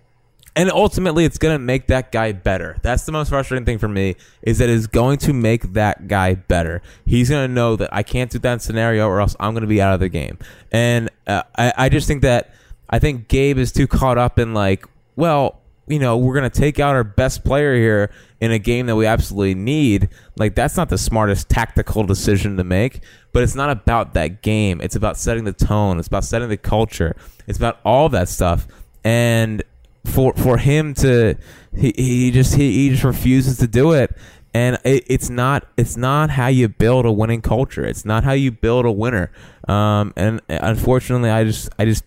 And 0.59 0.73
ultimately 0.73 1.25
it's 1.25 1.39
going 1.39 1.55
to 1.55 1.59
make 1.61 1.87
that 1.87 2.11
guy 2.11 2.33
better. 2.33 2.79
That's 2.83 3.07
the 3.07 3.13
most 3.13 3.29
frustrating 3.29 3.65
thing 3.65 3.79
for 3.79 3.87
me 3.87 4.17
is 4.43 4.59
that 4.59 4.69
it's 4.69 4.89
going 4.89 5.19
to 5.19 5.33
make 5.33 5.75
that 5.75 6.09
guy 6.09 6.35
better. 6.35 6.83
He's 7.07 7.31
going 7.31 7.49
to 7.49 7.55
know 7.55 7.77
that 7.77 7.89
i 7.93 8.03
can't 8.03 8.29
do 8.29 8.41
that 8.41 8.61
scenario 8.61 9.07
or 9.07 9.21
else 9.21 9.37
i'm 9.39 9.53
going 9.53 9.63
to 9.63 9.69
be 9.69 9.81
out 9.81 9.95
of 9.95 10.01
the 10.01 10.09
game. 10.09 10.37
And 10.73 11.11
uh, 11.29 11.45
I, 11.57 11.73
I 11.77 11.89
just 11.89 12.09
think 12.09 12.23
that 12.23 12.53
i 12.91 12.99
think 12.99 13.29
gabe 13.29 13.57
is 13.57 13.71
too 13.71 13.87
caught 13.87 14.19
up 14.19 14.39
in 14.39 14.53
like 14.53 14.85
well 15.15 15.61
you 15.87 15.99
know 16.01 16.17
we're 16.17 16.35
going 16.35 16.51
to 16.51 16.61
take 16.61 16.81
out 16.81 16.97
our 16.97 17.05
best 17.05 17.45
player 17.45 17.77
here 17.77 18.11
in 18.41 18.51
a 18.51 18.59
game 18.59 18.87
that 18.87 18.97
we 18.97 19.07
absolutely 19.07 19.55
need. 19.55 20.09
Like 20.37 20.57
that's 20.57 20.77
not 20.77 20.89
the 20.89 20.99
smartest 20.99 21.49
tactical 21.49 22.03
decision 22.03 22.57
to 22.57 22.65
make 22.65 23.01
but 23.33 23.45
it's 23.45 23.55
not 23.55 23.71
about 23.71 24.15
that 24.15 24.43
game. 24.43 24.81
It's 24.81 24.97
about 24.97 25.17
setting 25.17 25.45
the 25.45 25.53
tone. 25.53 25.99
It's 26.01 26.09
about 26.09 26.25
setting 26.25 26.49
the 26.49 26.57
culture. 26.57 27.15
It's 27.47 27.59
about 27.59 27.79
all 27.85 28.09
that 28.09 28.29
stuff. 28.29 28.67
And 29.05 29.63
for 30.09 30.33
for 30.35 30.59
him 30.59 30.95
to 30.95 31.37
he, 31.77 31.93
he 31.97 32.31
just 32.31 32.55
he, 32.55 32.73
he 32.73 32.91
just 32.91 33.05
refuses 33.05 33.59
to 33.59 33.67
do 33.67 33.93
it 33.93 34.17
and 34.55 34.79
it, 34.85 35.05
it's 35.07 35.31
not 35.31 35.67
it's 35.77 35.97
not 35.97 36.31
how 36.31 36.47
you 36.47 36.69
build 36.69 37.07
a 37.07 37.13
winning 37.13 37.43
culture 37.43 37.85
it's 37.85 38.05
not 38.05 38.25
how 38.25 38.33
you 38.33 38.51
build 38.51 38.85
a 38.85 38.93
winner 38.93 39.31
um 39.69 40.13
and 40.17 40.41
unfortunately 40.49 41.31
i 41.31 41.45
just 41.45 41.69
i 41.79 41.85
just 41.85 42.05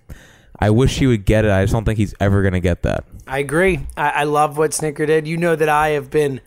i 0.59 0.69
wish 0.69 0.97
he 0.97 1.07
would 1.07 1.25
get 1.25 1.45
it 1.45 1.51
i 1.51 1.63
just 1.63 1.73
don't 1.73 1.85
think 1.85 1.97
he's 1.97 2.15
ever 2.19 2.41
gonna 2.43 2.59
get 2.59 2.81
that 2.81 3.05
I 3.31 3.39
agree. 3.39 3.87
I, 3.95 4.09
I 4.09 4.23
love 4.25 4.57
what 4.57 4.71
Snitker 4.71 5.07
did. 5.07 5.25
You 5.25 5.37
know 5.37 5.55
that 5.55 5.69
I 5.69 5.89
have 5.89 6.09
been 6.09 6.41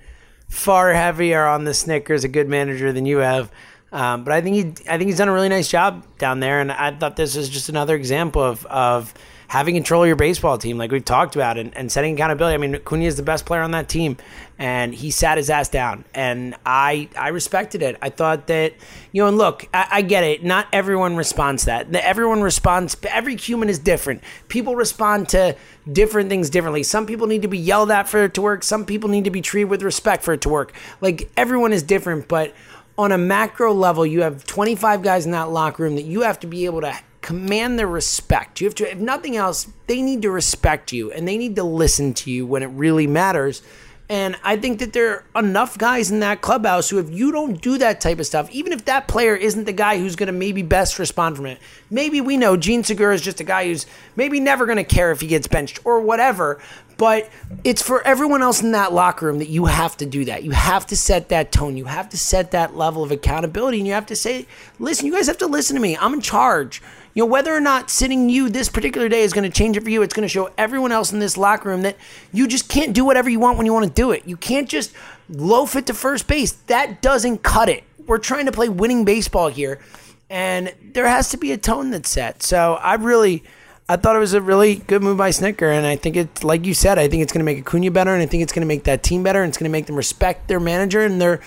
far 0.48 0.92
heavier 0.92 1.46
on 1.46 1.64
the 1.64 1.70
Snitker 1.70 2.10
as 2.10 2.24
a 2.24 2.28
good 2.28 2.46
manager 2.46 2.92
than 2.92 3.06
you 3.06 3.18
have. 3.18 3.50
Um, 3.90 4.22
but 4.22 4.34
I 4.34 4.42
think 4.42 4.56
he, 4.56 4.90
I 4.90 4.98
think 4.98 5.08
he's 5.08 5.16
done 5.16 5.28
a 5.28 5.32
really 5.32 5.48
nice 5.48 5.68
job 5.68 6.04
down 6.18 6.40
there, 6.40 6.60
and 6.60 6.70
I 6.70 6.94
thought 6.94 7.16
this 7.16 7.36
was 7.36 7.48
just 7.48 7.70
another 7.70 7.96
example 7.96 8.42
of 8.42 8.66
of 8.66 9.14
having 9.48 9.74
control 9.74 10.02
of 10.02 10.06
your 10.06 10.16
baseball 10.16 10.58
team, 10.58 10.78
like 10.78 10.90
we've 10.90 11.04
talked 11.04 11.34
about, 11.36 11.58
and, 11.58 11.76
and 11.76 11.90
setting 11.90 12.14
accountability. 12.14 12.54
I 12.54 12.58
mean, 12.58 12.80
Cunha 12.80 13.04
is 13.04 13.16
the 13.16 13.22
best 13.22 13.46
player 13.46 13.62
on 13.62 13.72
that 13.72 13.88
team, 13.88 14.16
and 14.58 14.94
he 14.94 15.10
sat 15.10 15.38
his 15.38 15.50
ass 15.50 15.68
down, 15.68 16.04
and 16.14 16.56
I 16.64 17.08
I 17.16 17.28
respected 17.28 17.82
it. 17.82 17.96
I 18.00 18.10
thought 18.10 18.46
that 18.48 18.74
you 19.12 19.22
know, 19.22 19.28
and 19.28 19.38
look, 19.38 19.68
I, 19.74 19.88
I 19.90 20.02
get 20.02 20.24
it. 20.24 20.44
Not 20.44 20.66
everyone 20.72 21.16
responds 21.16 21.64
that. 21.64 21.94
Everyone 21.94 22.42
responds. 22.42 22.96
Every 23.04 23.36
human 23.36 23.68
is 23.68 23.78
different. 23.78 24.22
People 24.48 24.76
respond 24.76 25.28
to 25.30 25.56
different 25.90 26.28
things 26.28 26.50
differently. 26.50 26.82
Some 26.82 27.06
people 27.06 27.26
need 27.26 27.42
to 27.42 27.48
be 27.48 27.58
yelled 27.58 27.90
at 27.90 28.08
for 28.08 28.24
it 28.24 28.34
to 28.34 28.42
work. 28.42 28.62
Some 28.62 28.84
people 28.84 29.10
need 29.10 29.24
to 29.24 29.30
be 29.30 29.40
treated 29.40 29.70
with 29.70 29.82
respect 29.82 30.22
for 30.22 30.32
it 30.32 30.40
to 30.42 30.48
work. 30.48 30.72
Like 31.00 31.30
everyone 31.36 31.72
is 31.72 31.82
different, 31.82 32.28
but 32.28 32.54
on 32.96 33.12
a 33.12 33.18
macro 33.18 33.72
level, 33.72 34.06
you 34.06 34.22
have 34.22 34.44
25 34.44 35.02
guys 35.02 35.26
in 35.26 35.32
that 35.32 35.50
locker 35.50 35.82
room 35.82 35.96
that 35.96 36.04
you 36.04 36.20
have 36.22 36.38
to 36.40 36.46
be 36.46 36.64
able 36.64 36.80
to 36.80 36.96
command 37.24 37.78
their 37.78 37.86
respect. 37.86 38.60
You 38.60 38.66
have 38.66 38.74
to, 38.76 38.90
if 38.90 38.98
nothing 38.98 39.34
else, 39.34 39.66
they 39.86 40.02
need 40.02 40.20
to 40.22 40.30
respect 40.30 40.92
you 40.92 41.10
and 41.10 41.26
they 41.26 41.38
need 41.38 41.56
to 41.56 41.64
listen 41.64 42.12
to 42.14 42.30
you 42.30 42.46
when 42.46 42.62
it 42.62 42.66
really 42.66 43.06
matters. 43.06 43.62
And 44.10 44.36
I 44.44 44.58
think 44.58 44.80
that 44.80 44.92
there 44.92 45.24
are 45.34 45.42
enough 45.42 45.78
guys 45.78 46.10
in 46.10 46.20
that 46.20 46.42
clubhouse 46.42 46.90
who, 46.90 46.98
if 46.98 47.08
you 47.08 47.32
don't 47.32 47.58
do 47.62 47.78
that 47.78 48.02
type 48.02 48.18
of 48.18 48.26
stuff, 48.26 48.50
even 48.50 48.74
if 48.74 48.84
that 48.84 49.08
player 49.08 49.34
isn't 49.34 49.64
the 49.64 49.72
guy 49.72 49.98
who's 49.98 50.14
going 50.14 50.26
to 50.26 50.32
maybe 50.34 50.60
best 50.60 50.98
respond 50.98 51.36
from 51.36 51.46
it, 51.46 51.58
maybe 51.88 52.20
we 52.20 52.36
know 52.36 52.58
Jean 52.58 52.84
Segura 52.84 53.14
is 53.14 53.22
just 53.22 53.40
a 53.40 53.44
guy 53.44 53.64
who's 53.64 53.86
maybe 54.16 54.38
never 54.38 54.66
going 54.66 54.76
to 54.76 54.84
care 54.84 55.10
if 55.10 55.22
he 55.22 55.26
gets 55.26 55.46
benched 55.46 55.80
or 55.86 56.02
whatever. 56.02 56.60
But 56.96 57.28
it's 57.64 57.82
for 57.82 58.06
everyone 58.06 58.42
else 58.42 58.62
in 58.62 58.72
that 58.72 58.92
locker 58.92 59.26
room 59.26 59.38
that 59.38 59.48
you 59.48 59.66
have 59.66 59.96
to 59.96 60.06
do 60.06 60.24
that. 60.26 60.44
You 60.44 60.52
have 60.52 60.86
to 60.86 60.96
set 60.96 61.28
that 61.30 61.50
tone. 61.50 61.76
You 61.76 61.86
have 61.86 62.08
to 62.10 62.16
set 62.16 62.52
that 62.52 62.76
level 62.76 63.02
of 63.02 63.10
accountability. 63.10 63.78
And 63.78 63.86
you 63.86 63.92
have 63.94 64.06
to 64.06 64.16
say, 64.16 64.46
listen, 64.78 65.06
you 65.06 65.12
guys 65.12 65.26
have 65.26 65.38
to 65.38 65.46
listen 65.46 65.74
to 65.74 65.82
me. 65.82 65.96
I'm 65.96 66.14
in 66.14 66.20
charge. 66.20 66.82
You 67.14 67.22
know, 67.22 67.26
whether 67.26 67.54
or 67.54 67.60
not 67.60 67.90
sitting 67.90 68.28
you 68.28 68.48
this 68.48 68.68
particular 68.68 69.08
day 69.08 69.22
is 69.22 69.32
going 69.32 69.48
to 69.48 69.56
change 69.56 69.76
it 69.76 69.84
for 69.84 69.90
you, 69.90 70.02
it's 70.02 70.14
going 70.14 70.26
to 70.26 70.32
show 70.32 70.50
everyone 70.58 70.90
else 70.90 71.12
in 71.12 71.20
this 71.20 71.36
locker 71.36 71.68
room 71.68 71.82
that 71.82 71.96
you 72.32 72.48
just 72.48 72.68
can't 72.68 72.92
do 72.92 73.04
whatever 73.04 73.30
you 73.30 73.38
want 73.38 73.56
when 73.56 73.66
you 73.66 73.72
want 73.72 73.86
to 73.86 73.92
do 73.92 74.10
it. 74.10 74.26
You 74.26 74.36
can't 74.36 74.68
just 74.68 74.92
loaf 75.28 75.76
it 75.76 75.86
to 75.86 75.94
first 75.94 76.26
base. 76.26 76.52
That 76.52 77.02
doesn't 77.02 77.44
cut 77.44 77.68
it. 77.68 77.84
We're 78.06 78.18
trying 78.18 78.46
to 78.46 78.52
play 78.52 78.68
winning 78.68 79.04
baseball 79.04 79.48
here, 79.48 79.80
and 80.28 80.74
there 80.92 81.06
has 81.06 81.28
to 81.30 81.36
be 81.36 81.52
a 81.52 81.56
tone 81.56 81.90
that's 81.90 82.10
set. 82.10 82.42
So 82.42 82.74
I 82.74 82.94
really, 82.94 83.44
I 83.88 83.96
thought 83.96 84.16
it 84.16 84.20
was 84.20 84.32
a 84.32 84.40
really 84.40 84.76
good 84.76 85.02
move 85.02 85.18
by 85.18 85.30
Snitker, 85.30 85.70
and 85.70 85.84
I 85.84 85.96
think 85.96 86.16
it's 86.16 86.42
like 86.42 86.64
you 86.64 86.72
said, 86.72 86.98
I 86.98 87.06
think 87.08 87.22
it's 87.22 87.32
going 87.32 87.40
to 87.40 87.44
make 87.44 87.58
Acuna 87.58 87.90
better, 87.90 88.14
and 88.14 88.22
I 88.22 88.26
think 88.26 88.42
it's 88.42 88.52
going 88.52 88.62
to 88.62 88.66
make 88.66 88.84
that 88.84 89.02
team 89.02 89.22
better, 89.22 89.42
and 89.42 89.50
it's 89.50 89.58
going 89.58 89.70
to 89.70 89.72
make 89.72 89.86
them 89.86 89.96
respect 89.96 90.48
their 90.48 90.60
manager, 90.60 91.02
and 91.02 91.20
they're 91.20 91.40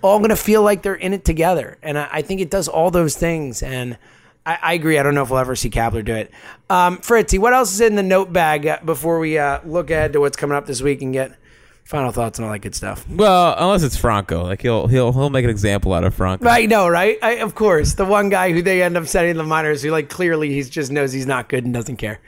all 0.00 0.18
going 0.18 0.30
to 0.30 0.36
feel 0.36 0.62
like 0.62 0.82
they're 0.82 0.94
in 0.94 1.12
it 1.12 1.24
together. 1.24 1.76
And 1.82 1.98
I, 1.98 2.08
I 2.10 2.22
think 2.22 2.40
it 2.40 2.50
does 2.50 2.68
all 2.68 2.90
those 2.90 3.16
things, 3.16 3.62
and. 3.62 3.98
I, 4.44 4.58
I 4.60 4.72
agree. 4.72 4.98
I 4.98 5.04
don't 5.04 5.14
know 5.14 5.22
if 5.22 5.30
we'll 5.30 5.38
ever 5.38 5.54
see 5.54 5.70
Kapler 5.70 6.04
do 6.04 6.14
it. 6.16 6.32
Um, 6.68 6.98
Fritzy, 6.98 7.38
what 7.38 7.52
else 7.52 7.72
is 7.74 7.80
in 7.80 7.94
the 7.94 8.02
note 8.02 8.32
bag 8.32 8.84
before 8.84 9.20
we 9.20 9.38
uh, 9.38 9.60
look 9.64 9.88
ahead 9.88 10.14
to 10.14 10.20
what's 10.20 10.36
coming 10.36 10.56
up 10.56 10.66
this 10.66 10.82
week 10.82 11.00
and 11.00 11.12
get 11.12 11.38
final 11.84 12.10
thoughts 12.12 12.38
and 12.38 12.46
all 12.46 12.52
that 12.52 12.60
good 12.60 12.74
stuff? 12.74 13.06
well 13.08 13.54
unless 13.58 13.82
it's 13.82 13.96
franco 13.96 14.44
like 14.44 14.62
he'll 14.62 14.86
he'll 14.86 15.12
he'll 15.12 15.28
make 15.30 15.44
an 15.44 15.50
example 15.50 15.92
out 15.92 16.04
of 16.04 16.14
franco 16.14 16.48
I 16.48 16.66
know, 16.66 16.88
right? 16.88 17.18
I, 17.22 17.32
of 17.36 17.54
course, 17.54 17.94
the 17.94 18.04
one 18.04 18.28
guy 18.30 18.52
who 18.52 18.62
they 18.62 18.82
end 18.82 18.96
up 18.96 19.06
sending 19.06 19.36
the 19.36 19.44
minors, 19.44 19.82
who 19.82 19.90
like 19.90 20.08
clearly 20.08 20.50
he 20.52 20.62
just 20.62 20.90
knows 20.92 21.12
he's 21.12 21.26
not 21.26 21.48
good 21.48 21.64
and 21.64 21.74
doesn't 21.74 21.96
care. 21.96 22.20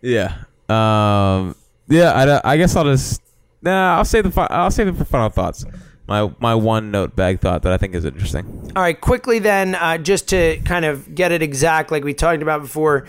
yeah 0.00 0.44
um 0.68 1.56
yeah 1.88 2.40
i, 2.44 2.52
I 2.52 2.56
guess 2.56 2.76
i'll 2.76 2.84
just 2.84 3.20
nah 3.62 3.96
i'll 3.96 4.04
say 4.04 4.20
the 4.20 4.30
fi- 4.30 4.46
i'll 4.50 4.70
say 4.70 4.84
the 4.84 5.04
final 5.04 5.28
thoughts 5.28 5.64
my 6.06 6.30
my 6.38 6.54
one 6.54 6.90
note 6.92 7.16
bag 7.16 7.40
thought 7.40 7.62
that 7.62 7.72
i 7.72 7.76
think 7.76 7.94
is 7.96 8.04
interesting 8.04 8.70
All 8.76 8.82
right, 8.82 9.00
quickly 9.00 9.40
then, 9.40 9.74
uh, 9.74 9.98
just 9.98 10.28
to 10.28 10.58
kind 10.64 10.84
of 10.84 11.12
get 11.14 11.32
it 11.32 11.42
exact, 11.42 11.90
like 11.90 12.04
we 12.04 12.14
talked 12.14 12.40
about 12.42 12.62
before. 12.62 13.08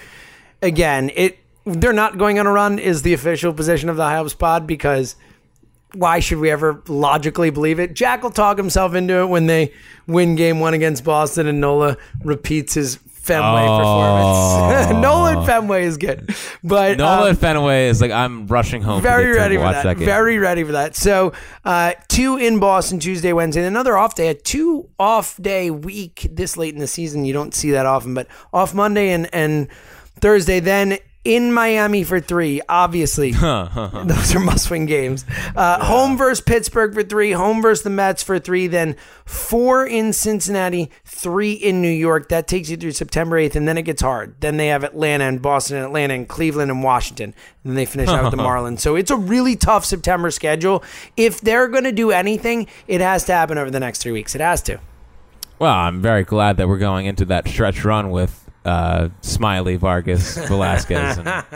Again, 0.63 1.11
it 1.15 1.37
they're 1.65 1.93
not 1.93 2.17
going 2.17 2.39
on 2.39 2.47
a 2.47 2.51
run 2.51 2.79
is 2.79 3.03
the 3.03 3.13
official 3.13 3.53
position 3.53 3.87
of 3.89 3.95
the 3.95 4.03
High 4.03 4.15
Hopes 4.17 4.33
Pod 4.33 4.65
because 4.65 5.15
why 5.93 6.19
should 6.19 6.39
we 6.39 6.49
ever 6.49 6.81
logically 6.87 7.49
believe 7.49 7.79
it? 7.79 7.93
Jack 7.93 8.23
will 8.23 8.31
talk 8.31 8.57
himself 8.57 8.93
into 8.93 9.19
it 9.19 9.27
when 9.27 9.47
they 9.47 9.73
win 10.07 10.35
Game 10.35 10.59
One 10.59 10.73
against 10.73 11.03
Boston, 11.03 11.47
and 11.47 11.61
Nola 11.61 11.97
repeats 12.23 12.73
his 12.73 12.99
Fenway 13.21 13.61
performance. 13.61 14.91
Nolan 15.01 15.45
Fenway 15.45 15.85
is 15.85 15.97
good, 15.97 16.35
but 16.63 16.97
Nolan 16.97 17.31
um, 17.31 17.35
Fenway 17.35 17.87
is 17.87 18.01
like 18.01 18.09
I'm 18.09 18.47
rushing 18.47 18.81
home. 18.81 18.99
very 19.03 19.25
to 19.25 19.27
get 19.27 19.33
to 19.33 19.39
ready 19.39 19.55
for 19.57 19.71
that. 19.71 19.83
that 19.83 19.97
very 19.97 20.39
ready 20.39 20.63
for 20.63 20.71
that. 20.71 20.95
So, 20.95 21.33
uh, 21.63 21.93
two 22.07 22.37
in 22.37 22.59
Boston 22.59 22.99
Tuesday, 22.99 23.31
Wednesday, 23.31 23.63
another 23.63 23.95
off 23.95 24.15
day. 24.15 24.29
A 24.29 24.33
two 24.33 24.89
off 24.99 25.37
day 25.39 25.69
week 25.69 26.29
this 26.31 26.57
late 26.57 26.73
in 26.73 26.79
the 26.79 26.87
season. 26.87 27.23
You 27.23 27.33
don't 27.33 27.53
see 27.53 27.69
that 27.71 27.85
often, 27.85 28.15
but 28.15 28.27
off 28.51 28.73
Monday 28.73 29.11
and 29.11 29.29
and 29.31 29.67
Thursday. 30.19 30.59
Then 30.59 30.97
in 31.23 31.53
Miami 31.53 32.03
for 32.03 32.19
three. 32.19 32.61
Obviously, 32.67 33.31
those 33.31 34.35
are 34.35 34.39
must-win 34.39 34.85
games. 34.85 35.25
Uh, 35.55 35.83
Home 35.85 36.17
versus 36.17 36.41
Pittsburgh 36.41 36.93
for 36.93 37.03
three. 37.03 37.31
Home 37.31 37.61
versus 37.61 37.83
the 37.83 37.89
Mets 37.89 38.23
for 38.23 38.39
three. 38.39 38.67
Then 38.67 38.95
four 39.25 39.85
in 39.85 40.13
Cincinnati, 40.13 40.89
three 41.05 41.53
in 41.53 41.81
New 41.81 41.89
York. 41.89 42.29
That 42.29 42.47
takes 42.47 42.69
you 42.69 42.77
through 42.77 42.91
September 42.91 43.37
eighth, 43.37 43.55
and 43.55 43.67
then 43.67 43.77
it 43.77 43.83
gets 43.83 44.01
hard. 44.01 44.35
Then 44.39 44.57
they 44.57 44.67
have 44.67 44.83
Atlanta 44.83 45.25
and 45.25 45.41
Boston 45.41 45.77
and 45.77 45.85
Atlanta 45.85 46.13
and 46.13 46.27
Cleveland 46.27 46.71
and 46.71 46.83
Washington. 46.83 47.33
And 47.63 47.71
then 47.71 47.75
they 47.75 47.85
finish 47.85 48.09
out 48.09 48.23
with 48.23 48.31
the 48.31 48.37
Marlins. 48.43 48.79
So 48.79 48.95
it's 48.95 49.11
a 49.11 49.17
really 49.17 49.55
tough 49.55 49.85
September 49.85 50.31
schedule. 50.31 50.83
If 51.15 51.41
they're 51.41 51.67
going 51.67 51.83
to 51.83 51.91
do 51.91 52.11
anything, 52.11 52.67
it 52.87 53.01
has 53.01 53.25
to 53.25 53.33
happen 53.33 53.57
over 53.57 53.69
the 53.69 53.79
next 53.79 54.01
three 54.01 54.11
weeks. 54.11 54.35
It 54.35 54.41
has 54.41 54.61
to. 54.63 54.79
Well, 55.59 55.73
I'm 55.73 56.01
very 56.01 56.23
glad 56.23 56.57
that 56.57 56.67
we're 56.67 56.79
going 56.79 57.05
into 57.05 57.23
that 57.25 57.47
stretch 57.47 57.85
run 57.85 58.09
with 58.09 58.40
uh, 58.65 59.09
Smyly, 59.21 59.77
Vargas, 59.77 60.37
Velasquez, 60.47 61.17
and 61.17 61.25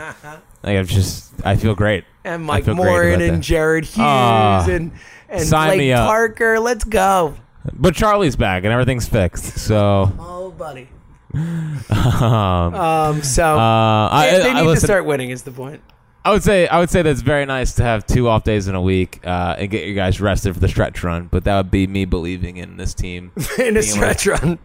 like 0.62 0.76
I'm 0.78 0.86
just 0.86 1.32
I 1.44 1.56
feel 1.56 1.74
great. 1.74 2.04
And 2.24 2.44
Mike 2.44 2.66
Morin 2.66 3.20
and 3.20 3.36
that. 3.36 3.42
Jared 3.42 3.84
Hughes 3.84 3.98
Ah, 3.98 4.66
and 4.68 4.90
and 5.28 5.42
sign 5.42 5.78
Blake. 5.78 5.94
Parker. 5.96 6.58
Let's 6.58 6.84
go. 6.84 7.34
But 7.72 7.94
Charlie's 7.94 8.36
back 8.36 8.64
and 8.64 8.72
everything's 8.72 9.08
fixed. 9.08 9.58
So, 9.58 10.12
Oh, 10.20 10.50
buddy. 10.56 10.88
um, 11.34 12.74
Um, 12.74 13.22
so 13.22 13.42
uh, 13.58 14.08
I, 14.12 14.28
they, 14.30 14.38
they 14.38 14.50
I, 14.50 14.52
need 14.54 14.60
to 14.60 14.66
listen, 14.66 14.86
start 14.86 15.04
winning. 15.04 15.30
Is 15.30 15.42
the 15.42 15.50
point? 15.50 15.82
I 16.24 16.30
would 16.32 16.42
say 16.42 16.66
I 16.66 16.78
would 16.80 16.90
say 16.90 17.02
that's 17.02 17.20
very 17.20 17.46
nice 17.46 17.74
to 17.74 17.82
have 17.84 18.06
two 18.06 18.28
off 18.28 18.42
days 18.44 18.66
in 18.68 18.74
a 18.74 18.80
week 18.80 19.20
uh, 19.24 19.54
and 19.58 19.70
get 19.70 19.84
you 19.86 19.94
guys 19.94 20.20
rested 20.20 20.54
for 20.54 20.60
the 20.60 20.68
stretch 20.68 21.02
run. 21.04 21.28
But 21.30 21.44
that 21.44 21.56
would 21.56 21.70
be 21.70 21.86
me 21.86 22.04
believing 22.04 22.56
in 22.56 22.76
this 22.76 22.94
team, 22.94 23.30
In 23.58 23.76
a 23.76 23.82
stretch 23.82 24.26
run. 24.26 24.58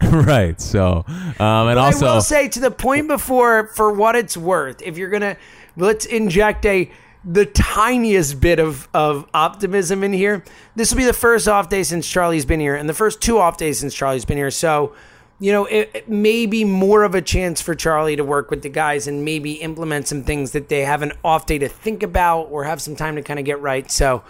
right? 0.10 0.60
So, 0.60 1.04
um, 1.08 1.68
and 1.68 1.78
also 1.78 2.06
I 2.06 2.14
will 2.14 2.20
say 2.20 2.48
to 2.48 2.60
the 2.60 2.70
point 2.70 3.08
before, 3.08 3.66
for 3.68 3.92
what 3.92 4.14
it's 4.14 4.36
worth, 4.36 4.80
if 4.82 4.96
you're 4.96 5.10
gonna 5.10 5.36
let's 5.76 6.06
inject 6.06 6.64
a 6.66 6.90
the 7.24 7.46
tiniest 7.46 8.40
bit 8.40 8.60
of 8.60 8.88
of 8.94 9.28
optimism 9.34 10.04
in 10.04 10.12
here. 10.12 10.44
This 10.76 10.92
will 10.92 10.98
be 10.98 11.04
the 11.04 11.12
first 11.12 11.48
off 11.48 11.68
day 11.68 11.82
since 11.82 12.08
Charlie's 12.08 12.44
been 12.44 12.60
here, 12.60 12.76
and 12.76 12.88
the 12.88 12.94
first 12.94 13.20
two 13.20 13.38
off 13.38 13.56
days 13.56 13.80
since 13.80 13.94
Charlie's 13.94 14.24
been 14.24 14.38
here. 14.38 14.50
So. 14.50 14.94
You 15.40 15.52
know, 15.52 15.66
it, 15.66 15.92
it 15.94 16.08
may 16.08 16.46
be 16.46 16.64
more 16.64 17.04
of 17.04 17.14
a 17.14 17.22
chance 17.22 17.60
for 17.60 17.72
Charlie 17.72 18.16
to 18.16 18.24
work 18.24 18.50
with 18.50 18.62
the 18.62 18.68
guys 18.68 19.06
and 19.06 19.24
maybe 19.24 19.52
implement 19.52 20.08
some 20.08 20.24
things 20.24 20.50
that 20.50 20.68
they 20.68 20.80
have 20.80 21.00
an 21.00 21.12
off 21.22 21.46
day 21.46 21.58
to 21.58 21.68
think 21.68 22.02
about 22.02 22.46
or 22.50 22.64
have 22.64 22.82
some 22.82 22.96
time 22.96 23.14
to 23.14 23.22
kind 23.22 23.38
of 23.38 23.44
get 23.44 23.60
right. 23.60 23.88
So, 23.88 24.24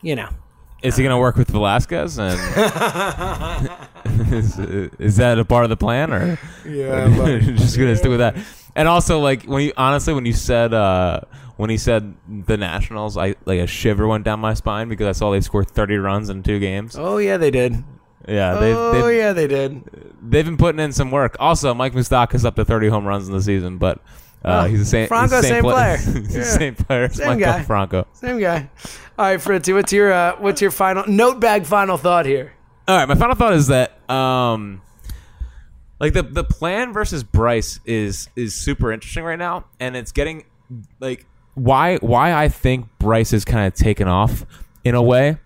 you 0.00 0.14
know, 0.14 0.28
Is 0.82 0.96
he 0.96 1.02
going 1.02 1.14
to 1.14 1.18
work 1.18 1.36
with 1.36 1.48
Velasquez? 1.48 2.18
And 2.18 2.38
is, 4.32 4.58
is 4.58 5.16
that 5.16 5.38
a 5.38 5.44
part 5.44 5.64
of 5.64 5.70
the 5.70 5.76
plan, 5.76 6.12
or 6.12 6.38
Yeah, 6.66 7.08
just 7.40 7.76
going 7.76 7.88
to 7.88 7.96
stick 7.96 8.10
with 8.10 8.18
that? 8.18 8.36
And 8.76 8.86
also, 8.88 9.20
like 9.20 9.44
when 9.44 9.62
you 9.62 9.72
honestly, 9.76 10.12
when 10.12 10.26
you 10.26 10.32
said 10.32 10.74
uh, 10.74 11.20
when 11.56 11.70
he 11.70 11.78
said 11.78 12.14
the 12.28 12.56
Nationals, 12.56 13.16
I 13.16 13.34
like 13.44 13.60
a 13.60 13.66
shiver 13.66 14.06
went 14.06 14.24
down 14.24 14.40
my 14.40 14.54
spine 14.54 14.88
because 14.88 15.06
I 15.06 15.12
saw 15.12 15.30
they 15.30 15.40
scored 15.40 15.70
thirty 15.70 15.96
runs 15.96 16.28
in 16.28 16.42
two 16.42 16.58
games. 16.58 16.96
oh 16.98 17.18
yeah, 17.18 17.36
they 17.36 17.50
did. 17.50 17.82
Yeah, 18.26 18.54
they've, 18.54 18.76
oh 18.76 19.06
they've, 19.06 19.18
yeah, 19.18 19.32
they 19.32 19.46
did. 19.46 19.84
they've 20.22 20.44
been 20.44 20.56
putting 20.56 20.80
in 20.80 20.92
some 20.92 21.10
work. 21.10 21.36
Also, 21.38 21.74
Mike 21.74 21.92
Moustakas 21.92 22.44
up 22.44 22.56
to 22.56 22.64
thirty 22.64 22.88
home 22.88 23.06
runs 23.06 23.28
in 23.28 23.34
the 23.34 23.42
season, 23.42 23.78
but. 23.78 24.00
Uh, 24.44 24.62
Oh, 24.64 24.68
he's 24.68 24.80
the 24.80 24.84
same. 24.84 25.08
Franco, 25.08 25.36
the 25.40 25.42
same 25.48 25.62
pla- 25.62 25.72
player. 25.72 25.96
he's 26.24 26.34
the 26.34 26.44
same 26.44 26.74
player 26.74 27.08
Same 27.08 27.26
Michael 27.26 27.40
guy. 27.40 27.62
Franco. 27.62 28.06
Same 28.12 28.38
guy. 28.38 28.68
All 29.18 29.24
right, 29.26 29.40
Fritzy, 29.40 29.72
what's 29.72 29.92
your 29.92 30.12
uh, 30.12 30.36
what's 30.38 30.60
your 30.60 30.70
final 30.70 31.04
note 31.06 31.40
bag 31.40 31.64
final 31.64 31.96
thought 31.96 32.26
here? 32.26 32.52
All 32.86 32.96
right, 32.96 33.08
my 33.08 33.14
final 33.14 33.34
thought 33.36 33.54
is 33.54 33.68
that 33.68 33.98
um 34.10 34.82
like 36.00 36.12
the 36.12 36.22
the 36.22 36.44
plan 36.44 36.92
versus 36.92 37.24
Bryce 37.24 37.80
is 37.86 38.28
is 38.36 38.54
super 38.54 38.92
interesting 38.92 39.24
right 39.24 39.38
now 39.38 39.64
and 39.80 39.96
it's 39.96 40.12
getting 40.12 40.44
like 41.00 41.24
why 41.54 41.96
why 41.98 42.34
I 42.34 42.48
think 42.48 42.88
Bryce 42.98 43.32
is 43.32 43.44
kind 43.44 43.66
of 43.66 43.74
taken 43.74 44.08
off 44.08 44.44
in 44.82 44.94
a 44.94 45.02
way 45.02 45.38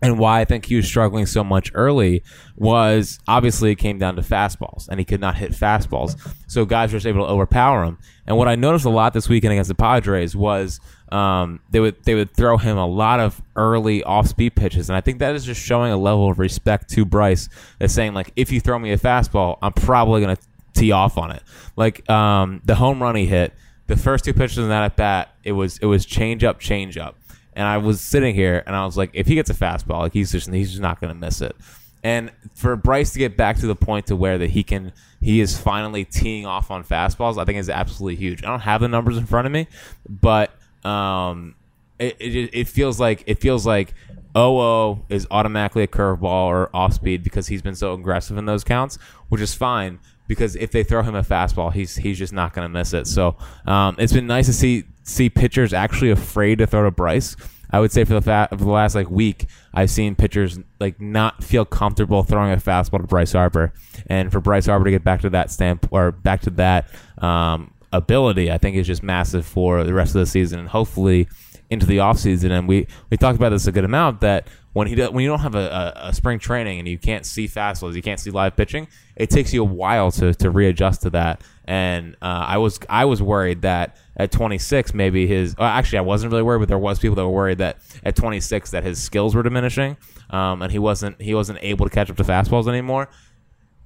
and 0.00 0.18
why 0.18 0.40
I 0.40 0.44
think 0.44 0.66
he 0.66 0.76
was 0.76 0.86
struggling 0.86 1.26
so 1.26 1.42
much 1.42 1.72
early 1.74 2.22
was 2.56 3.18
obviously 3.26 3.72
it 3.72 3.76
came 3.76 3.98
down 3.98 4.16
to 4.16 4.22
fastballs 4.22 4.88
and 4.88 5.00
he 5.00 5.04
could 5.04 5.20
not 5.20 5.36
hit 5.36 5.52
fastballs. 5.52 6.16
So 6.46 6.64
guys 6.64 6.92
were 6.92 6.98
just 6.98 7.06
able 7.06 7.26
to 7.26 7.32
overpower 7.32 7.84
him. 7.84 7.98
And 8.26 8.36
what 8.36 8.48
I 8.48 8.54
noticed 8.54 8.84
a 8.84 8.90
lot 8.90 9.12
this 9.12 9.28
weekend 9.28 9.52
against 9.52 9.68
the 9.68 9.74
Padres 9.74 10.36
was 10.36 10.80
um, 11.10 11.60
they 11.70 11.80
would 11.80 12.02
they 12.04 12.14
would 12.14 12.34
throw 12.34 12.58
him 12.58 12.76
a 12.76 12.86
lot 12.86 13.18
of 13.18 13.40
early 13.56 14.04
off 14.04 14.28
speed 14.28 14.54
pitches. 14.54 14.88
And 14.88 14.96
I 14.96 15.00
think 15.00 15.18
that 15.18 15.34
is 15.34 15.44
just 15.44 15.60
showing 15.60 15.90
a 15.90 15.96
level 15.96 16.30
of 16.30 16.38
respect 16.38 16.90
to 16.90 17.04
Bryce 17.04 17.48
that's 17.78 17.92
saying 17.92 18.14
like 18.14 18.32
if 18.36 18.52
you 18.52 18.60
throw 18.60 18.78
me 18.78 18.92
a 18.92 18.98
fastball, 18.98 19.58
I'm 19.62 19.72
probably 19.72 20.20
gonna 20.20 20.38
tee 20.74 20.92
off 20.92 21.18
on 21.18 21.32
it. 21.32 21.42
Like 21.76 22.08
um, 22.08 22.60
the 22.64 22.76
home 22.76 23.02
run 23.02 23.16
he 23.16 23.26
hit, 23.26 23.52
the 23.88 23.96
first 23.96 24.24
two 24.24 24.34
pitches 24.34 24.58
in 24.58 24.68
that 24.68 24.84
at 24.84 24.96
bat, 24.96 25.34
it 25.42 25.52
was 25.52 25.78
it 25.78 25.86
was 25.86 26.06
change 26.06 26.44
up, 26.44 26.60
change 26.60 26.96
up. 26.96 27.16
And 27.58 27.66
I 27.66 27.78
was 27.78 28.00
sitting 28.00 28.36
here 28.36 28.62
and 28.68 28.76
I 28.76 28.84
was 28.86 28.96
like, 28.96 29.10
if 29.14 29.26
he 29.26 29.34
gets 29.34 29.50
a 29.50 29.54
fastball, 29.54 29.98
like 29.98 30.12
he's 30.12 30.30
just 30.30 30.48
he's 30.48 30.70
just 30.70 30.80
not 30.80 31.00
going 31.00 31.12
to 31.12 31.18
miss 31.18 31.40
it. 31.40 31.56
And 32.04 32.30
for 32.54 32.76
Bryce 32.76 33.12
to 33.14 33.18
get 33.18 33.36
back 33.36 33.56
to 33.56 33.66
the 33.66 33.74
point 33.74 34.06
to 34.06 34.16
where 34.16 34.38
that 34.38 34.50
he 34.50 34.62
can 34.62 34.92
he 35.20 35.40
is 35.40 35.58
finally 35.58 36.04
teeing 36.04 36.46
off 36.46 36.70
on 36.70 36.84
fastballs, 36.84 37.36
I 37.36 37.44
think 37.44 37.58
is 37.58 37.68
absolutely 37.68 38.14
huge. 38.14 38.44
I 38.44 38.46
don't 38.46 38.60
have 38.60 38.80
the 38.80 38.86
numbers 38.86 39.16
in 39.16 39.26
front 39.26 39.46
of 39.46 39.52
me, 39.52 39.66
but 40.08 40.52
um, 40.84 41.56
it, 41.98 42.16
it 42.20 42.50
it 42.52 42.68
feels 42.68 43.00
like 43.00 43.24
it 43.26 43.40
feels 43.40 43.66
like 43.66 43.92
OO 44.36 45.04
is 45.08 45.26
automatically 45.28 45.82
a 45.82 45.88
curveball 45.88 46.46
or 46.46 46.70
off 46.72 46.92
speed 46.92 47.24
because 47.24 47.48
he's 47.48 47.60
been 47.60 47.74
so 47.74 47.92
aggressive 47.92 48.36
in 48.36 48.46
those 48.46 48.62
counts, 48.62 49.00
which 49.30 49.40
is 49.40 49.52
fine 49.52 49.98
because 50.28 50.54
if 50.54 50.70
they 50.70 50.84
throw 50.84 51.02
him 51.02 51.16
a 51.16 51.22
fastball, 51.22 51.72
he's 51.72 51.96
he's 51.96 52.18
just 52.18 52.32
not 52.32 52.52
going 52.52 52.64
to 52.64 52.68
miss 52.68 52.92
it. 52.92 53.08
So 53.08 53.36
um, 53.66 53.96
it's 53.98 54.12
been 54.12 54.28
nice 54.28 54.46
to 54.46 54.52
see 54.52 54.84
see 55.02 55.28
pitchers 55.28 55.72
actually 55.72 56.10
afraid 56.10 56.58
to 56.58 56.66
throw 56.66 56.84
to 56.84 56.90
Bryce. 56.92 57.34
I 57.70 57.80
would 57.80 57.92
say 57.92 58.04
for 58.04 58.14
the 58.14 58.22
fa- 58.22 58.48
for 58.50 58.56
the 58.56 58.70
last 58.70 58.94
like 58.94 59.10
week, 59.10 59.46
I've 59.74 59.90
seen 59.90 60.14
pitchers 60.14 60.58
like 60.80 61.00
not 61.00 61.42
feel 61.42 61.64
comfortable 61.64 62.22
throwing 62.22 62.52
a 62.52 62.56
fastball 62.56 63.00
to 63.00 63.06
Bryce 63.06 63.32
Harper, 63.32 63.72
and 64.06 64.30
for 64.30 64.40
Bryce 64.40 64.66
Harper 64.66 64.84
to 64.84 64.90
get 64.90 65.04
back 65.04 65.22
to 65.22 65.30
that 65.30 65.50
stamp 65.50 65.88
or 65.90 66.12
back 66.12 66.42
to 66.42 66.50
that 66.50 66.88
um, 67.18 67.72
ability, 67.92 68.50
I 68.50 68.58
think 68.58 68.76
is 68.76 68.86
just 68.86 69.02
massive 69.02 69.44
for 69.44 69.84
the 69.84 69.92
rest 69.92 70.14
of 70.14 70.20
the 70.20 70.26
season, 70.26 70.60
and 70.60 70.68
hopefully 70.68 71.28
into 71.70 71.86
the 71.86 71.98
offseason. 71.98 72.50
And 72.50 72.68
we 72.68 72.86
we 73.10 73.16
talked 73.16 73.36
about 73.36 73.50
this 73.50 73.66
a 73.66 73.72
good 73.72 73.84
amount 73.84 74.20
that 74.20 74.46
when 74.72 74.86
he 74.86 74.94
do, 74.94 75.10
when 75.10 75.22
you 75.22 75.30
don't 75.30 75.40
have 75.40 75.54
a, 75.54 75.94
a, 75.96 76.08
a 76.08 76.14
spring 76.14 76.38
training 76.38 76.78
and 76.78 76.86
you 76.86 76.98
can't 76.98 77.24
see 77.24 77.48
fastballs, 77.48 77.94
you 77.94 78.02
can't 78.02 78.20
see 78.20 78.30
live 78.30 78.56
pitching, 78.56 78.86
it 79.16 79.30
takes 79.30 79.52
you 79.52 79.62
a 79.62 79.66
while 79.66 80.10
to, 80.12 80.34
to 80.34 80.50
readjust 80.50 81.02
to 81.02 81.10
that. 81.10 81.42
And 81.64 82.14
uh, 82.22 82.44
I 82.46 82.58
was 82.58 82.78
I 82.88 83.04
was 83.04 83.20
worried 83.20 83.62
that 83.62 83.96
at 84.16 84.32
26 84.32 84.94
maybe 84.94 85.26
his 85.26 85.56
well, 85.56 85.68
actually 85.68 85.98
I 85.98 86.02
wasn't 86.02 86.32
really 86.32 86.42
worried, 86.42 86.60
but 86.60 86.68
there 86.68 86.78
was 86.78 86.98
people 86.98 87.16
that 87.16 87.24
were 87.24 87.30
worried 87.30 87.58
that 87.58 87.78
at 88.04 88.16
26 88.16 88.70
that 88.70 88.84
his 88.84 89.02
skills 89.02 89.34
were 89.34 89.42
diminishing, 89.42 89.96
um, 90.30 90.62
and 90.62 90.72
he 90.72 90.78
wasn't 90.78 91.20
he 91.20 91.34
wasn't 91.34 91.58
able 91.62 91.86
to 91.86 91.90
catch 91.90 92.10
up 92.10 92.16
to 92.16 92.24
fastballs 92.24 92.68
anymore. 92.68 93.08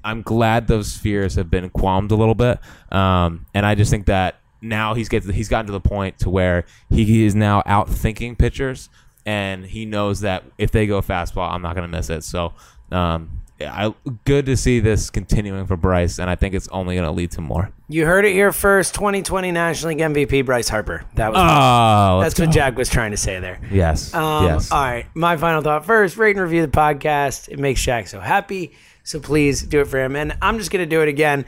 I'm 0.05 0.23
glad 0.23 0.67
those 0.67 0.97
fears 0.97 1.37
have 1.37 1.49
been 1.49 1.71
qualmed 1.71 2.11
a 2.11 2.17
little 2.17 2.35
bit, 2.35 2.59
um, 2.91 3.47
and 3.55 3.65
I 3.65 3.75
just 3.75 3.91
think 3.91 4.07
that 4.07 4.37
now 4.61 4.95
he's 4.95 5.09
get 5.09 5.25
he's 5.25 5.49
gotten 5.49 5.67
to 5.67 5.73
the 5.73 5.81
point 5.81 6.19
to 6.21 6.31
where 6.31 6.65
he 6.89 7.25
is 7.25 7.35
now 7.35 7.63
out 7.67 7.89
thinking 7.89 8.37
pitchers, 8.37 8.89
and 9.27 9.65
he 9.65 9.85
knows 9.87 10.21
that 10.21 10.45
if 10.59 10.71
they 10.71 10.87
go 10.87 11.01
fastball, 11.03 11.51
I'm 11.51 11.63
not 11.63 11.75
going 11.77 11.91
to 11.91 11.97
miss 11.97 12.11
it. 12.11 12.25
So, 12.25 12.53
um, 12.91 13.39
I 13.61 13.95
good 14.25 14.47
to 14.47 14.57
see 14.57 14.81
this 14.81 15.09
continuing 15.09 15.67
for 15.67 15.77
Bryce, 15.77 16.19
and 16.19 16.29
I 16.29 16.35
think 16.35 16.53
it's 16.55 16.67
only 16.69 16.97
going 16.97 17.07
to 17.07 17.13
lead 17.13 17.31
to 17.33 17.41
more. 17.41 17.71
You 17.89 18.07
heard 18.07 18.25
it 18.25 18.33
here 18.33 18.51
first. 18.51 18.93
2020 18.95 19.53
National 19.53 19.91
League 19.91 19.99
MVP 20.01 20.45
Bryce 20.45 20.69
Harper. 20.69 21.05
That 21.15 21.31
was 21.33 21.39
Oh, 21.41 22.21
that's 22.21 22.41
what 22.41 22.51
Jack 22.51 22.77
was 22.77 22.89
trying 22.89 23.13
to 23.13 23.17
say 23.17 23.39
there. 23.39 23.61
yes, 23.71 24.13
Um, 24.15 24.47
yes. 24.47 24.73
All 24.73 24.81
right. 24.83 25.07
My 25.15 25.37
final 25.37 25.63
thought 25.63 25.85
first 25.87 26.17
rate 26.17 26.35
and 26.35 26.41
review 26.43 26.63
the 26.63 26.73
podcast. 26.73 27.49
It 27.51 27.61
makes 27.61 27.81
Jack 27.81 28.09
so 28.09 28.19
happy. 28.19 28.73
So 29.05 29.21
please 29.21 29.63
do 29.63 29.81
it 29.81 29.87
for 29.87 30.01
him. 30.03 30.17
And 30.17 30.37
I'm 30.43 30.59
just 30.59 30.73
going 30.73 30.85
to 30.85 30.91
do 30.91 31.01
it 31.03 31.09
again. 31.09 31.45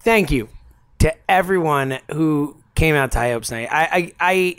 Thank 0.00 0.32
you 0.32 0.48
to 0.98 1.14
everyone 1.30 1.98
who 2.10 2.56
came 2.74 2.96
out 2.96 3.12
to 3.12 3.18
High 3.18 3.32
Hopes 3.32 3.50
Night. 3.52 3.68
I, 3.70 3.84
I, 3.84 4.12
I 4.34 4.56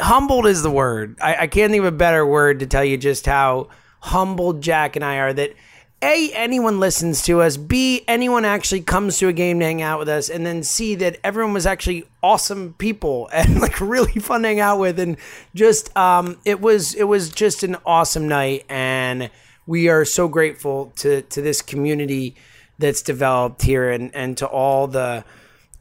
humbled 0.00 0.46
is 0.46 0.62
the 0.62 0.70
word. 0.70 1.16
I, 1.20 1.42
I 1.42 1.46
can't 1.46 1.70
think 1.70 1.80
of 1.80 1.86
a 1.86 1.96
better 1.96 2.24
word 2.26 2.60
to 2.60 2.66
tell 2.66 2.84
you 2.84 2.96
just 2.96 3.26
how 3.26 3.68
humbled 4.00 4.62
Jack 4.62 4.96
and 4.96 5.04
I 5.04 5.18
are 5.18 5.32
that. 5.32 5.54
A, 6.02 6.32
anyone 6.32 6.80
listens 6.80 7.22
to 7.24 7.42
us. 7.42 7.58
B, 7.58 8.04
anyone 8.08 8.46
actually 8.46 8.80
comes 8.80 9.18
to 9.18 9.28
a 9.28 9.34
game 9.34 9.58
to 9.58 9.66
hang 9.66 9.82
out 9.82 9.98
with 9.98 10.08
us. 10.08 10.30
And 10.30 10.46
then 10.46 10.62
C, 10.62 10.94
that 10.94 11.18
everyone 11.22 11.52
was 11.52 11.66
actually 11.66 12.08
awesome 12.22 12.72
people 12.78 13.28
and 13.34 13.60
like 13.60 13.82
really 13.82 14.12
fun 14.12 14.42
to 14.42 14.48
hang 14.48 14.60
out 14.60 14.78
with. 14.78 14.98
And 14.98 15.18
just, 15.54 15.94
um, 15.98 16.38
it 16.46 16.62
was, 16.62 16.94
it 16.94 17.04
was 17.04 17.28
just 17.28 17.62
an 17.62 17.76
awesome 17.84 18.28
night. 18.28 18.64
And 18.70 19.30
we 19.66 19.88
are 19.90 20.06
so 20.06 20.26
grateful 20.26 20.92
to, 20.96 21.20
to 21.20 21.42
this 21.42 21.60
community 21.60 22.34
that's 22.78 23.02
developed 23.02 23.60
here 23.60 23.90
and, 23.90 24.14
and 24.14 24.38
to 24.38 24.46
all 24.46 24.86
the 24.86 25.22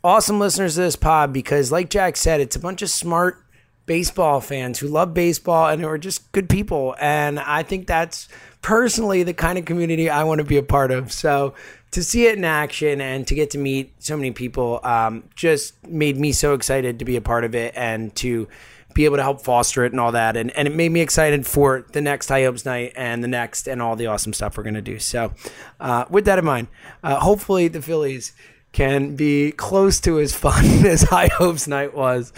awesome 0.04 0.40
listeners 0.40 0.76
to 0.76 0.82
this 0.82 0.96
pod 0.98 1.32
because 1.32 1.72
like 1.72 1.90
Jack 1.90 2.18
said, 2.18 2.42
it's 2.42 2.58
a 2.58 2.60
bunch 2.60 2.82
of 2.82 2.90
smart 2.90 3.42
baseball 3.90 4.40
fans 4.40 4.78
who 4.78 4.88
love 4.88 5.16
baseball 5.16 5.68
and 5.68 5.82
who 5.82 5.88
are 5.88 5.98
just 5.98 6.32
good 6.32 6.48
people. 6.48 6.96
And 7.00 7.40
I 7.40 7.64
think 7.64 7.88
that's 7.88 8.30
personally 8.62 9.24
the 9.24 9.34
kind 9.34 9.58
of 9.58 9.66
community 9.66 10.12
I 10.12 10.26
want 10.26 10.38
to 10.38 10.46
be 10.46 10.58
a 10.58 10.64
part 10.64 10.92
of. 10.92 11.12
So 11.12 11.56
to 11.90 12.04
see 12.04 12.28
it 12.28 12.38
in 12.38 12.46
action 12.46 13.02
and 13.02 13.26
to 13.26 13.34
get 13.34 13.50
to 13.50 13.58
meet 13.58 13.92
so 13.98 14.16
many 14.16 14.30
people 14.30 14.80
um, 14.84 15.24
just 15.34 15.74
made 15.88 16.20
me 16.20 16.34
so 16.34 16.54
excited 16.54 17.00
to 17.00 17.06
be 17.06 17.16
a 17.16 17.22
part 17.22 17.44
of 17.44 17.56
it 17.56 17.74
and 17.76 18.14
to 18.18 18.48
be 18.94 19.06
able 19.06 19.18
to 19.18 19.24
help 19.24 19.42
foster 19.42 19.84
it 19.84 19.92
and 19.92 20.00
all 20.00 20.12
that. 20.12 20.38
And, 20.38 20.52
and 20.52 20.68
it 20.68 20.76
made 20.76 20.92
me 20.92 21.02
excited 21.02 21.48
for 21.48 21.84
the 21.92 22.02
next 22.02 22.30
High 22.30 22.44
Hopes 22.44 22.66
night 22.66 22.94
and 22.96 23.24
the 23.24 23.28
next 23.28 23.68
and 23.68 23.82
all 23.82 23.96
the 23.96 24.06
awesome 24.06 24.34
stuff 24.34 24.56
we're 24.56 24.64
going 24.64 24.76
to 24.76 24.84
do. 24.84 25.00
So 25.00 25.34
uh, 25.80 26.06
with 26.12 26.26
that 26.26 26.38
in 26.38 26.46
mind, 26.46 26.68
uh, 27.02 27.20
hopefully 27.20 27.68
the 27.68 27.82
Phillies 27.82 28.34
can 28.72 29.16
be 29.16 29.52
close 29.52 30.00
to 30.02 30.20
as 30.20 30.36
fun 30.36 30.64
as 30.86 31.02
High 31.02 31.30
Hopes 31.34 31.68
night 31.68 31.96
was 31.96 32.32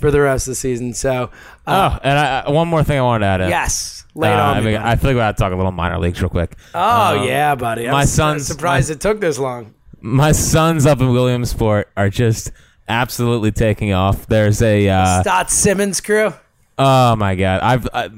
for 0.00 0.10
the 0.10 0.20
rest 0.20 0.46
of 0.48 0.52
the 0.52 0.56
season. 0.56 0.92
So, 0.94 1.30
uh, 1.66 1.90
oh, 1.94 2.00
and 2.02 2.18
I, 2.18 2.50
one 2.50 2.68
more 2.68 2.82
thing 2.82 2.98
I 2.98 3.02
wanted 3.02 3.20
to 3.24 3.26
add 3.26 3.40
in. 3.42 3.48
yes, 3.50 4.04
lay 4.14 4.32
Uh, 4.32 4.42
on 4.42 4.56
I, 4.56 4.60
mean. 4.60 4.76
I 4.76 4.96
feel 4.96 5.10
like 5.10 5.14
we 5.16 5.20
got 5.20 5.36
to 5.36 5.40
talk 5.42 5.52
a 5.52 5.56
little 5.56 5.72
minor 5.72 5.98
leagues 5.98 6.20
real 6.20 6.28
quick. 6.30 6.56
oh 6.74 7.18
Um, 7.20 7.26
yeah, 7.26 7.54
buddy. 7.54 7.86
I'm 7.86 7.92
my 7.92 8.04
son's- 8.04 8.46
surprised 8.46 8.88
my- 8.90 8.94
it 8.94 9.00
took 9.00 9.20
this 9.20 9.38
long. 9.38 9.74
My 10.00 10.32
sons 10.32 10.86
up 10.86 11.00
in 11.00 11.10
Williamsport 11.12 11.88
are 11.96 12.08
just 12.08 12.50
absolutely 12.88 13.52
taking 13.52 13.92
off. 13.92 14.26
There's 14.26 14.62
a 14.62 14.88
uh, 14.88 15.20
Stott 15.20 15.50
Simmons 15.50 16.00
crew. 16.00 16.32
oh 16.78 17.14
my 17.16 17.34
god, 17.34 17.60
I've 17.60 17.88
I, 17.92 18.08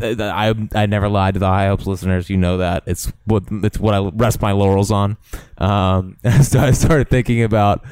I 0.00 0.54
I 0.74 0.86
never 0.86 1.08
lied 1.08 1.34
to 1.34 1.40
the 1.40 1.48
High 1.48 1.66
Hopes 1.66 1.86
listeners. 1.88 2.30
You 2.30 2.36
know 2.36 2.58
that 2.58 2.84
it's 2.86 3.12
what 3.24 3.42
it's 3.50 3.78
what 3.80 3.92
I 3.94 3.98
rest 4.14 4.40
my 4.40 4.52
laurels 4.52 4.92
on. 4.92 5.16
Um, 5.58 6.16
so 6.42 6.60
I 6.60 6.70
started 6.70 7.10
thinking 7.10 7.42
about 7.42 7.84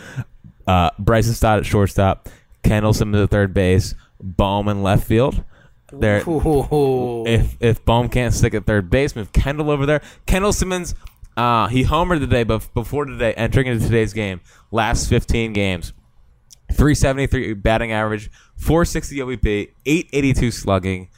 uh, 0.68 0.90
Bryson 1.00 1.34
Stott 1.34 1.58
at 1.58 1.66
shortstop, 1.66 2.28
Kendall 2.62 2.92
Simmons 2.92 3.24
at 3.24 3.30
third 3.30 3.54
base, 3.54 3.94
Bowman 4.20 4.82
left 4.82 5.06
field. 5.06 5.44
There, 5.92 6.22
Ooh. 6.28 7.24
if 7.26 7.56
if 7.60 7.84
Bohm 7.84 8.08
can't 8.08 8.32
stick 8.32 8.54
at 8.54 8.64
third 8.64 8.90
base, 8.90 9.16
move 9.16 9.32
Kendall 9.32 9.70
over 9.70 9.86
there. 9.86 10.00
Kendall 10.24 10.52
Simmons, 10.52 10.94
uh, 11.36 11.66
he 11.66 11.84
homered 11.84 12.20
today, 12.20 12.44
but 12.44 12.72
before 12.74 13.06
today, 13.06 13.32
entering 13.34 13.66
into 13.66 13.84
today's 13.84 14.12
game, 14.12 14.40
last 14.70 15.08
15 15.08 15.52
games, 15.52 15.92
373 16.72 17.54
batting 17.54 17.90
average, 17.90 18.30
460 18.56 19.16
OBP, 19.16 19.70
882 19.84 20.50
slugging, 20.52 21.08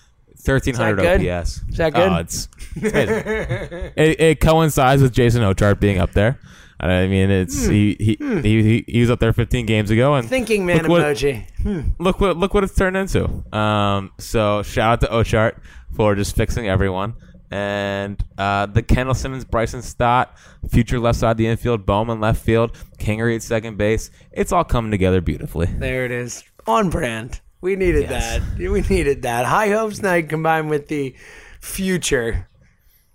1300? 0.44 1.28
OPS. 1.28 1.62
Is 1.68 1.76
that 1.76 1.92
good? 1.92 2.10
Oh, 2.10 2.16
it's, 2.16 2.48
it's 2.76 3.92
it, 3.96 4.20
it 4.20 4.40
coincides 4.40 5.02
with 5.02 5.12
Jason 5.12 5.42
Ochart 5.42 5.80
being 5.80 5.98
up 5.98 6.12
there. 6.12 6.38
I 6.82 7.06
mean, 7.06 7.30
it's 7.30 7.66
he, 7.66 7.96
he, 8.00 8.16
he 8.20 8.62
he 8.62 8.84
he 8.88 9.00
was 9.00 9.08
up 9.10 9.20
there 9.20 9.32
15 9.32 9.66
games 9.66 9.90
ago, 9.90 10.14
and 10.16 10.24
Hmm. 10.26 10.30
Thinking 10.30 10.66
man 10.66 10.78
look 10.78 10.88
what- 10.88 11.02
emoji. 11.02 11.94
look 12.00 12.20
what 12.20 12.36
look 12.36 12.54
what 12.54 12.64
it's 12.64 12.74
turned 12.74 12.96
into. 12.96 13.28
Um, 13.56 14.10
so 14.18 14.62
shout 14.64 14.92
out 14.94 15.00
to 15.02 15.06
Ochart 15.06 15.58
for 15.94 16.14
just 16.16 16.34
fixing 16.34 16.68
everyone. 16.68 17.14
And 17.52 18.18
uh, 18.38 18.64
the 18.66 18.82
Kendall 18.82 19.14
Simmons, 19.14 19.44
Bryson 19.44 19.82
Stott, 19.82 20.36
future 20.70 20.98
left 20.98 21.18
side 21.18 21.32
of 21.32 21.36
the 21.36 21.46
infield, 21.46 21.84
Bowman 21.84 22.18
left 22.18 22.42
field, 22.42 22.72
Kingery 22.98 23.36
at 23.36 23.42
second 23.42 23.76
base. 23.76 24.10
It's 24.32 24.52
all 24.52 24.64
coming 24.64 24.90
together 24.90 25.20
beautifully. 25.20 25.66
There 25.66 26.06
it 26.06 26.10
is. 26.10 26.42
On 26.66 26.88
brand. 26.88 27.40
We 27.60 27.76
needed 27.76 28.08
Yes. 28.10 28.38
that. 28.40 28.58
We 28.70 28.80
needed 28.80 29.22
that. 29.22 29.44
High 29.44 29.68
hopes 29.68 30.00
night 30.02 30.30
combined 30.30 30.70
with 30.70 30.88
the 30.88 31.14
future. 31.60 32.48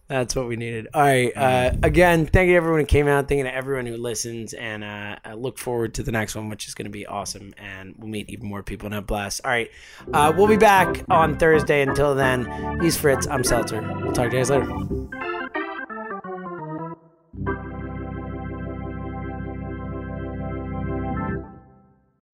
That's 0.08 0.36
what 0.36 0.48
we 0.48 0.56
needed. 0.56 0.88
All 0.94 1.02
right. 1.02 1.36
Uh, 1.36 1.74
again, 1.84 2.26
thank 2.28 2.48
you 2.48 2.54
to 2.54 2.58
everyone 2.58 2.80
who 2.80 2.86
came 2.86 3.08
out. 3.08 3.28
Thank 3.28 3.40
you 3.40 3.44
to 3.44 3.54
everyone 3.54 3.86
who 3.86 3.98
listens. 3.98 4.54
And 4.54 4.84
uh, 4.84 5.18
I 5.24 5.34
look 5.34 5.58
forward 5.58 5.96
to 5.96 6.04
the 6.04 6.14
next 6.14 6.34
one, 6.36 6.50
which 6.50 6.68
is 6.68 6.76
going 6.76 6.86
to 6.86 6.92
be 6.92 7.06
awesome. 7.06 7.54
And 7.58 7.96
we'll 7.98 8.10
meet 8.10 8.30
even 8.30 8.48
more 8.48 8.64
people 8.64 8.86
and 8.86 8.96
have 8.96 9.06
blast. 9.06 9.42
All 9.44 9.52
right. 9.52 9.70
Uh, 10.14 10.34
we'll 10.36 10.48
be 10.48 10.58
back 10.58 11.04
on 11.10 11.38
Thursday. 11.38 11.82
Until 11.82 12.16
then, 12.16 12.80
he's 12.82 12.96
Fritz. 12.96 13.28
I'm 13.28 13.44
Seltzer. 13.44 13.82
We'll 13.82 14.14
talk 14.14 14.32
to 14.32 14.38
you 14.38 14.44
guys 14.44 14.50
later. 14.50 15.27